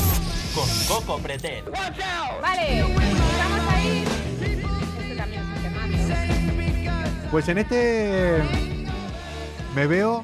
Con 0.53 0.69
Coco 0.87 1.17
Pretel. 1.19 1.63
Vale, 2.41 2.83
vamos 2.83 3.73
a 3.73 3.81
ir. 3.81 4.07
Este 4.41 5.15
también 5.15 5.41
es 5.41 5.47
un 5.47 5.63
temazo. 5.63 7.29
Pues 7.31 7.47
en 7.49 7.57
este 7.57 8.43
me 9.75 9.87
veo 9.87 10.23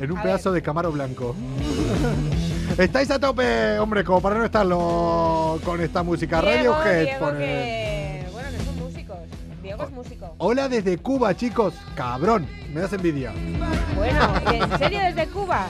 en 0.00 0.12
un 0.12 0.18
A 0.18 0.22
pedazo 0.22 0.52
de 0.52 0.62
Camaro 0.62 0.92
Blanco. 0.92 1.34
Estáis 2.78 3.10
a 3.10 3.18
tope, 3.18 3.78
hombre, 3.78 4.04
como 4.04 4.20
para 4.20 4.38
no 4.38 4.44
estarlo 4.44 5.58
con 5.64 5.80
esta 5.80 6.02
música. 6.04 6.40
Diego, 6.40 6.74
Radiohead 6.74 7.04
Diego 7.06 7.30
Diego 9.78 9.84
es 9.84 9.90
músico. 9.90 10.34
Hola 10.38 10.68
desde 10.68 10.98
Cuba, 10.98 11.36
chicos. 11.36 11.74
Cabrón, 11.94 12.48
me 12.72 12.80
das 12.80 12.92
envidia. 12.92 13.32
Bueno, 13.94 14.34
¿en 14.52 14.78
serio 14.78 14.98
desde 15.00 15.26
Cuba? 15.28 15.66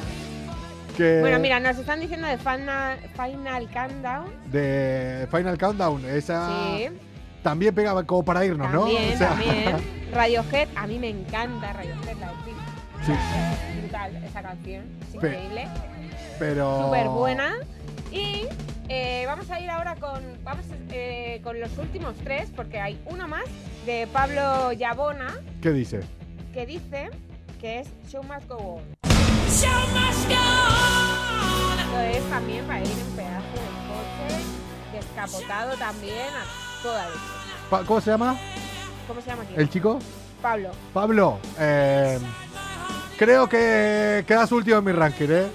Que 0.97 1.21
Bueno, 1.21 1.39
mira, 1.39 1.61
nos 1.61 1.77
están 1.77 2.01
diciendo 2.01 2.27
de 2.27 2.39
Final, 2.39 2.99
Final 3.15 3.69
Countdown. 3.71 4.51
De 4.51 5.29
Final 5.31 5.59
Countdown, 5.59 6.05
esa 6.07 6.49
Sí, 6.49 6.89
también 7.43 7.75
pegaba 7.75 8.03
como 8.05 8.25
para 8.25 8.45
irnos, 8.45 8.71
¿no? 8.73 8.85
O 8.85 8.89
sea, 8.89 9.29
también. 9.31 9.77
Radiohead, 10.13 10.69
a 10.75 10.87
mí 10.87 10.99
me 10.99 11.11
encanta 11.11 11.73
Radiohead, 11.75 12.17
la 12.19 12.29
de. 12.29 13.05
Sí. 13.05 13.13
Es 13.13 13.83
brutal 13.83 14.17
esa 14.25 14.43
canción, 14.43 14.85
es 15.09 15.15
increíble, 15.15 15.69
Pero. 16.39 16.85
súper 16.87 17.09
buena. 17.09 17.55
Y 18.11 18.47
eh, 18.89 19.25
vamos 19.27 19.51
a 19.51 19.61
ir 19.61 19.71
ahora 19.71 19.95
con, 19.97 20.23
vamos, 20.45 20.65
eh, 20.91 21.41
con 21.45 21.59
los 21.61 21.77
últimos 21.79 22.15
tres, 22.25 22.49
porque 22.55 22.81
hay 22.81 23.01
uno 23.07 23.27
más 23.29 23.45
de 23.87 24.07
Pablo 24.13 24.73
Yabona 24.73 25.35
¿Qué 25.63 25.71
dice? 25.71 26.01
que 26.53 26.67
dice 26.67 27.11
que 27.61 27.81
es 27.81 27.89
Show 28.11 28.23
Must 28.23 28.49
Go 28.49 28.57
On. 28.57 28.83
Esto 31.79 32.01
es 32.01 32.23
también 32.31 32.65
para 32.67 32.81
ir 32.81 32.87
en 32.87 33.17
pedazo 33.17 33.53
de 33.55 33.71
coche, 33.89 34.43
descapotado 34.93 35.77
también, 35.77 36.29
a 36.29 36.83
toda. 36.83 37.07
Pa- 37.71 37.85
¿Cómo 37.85 38.01
se 38.01 38.11
llama? 38.11 38.37
¿Cómo 39.07 39.21
se 39.21 39.31
llama 39.31 39.43
aquí? 39.43 39.55
¿El 39.57 39.69
chico? 39.69 39.99
Pablo. 40.43 40.71
Pablo, 40.95 41.39
eh, 41.59 42.19
creo 43.19 43.49
que 43.49 44.25
quedas 44.27 44.53
último 44.53 44.79
en 44.79 44.85
mi 44.85 44.93
ranking, 44.93 45.29
¿eh? 45.31 45.47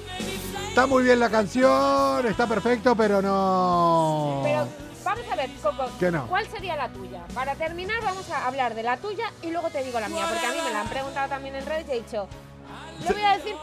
Está 0.74 0.88
muy 0.88 1.04
bien 1.04 1.20
la 1.20 1.30
canción, 1.30 2.26
está 2.26 2.48
perfecto, 2.48 2.96
pero 2.96 3.22
no. 3.22 4.42
Pero 4.44 4.68
vamos 5.04 5.24
a 5.32 5.36
ver, 5.36 5.52
Coco, 5.62 5.86
¿Qué 6.00 6.10
no? 6.10 6.26
¿cuál 6.26 6.48
sería 6.48 6.76
la 6.76 6.90
tuya? 6.92 7.22
Para 7.36 7.54
terminar 7.54 8.02
vamos 8.02 8.28
a 8.32 8.48
hablar 8.48 8.74
de 8.74 8.82
la 8.82 8.98
tuya 8.98 9.26
y 9.44 9.52
luego 9.52 9.70
te 9.70 9.84
digo 9.84 10.00
la 10.00 10.10
mía, 10.10 10.26
porque 10.28 10.48
a 10.48 10.50
mí 10.52 10.58
me 10.66 10.74
la 10.74 10.82
han 10.82 10.88
preguntado 10.88 11.30
también 11.30 11.54
en 11.58 11.66
redes 11.68 11.86
y 11.90 11.92
he 11.92 11.96
dicho, 11.98 12.28
lo 13.08 13.14
voy 13.14 13.24
a 13.24 13.38
decir, 13.38 13.54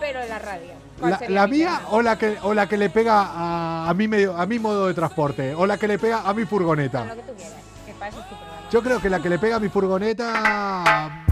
pero 0.00 0.22
en 0.22 0.28
la 0.30 0.38
radio. 0.38 0.72
¿Cuál 0.98 1.18
La, 1.28 1.46
mía 1.46 1.76
tema? 1.76 1.88
o 1.90 2.00
la 2.00 2.16
que 2.16 2.38
o 2.42 2.54
la 2.54 2.66
que 2.66 2.78
le 2.78 2.88
pega 2.88 3.20
a, 3.20 3.90
a 3.90 3.92
mi 3.92 4.08
medio 4.08 4.34
a 4.34 4.46
mi 4.46 4.58
modo 4.58 4.86
de 4.86 4.94
transporte 4.94 5.54
o 5.54 5.66
la 5.66 5.76
que 5.76 5.86
le 5.88 5.98
pega 5.98 6.22
a 6.22 6.32
mi 6.32 6.40
Lo 6.44 6.48
furgoneta. 6.48 7.02
que 7.14 7.20
tú 7.20 7.34
quieras, 7.36 7.52
que 7.84 7.92
para 7.92 8.08
eso 8.08 8.20
es 8.20 8.28
tu. 8.30 8.34
Yo 8.70 8.82
creo 8.82 8.98
que 8.98 9.10
la 9.10 9.20
que 9.20 9.28
le 9.28 9.38
pega 9.38 9.56
a 9.56 9.60
mi 9.60 9.68
furgoneta 9.68 11.22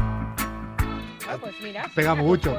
Ah, 1.28 1.36
pues 1.40 1.54
mira, 1.62 1.88
Pega 1.94 2.14
mucho. 2.14 2.52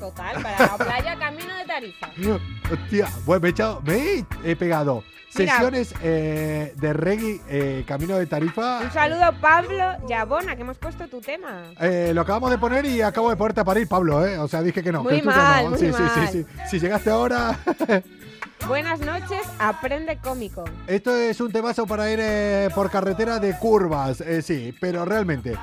Total, 0.00 0.42
para 0.42 0.58
la 0.66 0.76
playa, 0.78 1.16
camino 1.18 1.54
de 1.56 1.64
Tarifa. 1.64 2.10
Hostia, 2.72 3.08
bueno, 3.24 3.40
me 3.42 3.48
he, 3.48 3.50
echado- 3.50 3.80
me 3.82 4.24
he- 4.44 4.56
pegado 4.56 5.02
Mira. 5.36 5.52
sesiones 5.52 5.94
eh, 6.02 6.72
de 6.76 6.92
reggae 6.92 7.40
eh, 7.48 7.84
camino 7.86 8.16
de 8.16 8.26
Tarifa. 8.26 8.80
Un 8.80 8.90
saludo, 8.92 9.32
Pablo 9.40 9.96
Yabona, 10.08 10.54
que 10.54 10.62
hemos 10.62 10.78
puesto 10.78 11.08
tu 11.08 11.20
tema. 11.20 11.64
Eh, 11.80 12.12
lo 12.14 12.20
acabamos 12.20 12.50
de 12.50 12.58
poner 12.58 12.84
y 12.86 13.02
acabo 13.02 13.30
de 13.30 13.36
ponerte 13.36 13.60
a 13.60 13.64
parir, 13.64 13.88
Pablo, 13.88 14.24
¿eh? 14.24 14.38
O 14.38 14.46
sea, 14.48 14.62
dije 14.62 14.82
que 14.82 14.92
no. 14.92 15.02
Muy 15.02 15.20
que 15.20 15.22
mal, 15.26 15.70
muy 15.70 15.78
sí, 15.78 15.86
sí, 15.92 16.02
mal. 16.02 16.28
sí, 16.30 16.42
sí. 16.44 16.46
Si 16.70 16.78
llegaste 16.80 17.10
ahora. 17.10 17.58
Buenas 18.68 19.00
noches, 19.00 19.40
aprende 19.58 20.16
cómico. 20.22 20.64
Esto 20.86 21.14
es 21.14 21.38
un 21.40 21.52
temazo 21.52 21.86
para 21.86 22.10
ir 22.10 22.18
eh, 22.22 22.68
por 22.74 22.90
carretera 22.90 23.38
de 23.38 23.58
curvas, 23.58 24.22
eh, 24.22 24.40
sí, 24.40 24.74
pero 24.80 25.04
realmente, 25.04 25.54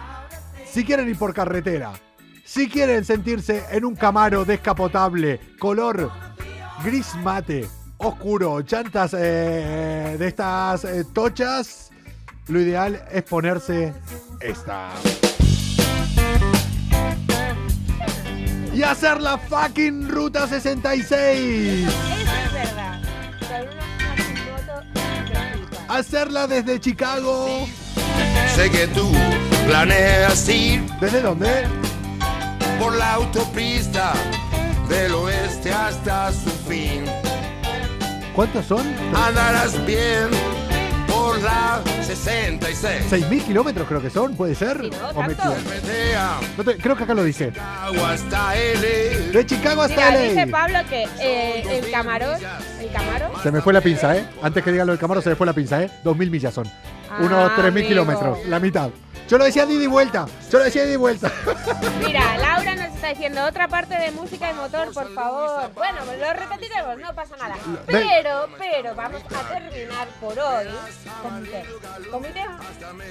si 0.69 0.85
quieren 0.85 1.09
ir 1.09 1.17
por 1.17 1.33
carretera, 1.33 1.93
si 2.51 2.67
quieren 2.67 3.05
sentirse 3.05 3.63
en 3.71 3.85
un 3.85 3.95
Camaro 3.95 4.43
descapotable, 4.43 5.39
color 5.57 6.11
gris 6.83 7.15
mate, 7.23 7.65
oscuro, 7.97 8.59
llantas 8.59 9.15
eh, 9.17 10.17
de 10.19 10.27
estas 10.27 10.83
eh, 10.83 11.05
tochas, 11.13 11.91
lo 12.49 12.59
ideal 12.59 13.01
es 13.09 13.23
ponerse 13.23 13.93
esta. 14.41 14.89
Y 18.73 18.83
hacer 18.83 19.21
la 19.21 19.37
fucking 19.37 20.09
ruta 20.09 20.45
66. 20.45 21.87
Eso 21.87 21.89
es 21.89 22.53
verdad. 22.53 23.01
Con 23.39 23.61
una 23.61 24.11
moto 24.51 24.87
que 24.93 25.69
flipa. 25.69 25.93
Hacerla 25.93 26.47
desde 26.47 26.81
Chicago. 26.81 27.65
Sé 28.53 28.69
que 28.69 28.87
tú 28.87 29.09
planeas 29.65 30.49
ir 30.49 30.81
¿Desde 30.99 31.21
dónde? 31.21 31.80
Por 32.81 32.95
la 32.95 33.13
autopista 33.13 34.11
del 34.89 35.13
oeste 35.13 35.71
hasta 35.71 36.31
su 36.31 36.49
fin. 36.67 37.05
¿Cuántos 38.35 38.65
son? 38.65 38.91
Andarás 39.15 39.85
bien 39.85 40.29
por 41.07 41.39
la 41.43 41.79
66. 42.01 43.05
6.000 43.11 43.43
kilómetros 43.45 43.87
creo 43.87 44.01
que 44.01 44.09
son, 44.09 44.35
¿puede 44.35 44.55
ser? 44.55 44.81
Sí, 44.81 44.89
¿no? 44.99 45.09
¿O 45.09 45.23
me 45.23 45.35
creo 46.77 46.95
que 46.97 47.03
acá 47.03 47.13
lo 47.13 47.23
dice. 47.23 47.51
Chicago 47.51 48.05
hasta 48.07 48.55
L. 48.57 48.87
De 49.31 49.45
Chicago 49.45 49.81
hasta 49.83 49.95
Mira, 50.09 50.21
dice 50.21 50.45
LA. 50.47 50.51
Pablo 50.51 50.79
que 50.89 51.03
eh, 51.19 51.77
el 51.83 51.91
Camarón, 51.91 52.39
el 52.79 52.91
Camaro, 52.91 53.31
Se 53.43 53.51
me 53.51 53.61
fue 53.61 53.73
la 53.73 53.81
pinza, 53.81 54.17
¿eh? 54.17 54.25
Antes 54.41 54.63
que 54.63 54.71
diga 54.71 54.85
lo 54.85 54.93
del 54.93 54.99
Camaro, 54.99 55.21
se 55.21 55.29
me 55.29 55.35
fue 55.35 55.45
la 55.45 55.53
pinza, 55.53 55.83
¿eh? 55.83 55.91
2.000 56.03 56.31
millas 56.31 56.51
son. 56.53 56.67
Unos 57.19 57.51
Ah, 57.51 57.55
3.000 57.57 57.67
amigo. 57.67 57.87
kilómetros, 57.89 58.39
la 58.47 58.59
mitad. 58.59 58.89
Yo 59.31 59.37
lo 59.37 59.45
decía 59.45 59.65
de 59.65 59.75
ida 59.75 59.85
y 59.85 59.87
vuelta. 59.87 60.25
Yo 60.51 60.57
lo 60.57 60.65
decía 60.65 60.81
de 60.81 60.89
ida 60.89 60.95
y 60.95 60.97
vuelta. 60.97 61.31
Mira, 62.05 62.37
Laura 62.37 62.75
nos 62.75 62.93
está 62.93 63.07
diciendo 63.07 63.45
otra 63.45 63.65
parte 63.69 63.97
de 63.97 64.11
música 64.11 64.51
y 64.51 64.53
motor, 64.53 64.93
por 64.93 65.13
favor. 65.13 65.71
Bueno, 65.73 65.99
pues 66.05 66.19
lo 66.19 66.33
repetiremos, 66.33 66.97
no 66.97 67.15
pasa 67.15 67.37
nada. 67.37 67.55
Pero, 67.87 68.49
pero 68.57 68.93
vamos 68.93 69.21
a 69.33 69.53
terminar 69.53 70.09
por 70.19 70.37
hoy 70.37 70.67
con 71.21 71.41
mi 71.41 71.47
tema. 71.47 71.69
Con 72.11 72.21
mi 72.21 72.27
tema, 72.27 72.59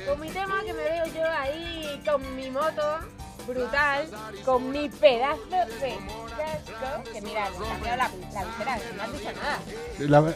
con 0.06 0.20
mi 0.20 0.28
tema 0.28 0.60
que 0.62 0.74
me 0.74 0.82
veo 0.82 1.06
yo 1.06 1.22
ahí 1.26 2.02
con 2.04 2.36
mi 2.36 2.50
moto 2.50 2.98
brutal, 3.46 4.06
con 4.44 4.70
mi 4.70 4.88
pedazo 4.88 5.40
de 5.80 5.94
casco. 6.36 7.12
Que 7.12 7.20
mira, 7.20 7.48
le 7.50 7.56
he 7.56 7.68
cambiado 7.68 7.96
la, 7.96 8.10
la 8.32 8.44
visera, 8.44 8.78
no 8.96 9.02
has 9.02 9.12
dicho 9.12 9.30
nada. 9.32 9.58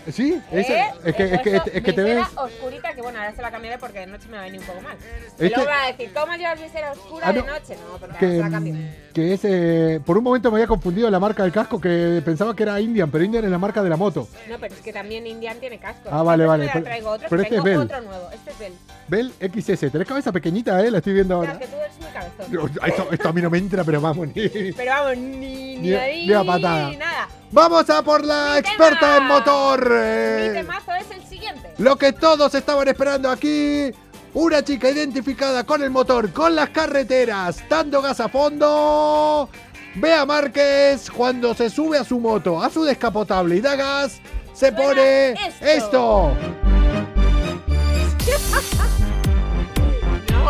La- 0.04 0.12
¿Sí? 0.12 0.40
Ese- 0.50 0.78
¿Eh? 0.80 0.92
es, 1.04 1.14
que, 1.14 1.22
He 1.24 1.34
es, 1.34 1.40
que, 1.42 1.50
puesto 1.50 1.70
es 1.72 1.82
que 1.82 1.92
te 1.92 2.02
visera 2.02 2.20
ves. 2.20 2.28
oscurita, 2.36 2.94
que 2.94 3.02
bueno, 3.02 3.18
ahora 3.18 3.34
se 3.34 3.42
la 3.42 3.50
cambiaré 3.50 3.78
porque 3.78 4.00
de 4.00 4.06
noche 4.06 4.26
me 4.28 4.36
va 4.36 4.42
a 4.42 4.46
venir 4.46 4.60
un 4.60 4.66
poco 4.66 4.80
mal. 4.80 4.96
Este- 5.26 5.46
Y 5.46 5.50
luego 5.50 5.64
va 5.70 5.82
a 5.84 5.86
decir, 5.88 6.12
¿cómo 6.12 6.34
llevas 6.34 6.60
visera 6.60 6.92
oscura 6.92 7.28
Ah, 7.28 7.32
de 7.32 7.40
no. 7.40 7.46
noche? 7.46 7.76
No, 7.76 7.98
porque 7.98 8.04
ahora 8.06 8.18
Que, 8.18 8.26
se 8.30 8.38
la 8.38 8.50
cambio. 8.50 8.74
que 9.14 9.32
es. 9.34 9.40
eh, 9.44 10.00
por 10.04 10.18
un 10.18 10.24
momento 10.24 10.50
me 10.50 10.56
había 10.58 10.66
confundido 10.66 11.10
la 11.10 11.20
marca 11.20 11.42
del 11.42 11.52
casco 11.52 11.80
que 11.80 12.20
pensaba 12.24 12.54
que 12.54 12.62
era 12.64 12.80
Indian, 12.80 13.10
pero 13.10 13.24
Indian 13.24 13.44
es 13.44 13.50
la 13.50 13.58
marca 13.58 13.82
de 13.82 13.90
la 13.90 13.96
moto. 13.96 14.28
No, 14.48 14.58
pero 14.58 14.74
es 14.74 14.80
que 14.80 14.92
también 14.92 15.26
Indian 15.26 15.58
tiene 15.60 15.78
casco. 15.78 16.08
Ah, 16.12 16.22
vale, 16.22 16.44
vale, 16.46 16.66
me 16.66 16.72
pero- 16.72 16.84
traigo 16.84 17.10
otro, 17.10 17.28
pero 17.30 17.42
este 17.42 17.56
es 17.56 17.62
tengo 17.62 17.78
Bell. 17.78 17.86
otro 17.86 18.00
nuevo. 18.02 18.30
Este 18.32 18.50
es 18.50 18.58
Bell. 18.58 18.72
Bell 19.08 19.32
XS. 19.40 19.90
Tenés 19.92 20.06
cabeza 20.08 20.32
pequeñita, 20.32 20.82
¿eh? 20.84 20.90
La 20.90 20.98
estoy 20.98 21.12
viendo 21.14 21.34
ahora. 21.36 21.58
que 21.58 21.66
tú 21.66 21.76
eres 21.76 21.92
cabezón. 22.12 22.70
Esto, 22.86 23.08
esto 23.12 23.28
a 23.28 23.32
mí 23.32 23.42
no 23.42 23.50
me 23.50 23.58
entra, 23.58 23.84
pero 23.84 24.00
vamos. 24.00 24.28
ni- 24.34 24.48
Pero 24.48 24.90
vamos, 24.92 25.16
ni, 25.16 25.36
ni, 25.46 25.76
Ni- 25.78 25.94
ahí, 25.94 26.26
ni 26.26 26.32
a 26.32 26.44
patada. 26.44 26.90
ni 26.90 26.96
nada. 26.96 27.28
Vamos 27.50 27.88
a 27.90 28.02
por 28.02 28.24
la 28.24 28.50
Mi 28.54 28.58
experta 28.58 28.98
tema. 29.00 29.16
en 29.18 29.24
motor. 29.26 29.88
Mi 29.90 29.96
eh. 29.96 30.50
temazo 30.54 30.92
es 30.94 31.10
el 31.10 31.22
siguiente. 31.26 31.72
Lo 31.78 31.96
que 31.96 32.12
todos 32.12 32.54
estaban 32.54 32.88
esperando 32.88 33.30
aquí. 33.30 33.90
Una 34.32 34.64
chica 34.64 34.90
identificada 34.90 35.62
con 35.64 35.80
el 35.82 35.90
motor, 35.90 36.32
con 36.32 36.56
las 36.56 36.70
carreteras, 36.70 37.62
dando 37.68 38.02
gas 38.02 38.18
a 38.18 38.28
fondo. 38.28 39.48
Bea 39.94 40.26
Márquez, 40.26 41.08
cuando 41.08 41.54
se 41.54 41.70
sube 41.70 41.98
a 41.98 42.02
su 42.04 42.18
moto, 42.18 42.60
a 42.60 42.68
su 42.68 42.82
descapotable 42.82 43.54
y 43.54 43.60
da 43.60 43.76
gas, 43.76 44.20
se 44.52 44.72
pone 44.72 45.34
esto. 45.34 45.64
esto. 45.64 46.32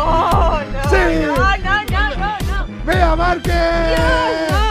No, 0.05 0.61
no, 0.61 0.89
Sí. 0.89 0.95
no, 1.25 1.35
no, 1.35 1.83
no, 1.85 2.03
no, 2.15 2.29
no. 2.67 2.83
Bea 2.85 3.15
Márquez. 3.15 3.53
Dios, 3.89 4.51
no. 4.51 4.65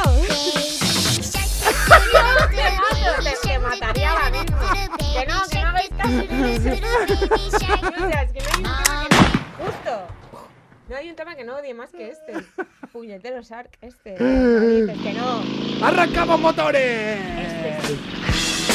Te. 2.48 2.64
Que 5.12 5.26
no, 5.26 5.42
que 5.50 5.60
no 5.60 5.68
hagáis 5.68 5.90
caso. 5.90 6.10
O 6.14 8.08
sea, 8.10 8.22
es 8.22 8.32
que 8.32 8.40
no 8.42 8.46
hay 8.46 8.66
un 8.66 8.66
tema 8.66 9.02
que 9.12 9.16
no. 9.16 9.64
Justo. 9.64 9.92
No 10.88 10.96
hay 10.96 11.08
un 11.10 11.16
tema 11.16 11.34
que 11.34 11.44
no 11.44 11.56
odie 11.56 11.74
más 11.74 11.90
que 11.90 12.10
este. 12.10 12.32
Puñetero 12.92 13.42
Shark, 13.42 13.70
este. 13.80 14.16
No 14.20 14.60
dices 14.60 14.98
que 15.02 15.12
no. 15.14 15.86
¡Arrancamos 15.86 16.38
motores! 16.40 17.18
Este 17.38 17.86
sí. 17.86 18.73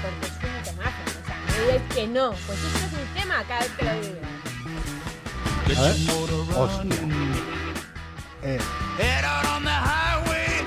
Temazo, 0.00 0.08
porque 0.10 0.26
es 0.26 0.54
un 0.56 0.62
temazo. 0.62 1.00
O 1.06 1.26
sea, 1.26 1.36
no 1.46 1.62
digáis 1.62 1.82
que 1.94 2.06
no. 2.06 2.30
Pues 2.46 2.58
esto 2.58 2.86
es 2.86 2.92
un 2.92 3.14
tema 3.14 3.34
cada 3.48 3.60
vez 3.60 3.70
que 3.76 3.84
lo 3.84 3.92
digo. 4.00 4.20
A 5.78 5.82
ver. 5.82 5.96
Hostia. 6.56 6.96
Eh, 8.42 8.60
Head 8.98 9.24
out 9.24 9.44
on 9.56 9.64
the 9.64 9.70
highway, 9.70 10.64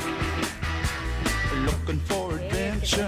looking 1.65 2.01
for 2.01 2.33
adventure. 2.33 3.07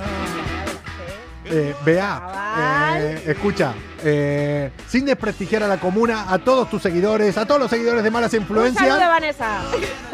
eh, 1.46 1.76
Bea, 1.84 2.22
Chaval. 2.22 3.02
eh, 3.02 3.24
escucha, 3.28 3.74
eh, 4.02 4.72
sin 4.88 5.06
desprestigiar 5.06 5.64
a 5.64 5.68
la 5.68 5.78
comuna, 5.78 6.32
a 6.32 6.40
todos 6.40 6.70
tus 6.70 6.82
seguidores, 6.82 7.38
a 7.38 7.46
todos 7.46 7.60
los 7.60 7.70
seguidores 7.70 8.02
de 8.04 8.10
Malas 8.12 8.34
Un 8.34 8.48
saludo, 8.48 8.68
Influencias, 8.68 9.08
Vanessa. 9.10 9.62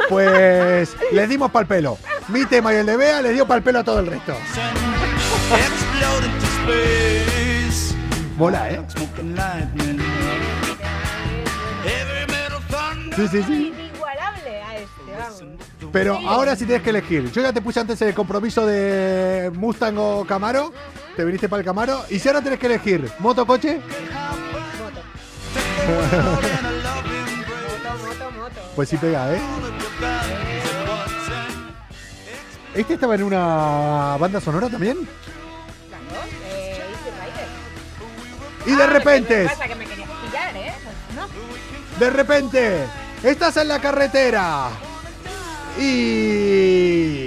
pues 0.10 0.96
les 1.12 1.30
dimos 1.30 1.52
pal 1.52 1.68
pelo. 1.68 2.00
Mi 2.30 2.46
tema 2.46 2.74
y 2.74 2.78
el 2.78 2.86
de 2.88 2.98
Bea 2.98 3.22
les 3.22 3.34
dio 3.34 3.46
pal 3.48 3.62
pelo 3.62 3.80
a 3.80 3.84
todo 3.84 4.00
el 4.00 4.08
resto. 4.08 4.34
Explode 5.98 6.26
into 6.26 6.46
space, 6.46 7.96
Mola, 8.38 8.70
¿eh? 8.70 8.82
smoking 8.88 9.36
lightning. 9.36 9.98
Heavy 11.84 12.32
metal 12.32 12.62
thunder. 12.70 13.16
Sí, 13.16 13.28
sí, 13.28 13.44
sí. 13.44 13.74
Inigualable 13.76 14.62
a 14.62 14.78
este, 14.78 15.12
vamos. 15.18 15.44
Pero 15.92 16.18
ahora 16.18 16.56
sí 16.56 16.66
tienes 16.66 16.84
que 16.84 16.92
elegir. 16.92 17.32
Yo 17.32 17.42
ya 17.42 17.52
te 17.52 17.62
puse 17.64 17.80
antes 17.80 18.00
el 18.04 18.14
compromiso 18.14 18.64
de 18.68 19.52
Mustang 19.56 19.98
o 19.98 20.24
Camaro. 20.26 20.72
Te 21.16 21.26
viniste 21.26 21.50
para 21.50 21.62
el 21.62 21.66
Camaro. 21.66 22.04
Y 22.12 22.20
si 22.20 22.28
ahora 22.28 22.42
tienes 22.42 22.60
que 22.60 22.68
elegir 22.68 23.10
moto 23.18 23.48
coche, 23.48 23.82
Moto. 24.78 25.02
Moto, 27.88 28.06
moto, 28.06 28.32
moto. 28.38 28.62
pues 28.76 28.90
sí 28.90 28.98
pega, 28.98 29.34
¿eh? 29.34 29.42
¿Este 32.76 32.94
estaba 32.94 33.16
en 33.16 33.24
una 33.24 34.16
banda 34.20 34.40
sonora 34.40 34.70
también? 34.70 34.98
Eh. 36.46 36.78
Y 38.66 38.76
de 38.76 38.84
Ah, 38.84 38.88
repente, 38.88 39.44
¿Qué 39.44 39.50
pasa? 39.50 39.68
Que 39.68 39.76
me 39.76 39.86
querías 39.86 40.10
pillar, 40.10 40.56
¿eh? 40.58 40.74
No. 41.16 41.28
de 42.00 42.10
repente, 42.10 42.86
estás 43.24 43.58
en 43.58 43.68
la 43.70 43.80
carretera. 43.80 44.70
Y... 45.80 47.27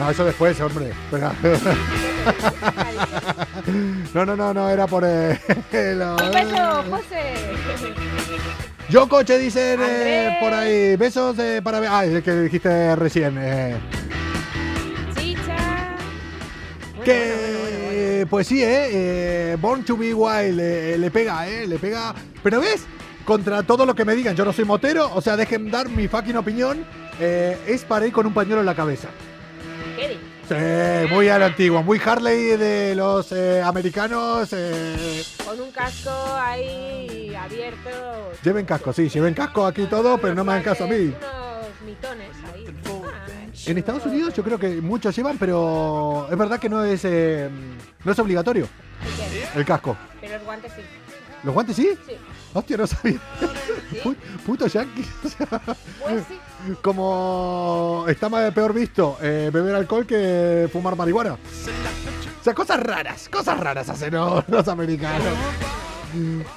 No, 0.00 0.10
eso 0.10 0.24
después, 0.24 0.58
hombre. 0.60 0.92
No, 4.14 4.24
no, 4.24 4.34
no, 4.34 4.54
no, 4.54 4.68
era 4.70 4.86
por... 4.86 5.04
eh, 5.06 5.38
lo- 5.94 6.16
Un 6.16 6.30
beso, 6.32 6.82
José. 6.90 7.34
Yo 8.88 9.08
coche 9.08 9.38
dicen 9.38 9.78
eh, 9.82 10.38
por 10.40 10.52
ahí. 10.54 10.96
Besos 10.96 11.38
eh, 11.38 11.60
para... 11.62 11.78
Ah, 11.98 12.04
el 12.04 12.22
que 12.22 12.32
dijiste 12.32 12.96
recién. 12.96 13.36
eh. 13.38 13.76
Chicha. 15.16 15.94
Que... 17.04 17.18
bueno, 17.18 17.58
bueno, 17.60 17.60
bueno, 17.60 17.78
bueno. 17.84 18.26
Pues 18.30 18.46
sí, 18.46 18.62
eh, 18.62 18.88
eh, 19.52 19.56
Born 19.60 19.84
to 19.84 19.96
be 19.96 20.12
Wild 20.14 20.60
eh, 20.60 20.96
le 20.98 21.10
pega, 21.10 21.46
eh, 21.48 21.66
le 21.66 21.78
pega. 21.78 22.14
Pero 22.42 22.60
ves, 22.60 22.84
contra 23.24 23.62
todo 23.62 23.84
lo 23.86 23.94
que 23.94 24.04
me 24.04 24.14
digan, 24.14 24.34
yo 24.34 24.44
no 24.44 24.52
soy 24.52 24.64
motero, 24.64 25.10
o 25.14 25.20
sea, 25.20 25.36
dejen 25.36 25.70
dar 25.70 25.88
mi 25.88 26.08
fucking 26.08 26.36
opinión. 26.36 26.84
eh, 27.20 27.58
es 27.66 27.84
para 27.84 28.06
ir 28.06 28.12
con 28.12 28.26
un 28.26 28.32
pañuelo 28.34 28.60
en 28.60 28.66
la 28.66 28.74
cabeza. 28.74 29.08
Sí, 30.48 31.14
muy 31.14 31.28
a 31.28 31.38
la 31.38 31.46
antigua, 31.46 31.82
muy 31.82 32.00
Harley 32.04 32.56
de 32.56 32.94
los 32.96 33.30
eh, 33.32 33.62
americanos. 33.62 34.48
eh, 34.52 35.22
Con 35.44 35.60
un 35.60 35.70
casco 35.70 36.10
ahí 36.36 37.34
abierto. 37.34 38.32
lleven 38.42 38.66
casco, 38.66 38.92
sí, 38.92 39.08
lleven 39.08 39.34
casco 39.34 39.64
aquí 39.66 39.86
todo, 39.86 40.18
pero 40.18 40.34
no 40.34 40.42
me 40.44 40.52
hagan 40.52 40.64
caso 40.64 40.84
a 40.84 40.86
mí. 40.88 40.96
Unos 40.96 41.16
mitones 41.86 42.30
ahí. 42.52 42.66
Ah, 42.86 43.26
En 43.66 43.78
Estados 43.78 44.06
Unidos 44.06 44.34
yo 44.34 44.42
creo 44.42 44.58
que 44.58 44.80
muchos 44.80 45.14
llevan, 45.14 45.38
pero 45.38 46.26
es 46.30 46.36
verdad 46.36 46.58
que 46.58 46.68
no 46.68 46.82
es, 46.82 47.04
eh, 47.04 47.48
no 48.04 48.10
es 48.12 48.18
obligatorio 48.18 48.66
el 49.54 49.64
casco. 49.64 49.96
Pero 50.20 50.34
los 50.34 50.44
guantes 50.44 50.72
sí. 50.74 50.82
¿Los 51.44 51.54
guantes 51.54 51.76
sí? 51.76 51.90
Sí. 52.06 52.12
Hostia, 52.52 52.76
no 52.76 52.86
sabía. 52.86 53.18
Pu- 54.04 54.16
Puto 54.44 54.66
yankee. 54.66 55.04
Pues 56.02 56.24
sí. 56.28 56.38
Como 56.82 58.04
está 58.08 58.28
más 58.28 58.52
peor 58.52 58.72
visto 58.72 59.16
eh, 59.22 59.50
beber 59.52 59.74
alcohol 59.74 60.06
que 60.06 60.68
fumar 60.72 60.96
marihuana. 60.96 61.34
O 61.34 62.44
sea, 62.44 62.54
cosas 62.54 62.80
raras, 62.80 63.28
cosas 63.28 63.58
raras 63.58 63.88
hacen 63.88 64.14
los, 64.14 64.68
americanos. 64.68 65.34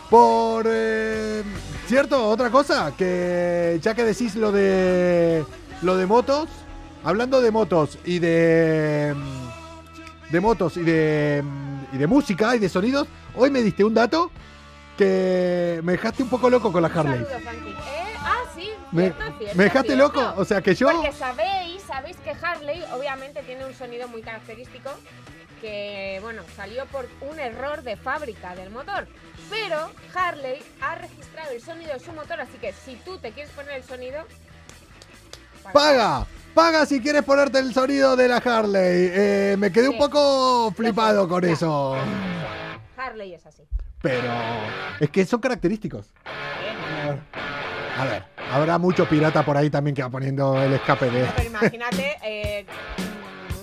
Por 0.10 0.66
eh, 0.68 1.44
cierto, 1.88 2.30
otra 2.30 2.50
cosa, 2.50 2.94
que 2.98 3.80
ya 3.82 3.94
que 3.94 4.04
decís 4.04 4.36
lo 4.36 4.52
de 4.52 5.46
lo 5.82 5.98
de 5.98 6.06
motos, 6.06 6.50
hablando 7.04 7.42
de 7.42 7.52
motos 7.52 8.00
y 8.06 8.20
de 8.20 9.14
de 10.32 10.40
motos 10.40 10.78
y 10.78 10.84
de 10.84 11.44
y 11.92 11.98
de 11.98 12.08
música 12.08 12.56
y 12.56 12.60
de 12.60 12.70
sonidos, 12.70 13.08
hoy 13.36 13.52
me 13.52 13.62
diste 13.62 13.84
un 13.84 13.94
dato 13.94 14.32
que 14.98 15.82
me 15.84 15.94
dejaste 15.94 16.24
un 16.24 16.30
poco 16.30 16.50
loco 16.50 16.72
con 16.72 16.82
la 16.82 16.88
Harley. 16.88 17.26
Me, 18.94 19.12
dejaste 19.56 19.96
loco, 19.96 20.34
o 20.38 20.46
sea 20.46 20.62
que 20.62 20.76
yo 20.76 20.88
Porque 20.88 21.12
sabéis, 21.12 21.82
sabéis 21.82 22.16
que 22.18 22.32
Harley 22.40 22.84
obviamente 22.94 23.42
tiene 23.42 23.66
un 23.66 23.74
sonido 23.74 24.08
muy 24.08 24.22
característico 24.22 24.92
que, 25.60 26.20
bueno, 26.22 26.44
salió 26.56 26.86
por 26.88 27.08
un 27.22 27.40
error 27.40 27.82
de 27.84 27.96
fábrica 27.96 28.54
del 28.54 28.70
motor. 28.70 29.08
Pero 29.50 29.90
Harley 30.14 30.62
ha 30.82 30.96
registrado 30.96 31.52
el 31.52 31.62
sonido 31.62 31.94
de 31.94 32.00
su 32.00 32.12
motor, 32.12 32.40
así 32.42 32.58
que 32.58 32.74
si 32.74 32.96
tú 32.98 33.18
te 33.18 33.32
quieres 33.32 33.52
poner 33.54 33.76
el 33.76 33.84
sonido... 33.84 34.26
paga, 35.72 36.28
paga 36.54 36.86
si 36.86 37.02
quieres 37.02 37.24
ponerte 37.24 37.60
el 37.60 37.74
sonido 37.74 38.16
de 38.16 38.28
la 38.28 38.38
Harley. 38.38 39.10
Eh, 39.14 39.56
me 39.58 39.72
quedé 39.72 39.90
un 39.90 39.98
poco 39.98 40.72
flipado 40.76 41.28
con 41.28 41.44
eso. 41.46 41.96
Harley 42.98 43.34
es 43.34 43.46
así. 43.46 43.64
Pero 44.02 44.34
es 45.00 45.10
que 45.10 45.26
son 45.26 45.40
característicos. 45.40 46.14
A 47.98 48.06
ver, 48.06 48.33
habrá 48.54 48.78
mucho 48.78 49.08
pirata 49.08 49.44
por 49.44 49.58
ahí 49.58 49.70
también 49.70 49.96
que 49.96 50.02
va 50.04 50.10
poniendo 50.10 50.62
el 50.62 50.74
escape 50.74 51.10
de. 51.10 51.26
Pero 51.36 51.48
imagínate 51.50 52.18
eh, 52.24 52.66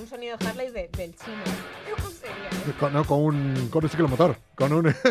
un 0.01 0.07
sonido 0.09 0.37
de 0.37 0.47
Harley 0.49 0.71
de- 0.71 0.89
del 0.97 1.15
chino. 1.17 1.37
¿Cómo 1.97 2.11
sería? 2.11 2.79
Con, 2.79 2.93
no, 2.93 3.05
con 3.05 3.21
un, 3.21 3.69
con 3.71 3.85
un 3.85 3.91
ciclomotor. 3.91 4.37
Con 4.55 4.73
un. 4.73 4.95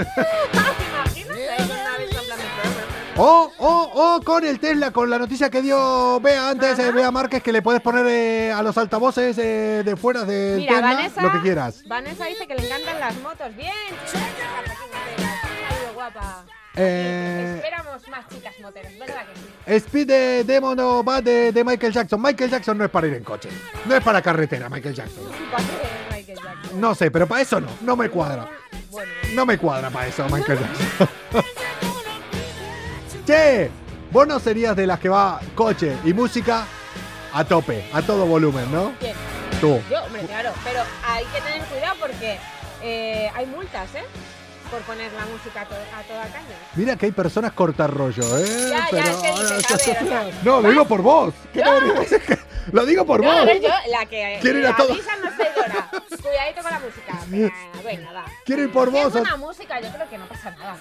O, 3.21 3.51
o, 3.57 4.15
o 4.15 4.21
con 4.23 4.45
el 4.45 4.61
Tesla, 4.61 4.91
con 4.91 5.09
la 5.09 5.19
noticia 5.19 5.49
que 5.49 5.61
dio 5.61 6.21
Bea 6.21 6.51
antes, 6.51 6.79
eh, 6.79 6.89
Bea 6.91 7.11
Márquez, 7.11 7.43
que 7.43 7.51
le 7.51 7.61
puedes 7.61 7.81
poner 7.81 8.05
eh, 8.07 8.53
a 8.53 8.61
los 8.63 8.77
altavoces 8.77 9.37
eh, 9.37 9.81
de 9.83 9.95
fuera 9.97 10.23
del 10.23 10.59
Mira, 10.59 10.75
Tesla 10.75 10.93
Vanessa, 10.95 11.21
lo 11.23 11.31
que 11.33 11.41
quieras. 11.41 11.83
Vanessa 11.85 12.25
dice 12.27 12.47
que 12.47 12.55
le 12.55 12.65
encantan 12.65 12.97
las 12.97 13.15
motos. 13.17 13.53
Bien, 13.57 13.73
guapa. 15.93 16.45
Eh, 16.81 17.55
Esperamos 17.57 18.07
más 18.07 18.25
chicas 18.29 18.53
moteras, 18.61 18.97
¿verdad 18.97 19.25
que 19.25 19.35
sí? 19.35 19.75
Speed 19.85 20.07
de 20.07 20.43
Demon 20.45 20.79
o 20.79 21.03
Bad 21.03 21.23
de, 21.23 21.51
de 21.51 21.63
Michael 21.65 21.91
Jackson. 21.91 22.21
Michael 22.21 22.49
Jackson 22.49 22.77
no 22.77 22.85
es 22.85 22.89
para 22.89 23.07
ir 23.07 23.15
en 23.15 23.23
coche. 23.23 23.49
No 23.85 23.95
es 23.95 24.01
para 24.03 24.21
carretera, 24.21 24.69
Michael 24.69 24.95
Jackson. 24.95 25.25
Va 25.53 25.57
Michael. 26.15 26.39
No 26.75 26.95
sé, 26.95 27.11
pero 27.11 27.27
para 27.27 27.41
eso 27.41 27.59
no. 27.59 27.67
No 27.81 27.97
me 27.97 28.09
cuadra. 28.09 28.47
Bueno, 28.91 29.11
No 29.33 29.45
me 29.45 29.57
cuadra 29.57 29.89
para 29.89 30.07
eso, 30.07 30.25
Michael 30.29 30.59
Jackson. 30.59 31.09
che, 33.27 33.69
vos 34.11 34.25
no 34.25 34.39
serías 34.39 34.73
de 34.75 34.87
las 34.87 34.99
que 34.99 35.09
va 35.09 35.41
coche 35.55 35.97
y 36.05 36.13
música 36.13 36.65
a 37.33 37.43
tope, 37.43 37.89
a 37.93 38.01
todo 38.01 38.25
volumen, 38.25 38.71
¿no? 38.71 38.93
¿quién? 38.99 39.13
Tú. 39.59 39.81
Yo, 39.91 40.01
hombre, 40.05 40.21
claro, 40.27 40.51
pero 40.63 40.81
hay 41.05 41.25
que 41.25 41.41
tener 41.41 41.61
cuidado 41.67 41.95
porque 41.99 42.37
eh, 42.81 43.29
hay 43.35 43.45
multas, 43.47 43.93
¿eh? 43.95 44.03
Por 44.69 44.81
poner 44.81 45.11
la 45.13 45.25
música 45.25 45.61
a, 45.61 45.65
to- 45.65 45.73
a 45.75 46.03
toda 46.03 46.23
caña. 46.27 46.45
Mira 46.75 46.95
que 46.95 47.07
hay 47.07 47.11
personas 47.11 47.53
cortarrollo, 47.53 48.37
¿eh? 48.37 48.69
Ya, 48.69 48.87
ya, 48.91 49.21
¿qué 49.21 49.31
dices? 49.31 49.71
A 49.71 49.77
ver, 49.77 50.03
o 50.03 50.07
sea, 50.07 50.31
no, 50.43 50.61
lo 50.61 50.69
digo 50.69 50.85
por 50.85 51.01
vos. 51.01 51.33
¿Qué 51.53 51.61
No. 51.63 51.71
Lo 52.71 52.85
digo 52.85 53.03
por 53.03 53.23
No, 53.23 53.31
a 53.31 53.35
vos. 53.37 53.45
ver, 53.47 53.61
yo, 53.61 53.69
la 53.89 54.05
que 54.05 54.39
a 54.67 54.75
todo. 54.75 54.91
avisa 54.93 55.11
no 55.23 55.27
es 55.29 55.35
traidora. 55.35 55.88
Cuidadito 56.21 56.61
con 56.61 56.71
la 56.71 56.79
música. 56.79 57.19
Venga, 57.27 57.53
venga, 57.83 58.11
va. 58.13 58.25
Quiero 58.45 58.61
ir 58.63 58.71
por 58.71 58.89
Si 58.91 58.97
es 58.97 59.03
vos. 59.03 59.13
buena 59.13 59.35
música, 59.37 59.79
yo 59.81 59.89
creo 59.91 60.09
que 60.09 60.17
no 60.17 60.25
pasa 60.27 60.51
nada, 60.51 60.77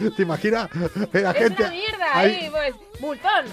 ¿no? 0.00 0.10
¿Te 0.16 0.22
imaginas? 0.22 0.68
La 1.12 1.30
Es 1.32 1.38
gente 1.38 1.62
una 1.62 1.70
mierda 1.70 2.06
ahí, 2.18 2.34
ahí, 2.34 2.50
pues, 2.50 2.74
multón. 3.00 3.46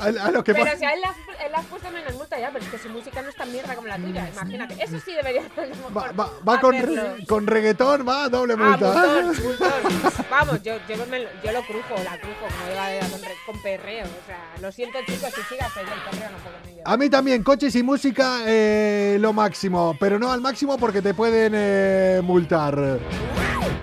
a, 0.00 0.06
a 0.26 0.30
los 0.30 0.44
que 0.44 0.54
Pero 0.54 0.76
si 0.78 0.84
a 0.84 0.92
él 0.92 1.00
le 1.00 1.56
has, 1.56 1.64
puesto 1.66 1.90
menos 1.90 2.14
multa 2.14 2.38
ya, 2.38 2.50
pero 2.52 2.64
es 2.64 2.70
que 2.70 2.78
su 2.78 2.88
música 2.88 3.20
no 3.22 3.28
es 3.28 3.34
tan 3.36 3.50
mierda 3.52 3.74
como 3.74 3.88
la 3.88 3.96
tuya, 3.96 4.28
imagínate. 4.32 4.82
Eso 4.82 4.98
sí 5.04 5.12
debería 5.12 5.42
ser 5.54 5.72
va, 5.96 6.12
va- 6.12 6.30
va 6.48 6.60
con, 6.60 6.74
re- 6.74 7.26
con 7.26 7.46
reggaetón, 7.46 8.06
va 8.08 8.28
doble 8.28 8.54
Ah, 8.54 8.56
multa. 8.56 8.86
multón, 8.92 9.44
multón. 9.44 10.12
Vamos, 10.30 10.62
yo, 10.62 10.74
yo, 10.88 11.06
me 11.06 11.18
lo- 11.20 11.28
yo 11.42 11.52
lo 11.52 11.62
crujo, 11.62 11.94
la 12.04 12.18
crujo, 12.18 12.46
como 12.48 12.72
iba 12.72 12.86
a- 12.86 13.08
con, 13.10 13.20
con 13.54 13.62
perreo. 13.62 14.04
O 14.04 14.26
sea, 14.26 14.38
lo 14.60 14.70
siento 14.72 14.98
chicos, 15.06 15.30
si 15.34 15.42
sigas 15.42 15.76
el 15.76 15.86
perreo 15.86 16.30
no 16.30 16.38
puedo 16.38 16.56
ni 16.66 16.76
yo. 16.76 16.82
A 16.84 16.96
mí 16.96 17.10
también, 17.10 17.42
coches 17.42 17.74
y 17.74 17.82
música, 17.82 18.40
eh, 18.46 19.16
lo 19.20 19.32
máximo. 19.32 19.96
Pero 19.98 20.18
no 20.18 20.30
al 20.32 20.40
máximo 20.40 20.51
porque 20.78 21.00
te 21.02 21.14
pueden 21.14 21.52
eh, 21.56 22.20
multar. 22.22 22.98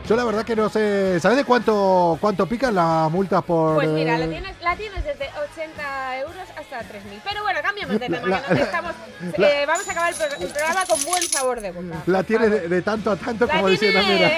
Yo 0.07 0.15
la 0.15 0.23
verdad 0.23 0.43
que 0.45 0.55
no 0.55 0.69
sé. 0.69 1.19
¿Sabes 1.19 1.37
de 1.37 1.43
cuánto 1.43 2.17
cuánto 2.21 2.45
pican 2.47 2.73
las 2.75 3.09
multas 3.11 3.43
por.? 3.43 3.75
Pues 3.75 3.89
mira, 3.89 4.15
eh, 4.15 4.19
la 4.19 4.27
tienes, 4.27 4.55
la 4.61 4.75
tienes 4.75 5.03
desde 5.03 5.29
80 5.53 6.19
euros 6.19 6.35
hasta 6.57 6.79
3.000. 6.81 7.21
Pero 7.23 7.43
bueno, 7.43 7.59
cambiamos 7.63 7.99
de 7.99 8.09
La- 8.09 8.17
tema, 8.21 8.23
que 8.23 8.29
la- 8.29 8.41
nos 8.49 8.59
estamos, 8.59 8.91
la- 9.37 9.47
eh, 9.61 9.65
vamos 9.65 9.87
a 9.87 9.91
acabar 9.91 10.09
el, 10.13 10.15
pro- 10.17 10.37
el 10.39 10.47
programa 10.47 10.85
con 10.87 11.03
buen 11.05 11.23
sabor 11.23 11.61
de 11.61 11.71
boca. 11.71 11.95
La 12.07 12.23
tienes 12.23 12.49
de, 12.51 12.67
de 12.69 12.81
tanto 12.81 13.11
a 13.11 13.15
tanto 13.17 13.45
La 13.45 13.53
como 13.55 13.67
diciendo, 13.67 13.99
mira. 14.07 14.29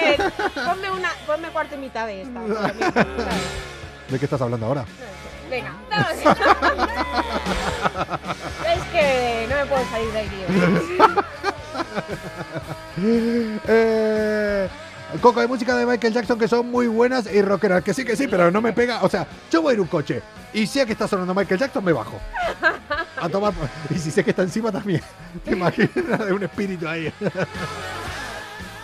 ponme, 0.66 0.90
una, 0.90 1.10
ponme 1.26 1.48
cuarto 1.50 1.74
y 1.74 1.78
mitad 1.78 2.06
de 2.06 2.22
esta. 2.22 2.40
¿De 4.08 4.18
qué 4.18 4.24
estás 4.26 4.40
hablando 4.42 4.66
ahora? 4.66 4.84
Venga, 5.48 5.72
vamos. 5.90 6.10
es 8.66 8.82
que 8.92 9.46
no 9.48 9.56
me 9.56 9.66
puedo 9.66 9.84
salir 9.90 10.10
de 10.12 10.18
ahí, 10.18 10.28
tío. 10.28 11.51
Eh, 13.68 14.68
Coco, 15.20 15.40
hay 15.40 15.48
música 15.48 15.76
de 15.76 15.84
Michael 15.84 16.12
Jackson 16.12 16.38
que 16.38 16.48
son 16.48 16.70
muy 16.70 16.86
buenas 16.86 17.26
y 17.32 17.42
rockeras. 17.42 17.82
Que 17.82 17.92
sí, 17.92 18.04
que 18.04 18.16
sí, 18.16 18.28
pero 18.28 18.50
no 18.50 18.60
me 18.60 18.72
pega. 18.72 19.02
O 19.02 19.08
sea, 19.08 19.26
yo 19.50 19.62
voy 19.62 19.74
en 19.74 19.80
un 19.80 19.86
coche 19.86 20.22
y 20.52 20.66
sé 20.66 20.86
que 20.86 20.92
está 20.92 21.06
sonando 21.06 21.34
Michael 21.34 21.60
Jackson, 21.60 21.84
me 21.84 21.92
bajo. 21.92 22.18
A 23.20 23.28
tomar. 23.28 23.52
Y 23.90 23.98
si 23.98 24.10
sé 24.10 24.24
que 24.24 24.30
está 24.30 24.42
encima 24.42 24.72
también. 24.72 25.02
Te 25.44 25.52
imaginas 25.52 26.26
de 26.26 26.32
un 26.32 26.42
espíritu 26.42 26.88
ahí. 26.88 27.12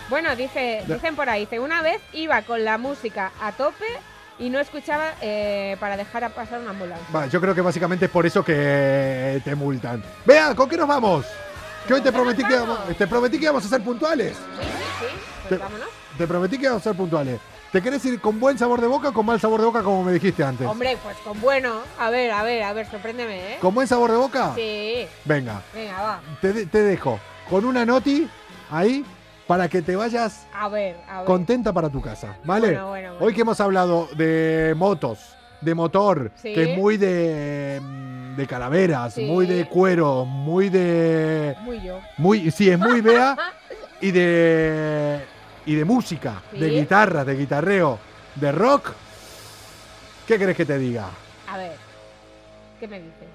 Bueno, 0.09 0.35
dice, 0.35 0.83
dicen 0.87 1.15
por 1.15 1.29
ahí, 1.29 1.41
dice, 1.41 1.59
una 1.59 1.81
vez 1.81 2.01
iba 2.13 2.41
con 2.41 2.65
la 2.65 2.77
música 2.77 3.31
a 3.41 3.51
tope 3.51 3.85
y 4.39 4.49
no 4.49 4.59
escuchaba 4.59 5.13
eh, 5.21 5.77
para 5.79 5.97
dejar 5.97 6.23
a 6.23 6.29
pasar 6.29 6.59
una 6.61 6.71
ambulancia. 6.71 7.05
Vale, 7.11 7.29
yo 7.29 7.39
creo 7.39 7.53
que 7.53 7.61
básicamente 7.61 8.05
es 8.05 8.11
por 8.11 8.25
eso 8.25 8.43
que 8.43 9.41
te 9.43 9.53
multan. 9.53 10.01
Vea, 10.25 10.55
¿con 10.55 10.67
qué 10.67 10.77
nos 10.77 10.87
vamos? 10.87 11.25
Que 11.87 11.93
hoy 11.95 12.01
te 12.01 12.11
prometí 12.11 12.43
que, 12.43 12.53
íbamos- 12.53 12.79
te 12.97 13.07
prometí 13.07 13.37
que 13.37 13.43
íbamos 13.45 13.65
a 13.65 13.69
ser 13.69 13.81
puntuales. 13.83 14.35
Sí, 14.37 14.43
sí, 14.61 14.67
sí. 14.99 15.05
Te- 15.43 15.47
Pues 15.49 15.59
vámonos. 15.61 15.87
Te 16.17 16.27
prometí 16.27 16.57
que 16.57 16.63
íbamos 16.63 16.81
a 16.81 16.83
ser 16.83 16.95
puntuales. 16.97 17.39
¿Te 17.71 17.81
querés 17.81 18.03
ir 18.05 18.19
con 18.19 18.39
buen 18.39 18.57
sabor 18.57 18.81
de 18.81 18.87
boca 18.87 19.09
o 19.09 19.13
con 19.13 19.25
mal 19.25 19.39
sabor 19.39 19.59
de 19.59 19.65
boca, 19.67 19.83
como 19.83 20.03
me 20.03 20.11
dijiste 20.13 20.43
antes? 20.43 20.67
Hombre, 20.67 20.97
pues 21.03 21.15
con 21.17 21.39
bueno. 21.39 21.81
A 21.99 22.09
ver, 22.09 22.31
a 22.31 22.41
ver, 22.43 22.63
a 22.63 22.73
ver, 22.73 22.89
sorpréndeme, 22.89 23.53
¿eh? 23.53 23.57
¿Con 23.61 23.73
buen 23.75 23.87
sabor 23.87 24.09
de 24.11 24.17
boca? 24.17 24.53
Sí. 24.55 25.05
Venga, 25.25 25.61
Venga, 25.73 26.01
va. 26.01 26.21
te, 26.41 26.51
de- 26.53 26.65
te 26.65 26.81
dejo 26.81 27.19
con 27.49 27.65
una 27.65 27.85
noti 27.85 28.27
ahí 28.71 29.05
para 29.47 29.67
que 29.67 29.81
te 29.83 29.95
vayas 29.95 30.47
A 30.53 30.67
ver, 30.67 30.97
a 31.07 31.17
ver. 31.19 31.25
contenta 31.25 31.71
para 31.73 31.89
tu 31.89 32.01
casa, 32.01 32.37
¿vale? 32.43 32.67
Bueno, 32.69 32.87
bueno, 32.89 33.09
bueno. 33.11 33.25
Hoy 33.25 33.33
que 33.35 33.41
hemos 33.41 33.59
hablado 33.61 34.07
de 34.15 34.73
motos, 34.75 35.35
de 35.61 35.75
motor, 35.75 36.31
Sí. 36.41 36.53
que 36.53 36.71
es 36.73 36.77
muy 36.77 36.97
de, 36.97 37.79
mm, 37.81 38.18
de 38.35 38.47
calaveras, 38.47 39.13
Sí. 39.13 39.25
muy 39.25 39.45
de 39.45 39.65
cuero, 39.65 40.25
muy 40.25 40.69
de... 40.69 41.55
Muy 41.61 41.81
yo. 41.81 41.99
Muy, 42.17 42.51
sí, 42.51 42.69
es 42.69 42.77
muy 42.79 43.01
bea 43.01 43.35
y 44.01 44.11
de 44.11 45.25
y 45.65 45.75
de 45.75 45.85
música, 45.85 46.41
Sí. 46.51 46.59
de 46.59 46.69
guitarra, 46.69 47.23
de 47.25 47.35
guitarreo, 47.35 47.99
de 48.35 48.51
rock. 48.51 48.91
¿Qué 50.27 50.37
crees 50.37 50.55
que 50.57 50.65
te 50.65 50.77
diga? 50.79 51.09
A 51.47 51.57
ver, 51.57 51.73
¿qué 52.79 52.87
me 52.87 52.97
dices? 52.99 53.27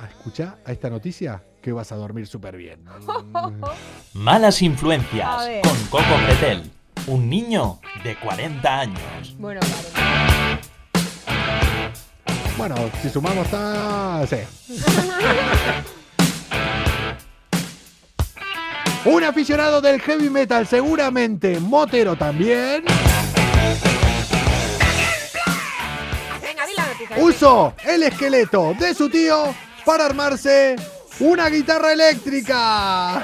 Ah, 0.00 0.06
escucha 0.08 0.56
a 0.64 0.72
esta 0.72 0.90
noticia 0.90 1.42
que 1.62 1.72
vas 1.72 1.92
a 1.92 1.96
dormir 1.96 2.26
súper 2.26 2.56
bien. 2.56 2.84
Malas 4.14 4.62
influencias 4.62 5.28
con 5.62 5.76
Coco 5.86 6.16
Pretel. 6.26 6.70
Un 7.06 7.28
niño 7.28 7.78
de 8.02 8.16
40 8.16 8.80
años. 8.80 9.34
Bueno, 9.38 9.60
vale. 9.60 10.23
Bueno, 12.56 12.76
si 13.02 13.10
sumamos 13.10 13.48
a... 13.52 14.24
Sí. 14.28 14.36
Un 19.04 19.22
aficionado 19.22 19.80
del 19.82 20.00
heavy 20.00 20.30
metal, 20.30 20.66
seguramente 20.66 21.60
motero 21.60 22.16
también, 22.16 22.84
usó 27.18 27.74
el 27.84 28.02
esqueleto 28.04 28.74
de 28.78 28.94
su 28.94 29.10
tío 29.10 29.54
para 29.84 30.06
armarse 30.06 30.76
una 31.20 31.50
guitarra 31.50 31.92
eléctrica. 31.92 33.22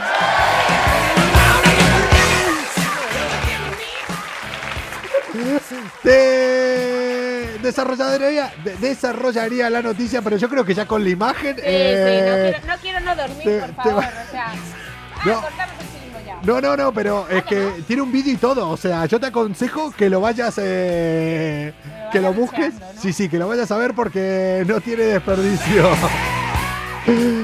Te 6.03 7.20
desarrollaría, 7.61 8.53
de- 8.65 8.77
desarrollaría 8.77 9.71
la 9.71 9.83
noticia, 9.83 10.23
pero 10.23 10.37
yo 10.37 10.49
creo 10.49 10.65
que 10.65 10.75
ya 10.75 10.87
con 10.87 11.03
la 11.05 11.11
imagen. 11.11 11.57
Sí, 11.57 11.63
eh, 11.65 12.53
sí, 12.57 12.61
no 12.67 12.67
quiero, 12.67 12.67
no 12.67 12.81
quiero 12.81 13.01
no 13.01 13.17
dormir, 13.17 13.45
te- 13.45 13.59
por 13.61 13.75
favor. 13.75 14.03
va- 14.03 14.09
O 14.29 14.31
sea, 14.31 14.47
ah, 15.17 15.23
No. 15.25 15.41
cortamos 15.43 15.75
el 15.81 15.87
chiringo 16.01 16.19
ya. 16.27 16.39
No, 16.43 16.61
no, 16.61 16.77
no, 16.77 16.93
pero 16.93 17.29
es 17.29 17.45
que 17.45 17.83
tiene 17.87 18.03
un 18.03 18.11
vídeo 18.13 18.33
y 18.33 18.37
todo. 18.37 18.69
O 18.71 18.77
sea, 18.77 19.07
yo 19.07 19.21
te 19.21 19.27
aconsejo 19.27 19.91
que 19.93 20.09
lo 20.11 20.21
vayas. 20.21 20.55
eh, 20.59 21.73
que 22.13 22.21
lo 22.21 22.33
busques. 22.33 22.75
Sí, 23.01 23.13
sí, 23.13 23.29
que 23.29 23.39
lo 23.39 23.47
vayas 23.47 23.71
a 23.71 23.77
ver 23.77 23.95
porque 23.95 24.65
no 24.67 24.81
tiene 24.81 25.05
desperdicio. 25.05 25.89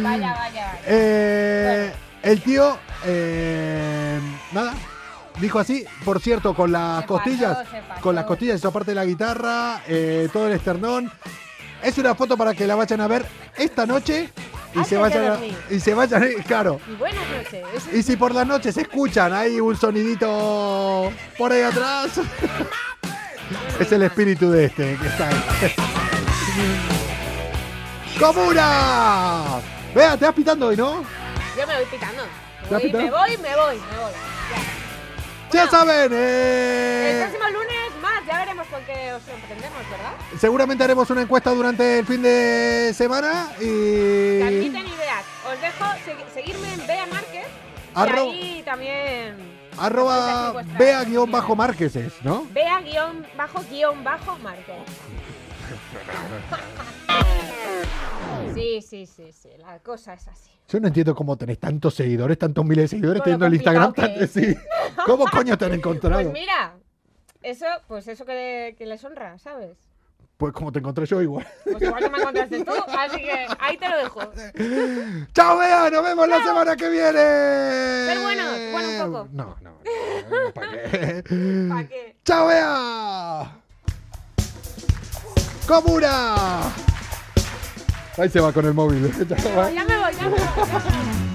Vaya, 0.02 0.34
vaya. 0.34 0.72
Eh, 0.88 1.92
El 2.22 2.40
tío. 2.42 2.76
eh, 3.04 4.20
nada. 4.52 4.74
Dijo 5.40 5.58
así, 5.58 5.84
por 6.04 6.20
cierto, 6.20 6.54
con 6.54 6.72
las 6.72 7.02
Se 7.02 7.06
costillas, 7.06 7.56
pasó, 7.58 7.70
se 7.70 7.82
pasó. 7.82 8.00
con 8.00 8.14
las 8.14 8.24
costillas 8.24 8.56
hizo 8.58 8.72
parte 8.72 8.92
de 8.92 8.94
la 8.94 9.04
guitarra, 9.04 9.82
eh, 9.86 10.28
todo 10.32 10.46
el 10.48 10.54
esternón. 10.54 11.12
Es 11.82 11.98
una 11.98 12.14
foto 12.14 12.36
para 12.38 12.54
que 12.54 12.66
la 12.66 12.74
vayan 12.74 13.02
a 13.02 13.06
ver 13.06 13.26
esta 13.56 13.84
noche 13.84 14.30
y 14.74 14.78
Antes 14.78 14.88
se 14.88 14.96
vayan 14.96 15.32
a- 15.32 15.38
y 15.74 15.78
se 15.80 15.92
vayan, 15.94 16.24
claro. 16.46 16.80
Y 16.90 16.94
buenas 16.94 17.22
noches. 17.28 17.64
Y 17.92 18.02
si 18.02 18.16
por 18.16 18.34
las 18.34 18.46
noches 18.46 18.76
escuchan 18.78 19.32
ahí 19.34 19.60
un 19.60 19.76
sonidito 19.76 21.12
por 21.36 21.52
ahí 21.52 21.62
atrás, 21.62 22.12
es 23.78 23.92
el 23.92 24.02
espíritu 24.04 24.50
de 24.50 24.64
este 24.64 24.96
que 24.96 25.06
está 25.06 25.28
ahí. 25.28 25.44
¡Comuna! 28.18 29.60
Vea, 29.94 30.16
te 30.16 30.24
vas 30.24 30.34
pitando 30.34 30.68
hoy, 30.68 30.76
¿no? 30.76 31.02
Yo 31.58 31.66
me 31.66 31.74
voy 31.76 31.84
pitando. 31.90 32.22
¿Te 32.22 32.74
vas 32.74 32.82
Voy, 32.82 32.92
me 32.92 32.98
pitando? 32.98 33.16
voy, 33.18 33.30
me 33.36 33.56
voy, 33.56 33.76
me 33.76 33.98
voy. 33.98 34.12
Ya 35.52 35.68
saben, 35.68 36.12
El 36.12 36.18
eh, 36.20 37.26
próximo 37.28 37.48
lunes 37.50 37.96
más, 38.02 38.26
ya 38.26 38.38
veremos 38.38 38.66
con 38.66 38.82
qué 38.84 39.12
os 39.12 39.22
sorprendemos, 39.22 39.78
¿verdad? 39.90 40.12
seguramente 40.38 40.84
haremos 40.84 41.08
una 41.10 41.22
encuesta 41.22 41.50
durante 41.50 42.00
el 42.00 42.06
fin 42.06 42.20
de 42.22 42.92
semana 42.94 43.48
y... 43.60 44.40
Transmiten 44.40 44.86
ideas. 44.86 45.24
Os 45.50 45.60
dejo 45.60 45.84
segui- 46.04 46.28
seguirme 46.34 46.74
en 46.74 46.86
Bea 46.86 47.06
Márquez. 47.06 47.46
Arro- 47.94 48.34
Y 48.34 48.42
ahí 48.42 48.62
también. 48.64 49.56
Arroba 49.78 50.52
Bea-Márquez, 50.78 51.94
¿no? 52.22 52.46
Bea 52.50 52.80
Sí, 58.56 58.80
sí, 58.80 59.06
sí, 59.06 59.32
sí. 59.32 59.50
La 59.58 59.78
cosa 59.80 60.14
es 60.14 60.26
así. 60.28 60.50
Yo 60.68 60.80
no 60.80 60.88
entiendo 60.88 61.14
cómo 61.14 61.36
tenés 61.36 61.58
tantos 61.58 61.94
seguidores, 61.94 62.38
tantos 62.38 62.64
miles 62.64 62.84
de 62.84 62.88
seguidores 62.88 63.22
teniendo 63.22 63.46
el 63.46 63.54
Instagram 63.54 63.92
tan... 63.92 64.28
Sí. 64.28 64.56
¿Cómo 65.04 65.26
coño 65.26 65.56
te 65.56 65.66
han 65.66 65.74
encontrado? 65.74 66.22
Pues 66.22 66.32
mira, 66.32 66.74
eso, 67.42 67.66
pues 67.86 68.08
eso 68.08 68.24
que, 68.24 68.74
que 68.76 68.86
les 68.86 69.04
honra, 69.04 69.38
¿sabes? 69.38 69.76
Pues 70.36 70.52
como 70.52 70.72
te 70.72 70.80
encontré 70.80 71.06
yo 71.06 71.22
igual. 71.22 71.46
Pues 71.64 71.80
igual 71.80 72.02
que 72.02 72.10
me 72.10 72.18
encontraste 72.18 72.64
tú, 72.64 72.72
así 72.98 73.16
que 73.18 73.46
ahí 73.58 73.76
te 73.76 73.88
lo 73.88 73.96
dejo. 73.98 74.20
¡Chao, 75.32 75.58
Bea! 75.58 75.90
¡Nos 75.90 76.02
vemos 76.04 76.28
la 76.28 76.42
semana 76.42 76.76
que 76.76 76.88
viene! 76.90 77.12
Ser 77.12 78.20
buenos, 78.20 78.72
bueno, 78.72 78.88
un 78.88 79.12
poco. 79.12 79.28
No, 79.32 79.56
no, 79.62 79.78
no, 80.30 80.52
¿para 80.52 80.72
qué? 80.72 81.22
¿Para 81.68 81.88
qué? 81.88 82.16
¡Chao, 82.24 82.48
Bea! 82.48 83.60
¡Comuna! 85.66 86.95
Ahí 88.18 88.28
se 88.30 88.40
va 88.40 88.52
con 88.52 88.64
el 88.64 88.74
móvil. 88.74 89.12
Ya 89.28 89.38
se 89.38 89.54
va. 89.54 89.70
Ya 89.70 89.84
me 89.84 89.96
voy, 89.96 90.14
ya 90.14 90.22
me 90.24 90.30
voy. 90.30 90.38
Ya 90.38 90.64
me 90.64 90.80
voy. 90.80 91.26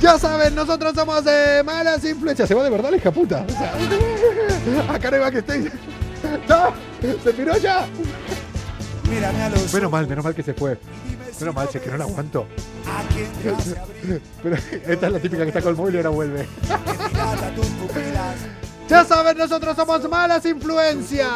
Ya 0.00 0.18
saben, 0.18 0.54
nosotros 0.56 0.94
somos 0.96 1.24
de 1.24 1.62
malas 1.64 2.04
influencias. 2.04 2.48
Se 2.48 2.54
va 2.54 2.64
de 2.64 2.70
verdad 2.70 2.90
la 2.90 2.96
hija 2.96 3.12
puta. 3.12 3.44
O 3.48 3.52
sea, 3.52 3.72
acá 4.94 5.10
no 5.10 5.16
iba 5.18 5.30
que 5.30 5.38
estéis. 5.38 5.70
¡Chao! 6.48 6.72
¡Se 7.22 7.32
piró 7.32 7.56
ya! 7.58 7.86
Menos 9.72 9.90
mal, 9.90 10.08
menos 10.08 10.24
mal 10.24 10.34
que 10.34 10.42
se 10.42 10.54
fue. 10.54 10.78
Menos 11.38 11.54
mal, 11.54 11.68
es 11.72 11.80
que 11.80 11.90
no 11.90 11.98
la 11.98 12.04
aguanto. 12.04 12.46
Pero 14.42 14.56
esta 14.56 15.06
es 15.06 15.12
la 15.12 15.18
típica 15.20 15.42
que 15.42 15.48
está 15.48 15.60
con 15.60 15.70
el 15.70 15.76
móvil 15.76 15.94
y 15.94 15.98
ahora 15.98 16.08
vuelve. 16.10 16.48
Ya 18.88 19.04
saben, 19.04 19.38
nosotros 19.38 19.74
somos 19.76 20.08
malas 20.08 20.44
influencias. 20.44 21.28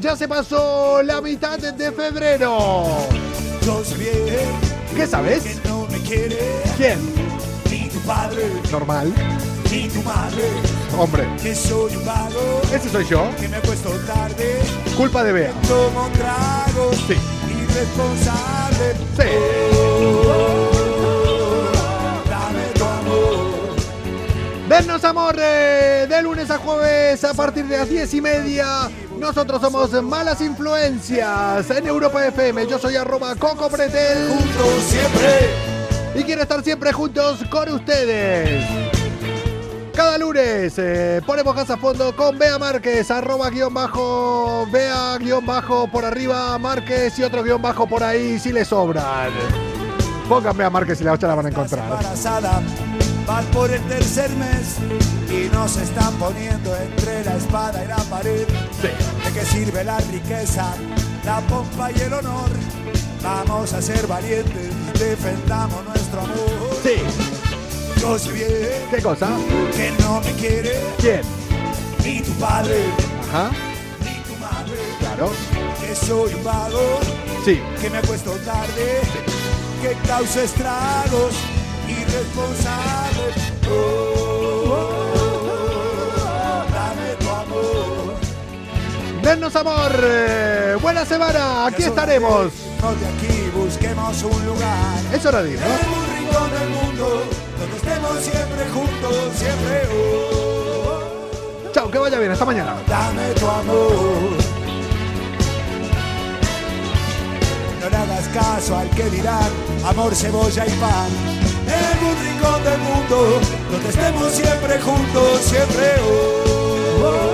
Ya 0.00 0.16
se 0.16 0.26
pasó 0.26 1.02
la 1.02 1.20
mitad 1.20 1.58
de 1.58 1.92
febrero. 1.92 2.86
¿Qué 4.96 5.06
sabes? 5.06 5.42
¿Quién? 6.76 6.98
ni 7.70 7.88
tu 7.90 7.98
padre 8.00 8.44
Normal. 8.72 9.12
ni 9.70 9.88
tu 9.88 10.00
madre. 10.02 10.42
Hombre, 10.98 11.28
Que 11.42 11.54
soy 11.54 11.94
un 11.94 12.04
vago 12.06 12.62
ese 12.74 12.88
soy 12.88 13.04
yo. 13.06 13.28
que 13.38 13.48
me 13.48 13.56
acuesto 13.58 13.90
tarde. 14.06 14.58
Culpa 14.96 15.22
de 15.24 15.32
Bea. 15.32 15.52
Sí. 17.06 17.14
irresponsable. 17.60 18.94
Sí. 19.16 19.97
Dennos 24.68 25.02
amor 25.04 25.34
de 25.34 26.22
lunes 26.22 26.50
a 26.50 26.58
jueves 26.58 27.24
a 27.24 27.32
partir 27.32 27.64
de 27.66 27.78
las 27.78 27.88
10 27.88 28.12
y 28.14 28.20
media. 28.20 28.90
Nosotros 29.18 29.62
somos 29.62 29.90
Malas 30.02 30.42
Influencias 30.42 31.70
en 31.70 31.86
Europa 31.86 32.26
FM. 32.26 32.66
Yo 32.66 32.78
soy 32.78 32.96
arroba 32.96 33.34
Coco 33.34 33.70
Pretel 33.70 34.28
Juntos 34.28 34.82
siempre. 34.82 36.20
y 36.20 36.22
quiero 36.22 36.42
estar 36.42 36.62
siempre 36.62 36.92
juntos 36.92 37.42
con 37.50 37.72
ustedes. 37.72 38.62
Cada 39.94 40.18
lunes 40.18 40.74
eh, 40.76 41.22
ponemos 41.26 41.54
casa 41.54 41.74
a 41.74 41.76
fondo 41.78 42.14
con 42.14 42.38
Bea 42.38 42.58
Márquez, 42.58 43.10
arroba 43.10 43.48
guion 43.48 43.72
bajo, 43.72 44.66
Bea 44.70 45.16
guion 45.18 45.46
bajo 45.46 45.90
por 45.90 46.04
arriba, 46.04 46.58
Márquez 46.58 47.18
y 47.18 47.22
otro 47.24 47.42
guion 47.42 47.62
bajo 47.62 47.88
por 47.88 48.04
ahí 48.04 48.38
si 48.38 48.52
le 48.52 48.66
sobran. 48.66 49.32
Pongan 50.28 50.56
Bea 50.56 50.68
Márquez 50.68 51.00
y 51.00 51.04
la 51.04 51.14
otra 51.14 51.28
la 51.28 51.34
van 51.36 51.46
a 51.46 51.48
encontrar. 51.48 51.98
Van 53.28 53.44
por 53.52 53.70
el 53.70 53.80
tercer 53.88 54.30
mes 54.36 54.76
y 55.30 55.48
nos 55.54 55.76
están 55.76 56.14
poniendo 56.14 56.74
entre 56.76 57.24
la 57.24 57.36
espada 57.36 57.84
y 57.84 57.88
la 57.88 57.96
pared. 58.04 58.46
Sí. 58.80 58.88
¿De 59.24 59.32
qué 59.34 59.44
sirve 59.44 59.84
la 59.84 59.98
riqueza, 59.98 60.74
la 61.24 61.40
pompa 61.42 61.92
y 61.92 62.00
el 62.00 62.12
honor? 62.14 62.48
Vamos 63.22 63.74
a 63.74 63.82
ser 63.82 64.06
valientes, 64.06 64.72
defendamos 64.98 65.84
nuestro 65.84 66.20
amor. 66.20 66.78
Sí. 66.82 66.94
Yo 68.00 68.18
sé 68.18 68.32
bien 68.32 68.48
¿Qué 68.90 69.02
cosa? 69.02 69.28
que 69.76 69.92
no 70.02 70.20
me 70.20 70.32
quiere 70.34 70.80
¿Quién? 70.98 71.20
ni 72.04 72.20
tu 72.22 72.32
padre 72.34 72.76
Ajá. 73.28 73.50
ni 74.04 74.22
tu 74.22 74.36
madre. 74.40 74.78
Claro. 75.00 75.30
Que 75.80 75.94
soy 75.94 76.32
un 76.32 76.44
vago, 76.44 77.00
Sí. 77.44 77.60
que 77.80 77.90
me 77.90 77.98
acuesto 77.98 78.30
tarde, 78.46 79.00
que 79.82 80.08
causa 80.08 80.42
estragos, 80.44 81.34
irresponsable. 81.90 83.34
Oh, 83.70 83.72
oh, 84.66 85.50
oh, 85.50 86.64
dame 86.72 87.14
tu 87.18 87.28
amor. 87.28 88.14
Dennos 89.22 89.56
amor. 89.56 89.92
eh, 90.02 90.76
buena 90.80 91.04
semana. 91.04 91.66
Aquí 91.66 91.82
estaremos. 91.82 92.52
No 92.80 92.94
de 92.94 93.06
aquí 93.06 93.50
busquemos 93.54 94.22
un 94.22 94.46
lugar. 94.46 94.98
Es 95.12 95.26
hora 95.26 95.42
de 95.42 95.50
ir, 95.52 95.58
En 95.58 95.64
¿no? 95.68 95.74
rincón 96.16 96.50
del 96.52 96.68
mundo, 96.70 97.22
donde 97.58 97.76
estemos 97.76 98.16
siempre 98.20 98.68
juntos, 98.72 99.34
siempre. 99.36 99.82
Chao, 101.72 101.90
que 101.90 101.98
vaya 101.98 102.18
bien. 102.18 102.32
Hasta 102.32 102.44
mañana. 102.44 102.76
dame 102.88 103.32
tu 103.34 103.46
amor. 103.48 104.36
No 107.80 107.88
le 107.90 107.96
hagas 107.96 108.28
caso 108.28 108.76
al 108.76 108.88
que 108.90 109.04
dirán 109.10 109.50
amor, 109.84 110.14
cebolla 110.14 110.66
y 110.66 110.70
pan. 110.70 111.37
En 111.68 111.98
un 112.04 112.16
rincón 112.24 112.64
del 112.64 112.80
mundo, 112.80 113.40
donde 113.70 113.88
estemos 113.88 114.32
siempre 114.32 114.80
juntos, 114.80 115.40
siempre. 115.42 115.96
Oh, 116.02 117.28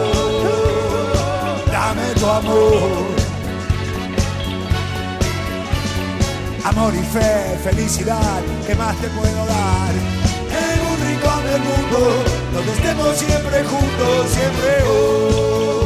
dame 1.71 2.15
tu 2.19 2.27
amor. 2.27 3.15
Amor 6.65 6.95
y 6.95 7.03
fe, 7.03 7.59
felicidad, 7.63 8.43
¿qué 8.67 8.75
más 8.75 8.97
te 8.97 9.09
puedo 9.09 9.47
dar? 9.47 9.95
En 10.51 10.81
un 10.91 10.99
rincón 11.07 11.45
del 11.45 11.61
mundo, 11.61 11.99
donde 12.53 12.73
estemos 12.73 13.17
siempre 13.17 13.65
juntos, 13.65 14.31
siempre. 14.31 14.83
Oh, 14.89 15.85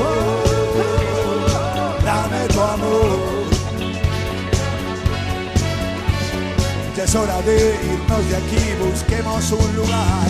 dame 2.05 2.49
tu 2.49 2.61
amor. 2.61 3.38
Ya 6.99 7.05
es 7.05 7.15
hora 7.15 7.41
de 7.43 7.77
irnos 7.85 8.29
de 8.29 8.37
aquí, 8.37 8.75
busquemos 8.83 9.53
un 9.53 9.77
lugar. 9.77 10.27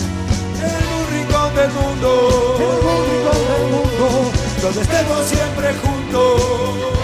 En 0.60 1.00
un 1.00 1.06
rincón 1.10 1.54
del 1.54 1.70
mundo, 1.72 2.58
en 2.60 2.86
un 2.86 3.06
rincón 3.08 3.42
del 3.48 3.72
mundo, 3.72 4.30
donde 4.60 4.82
estemos 4.82 5.26
siempre 5.26 5.72
juntos. 5.76 6.97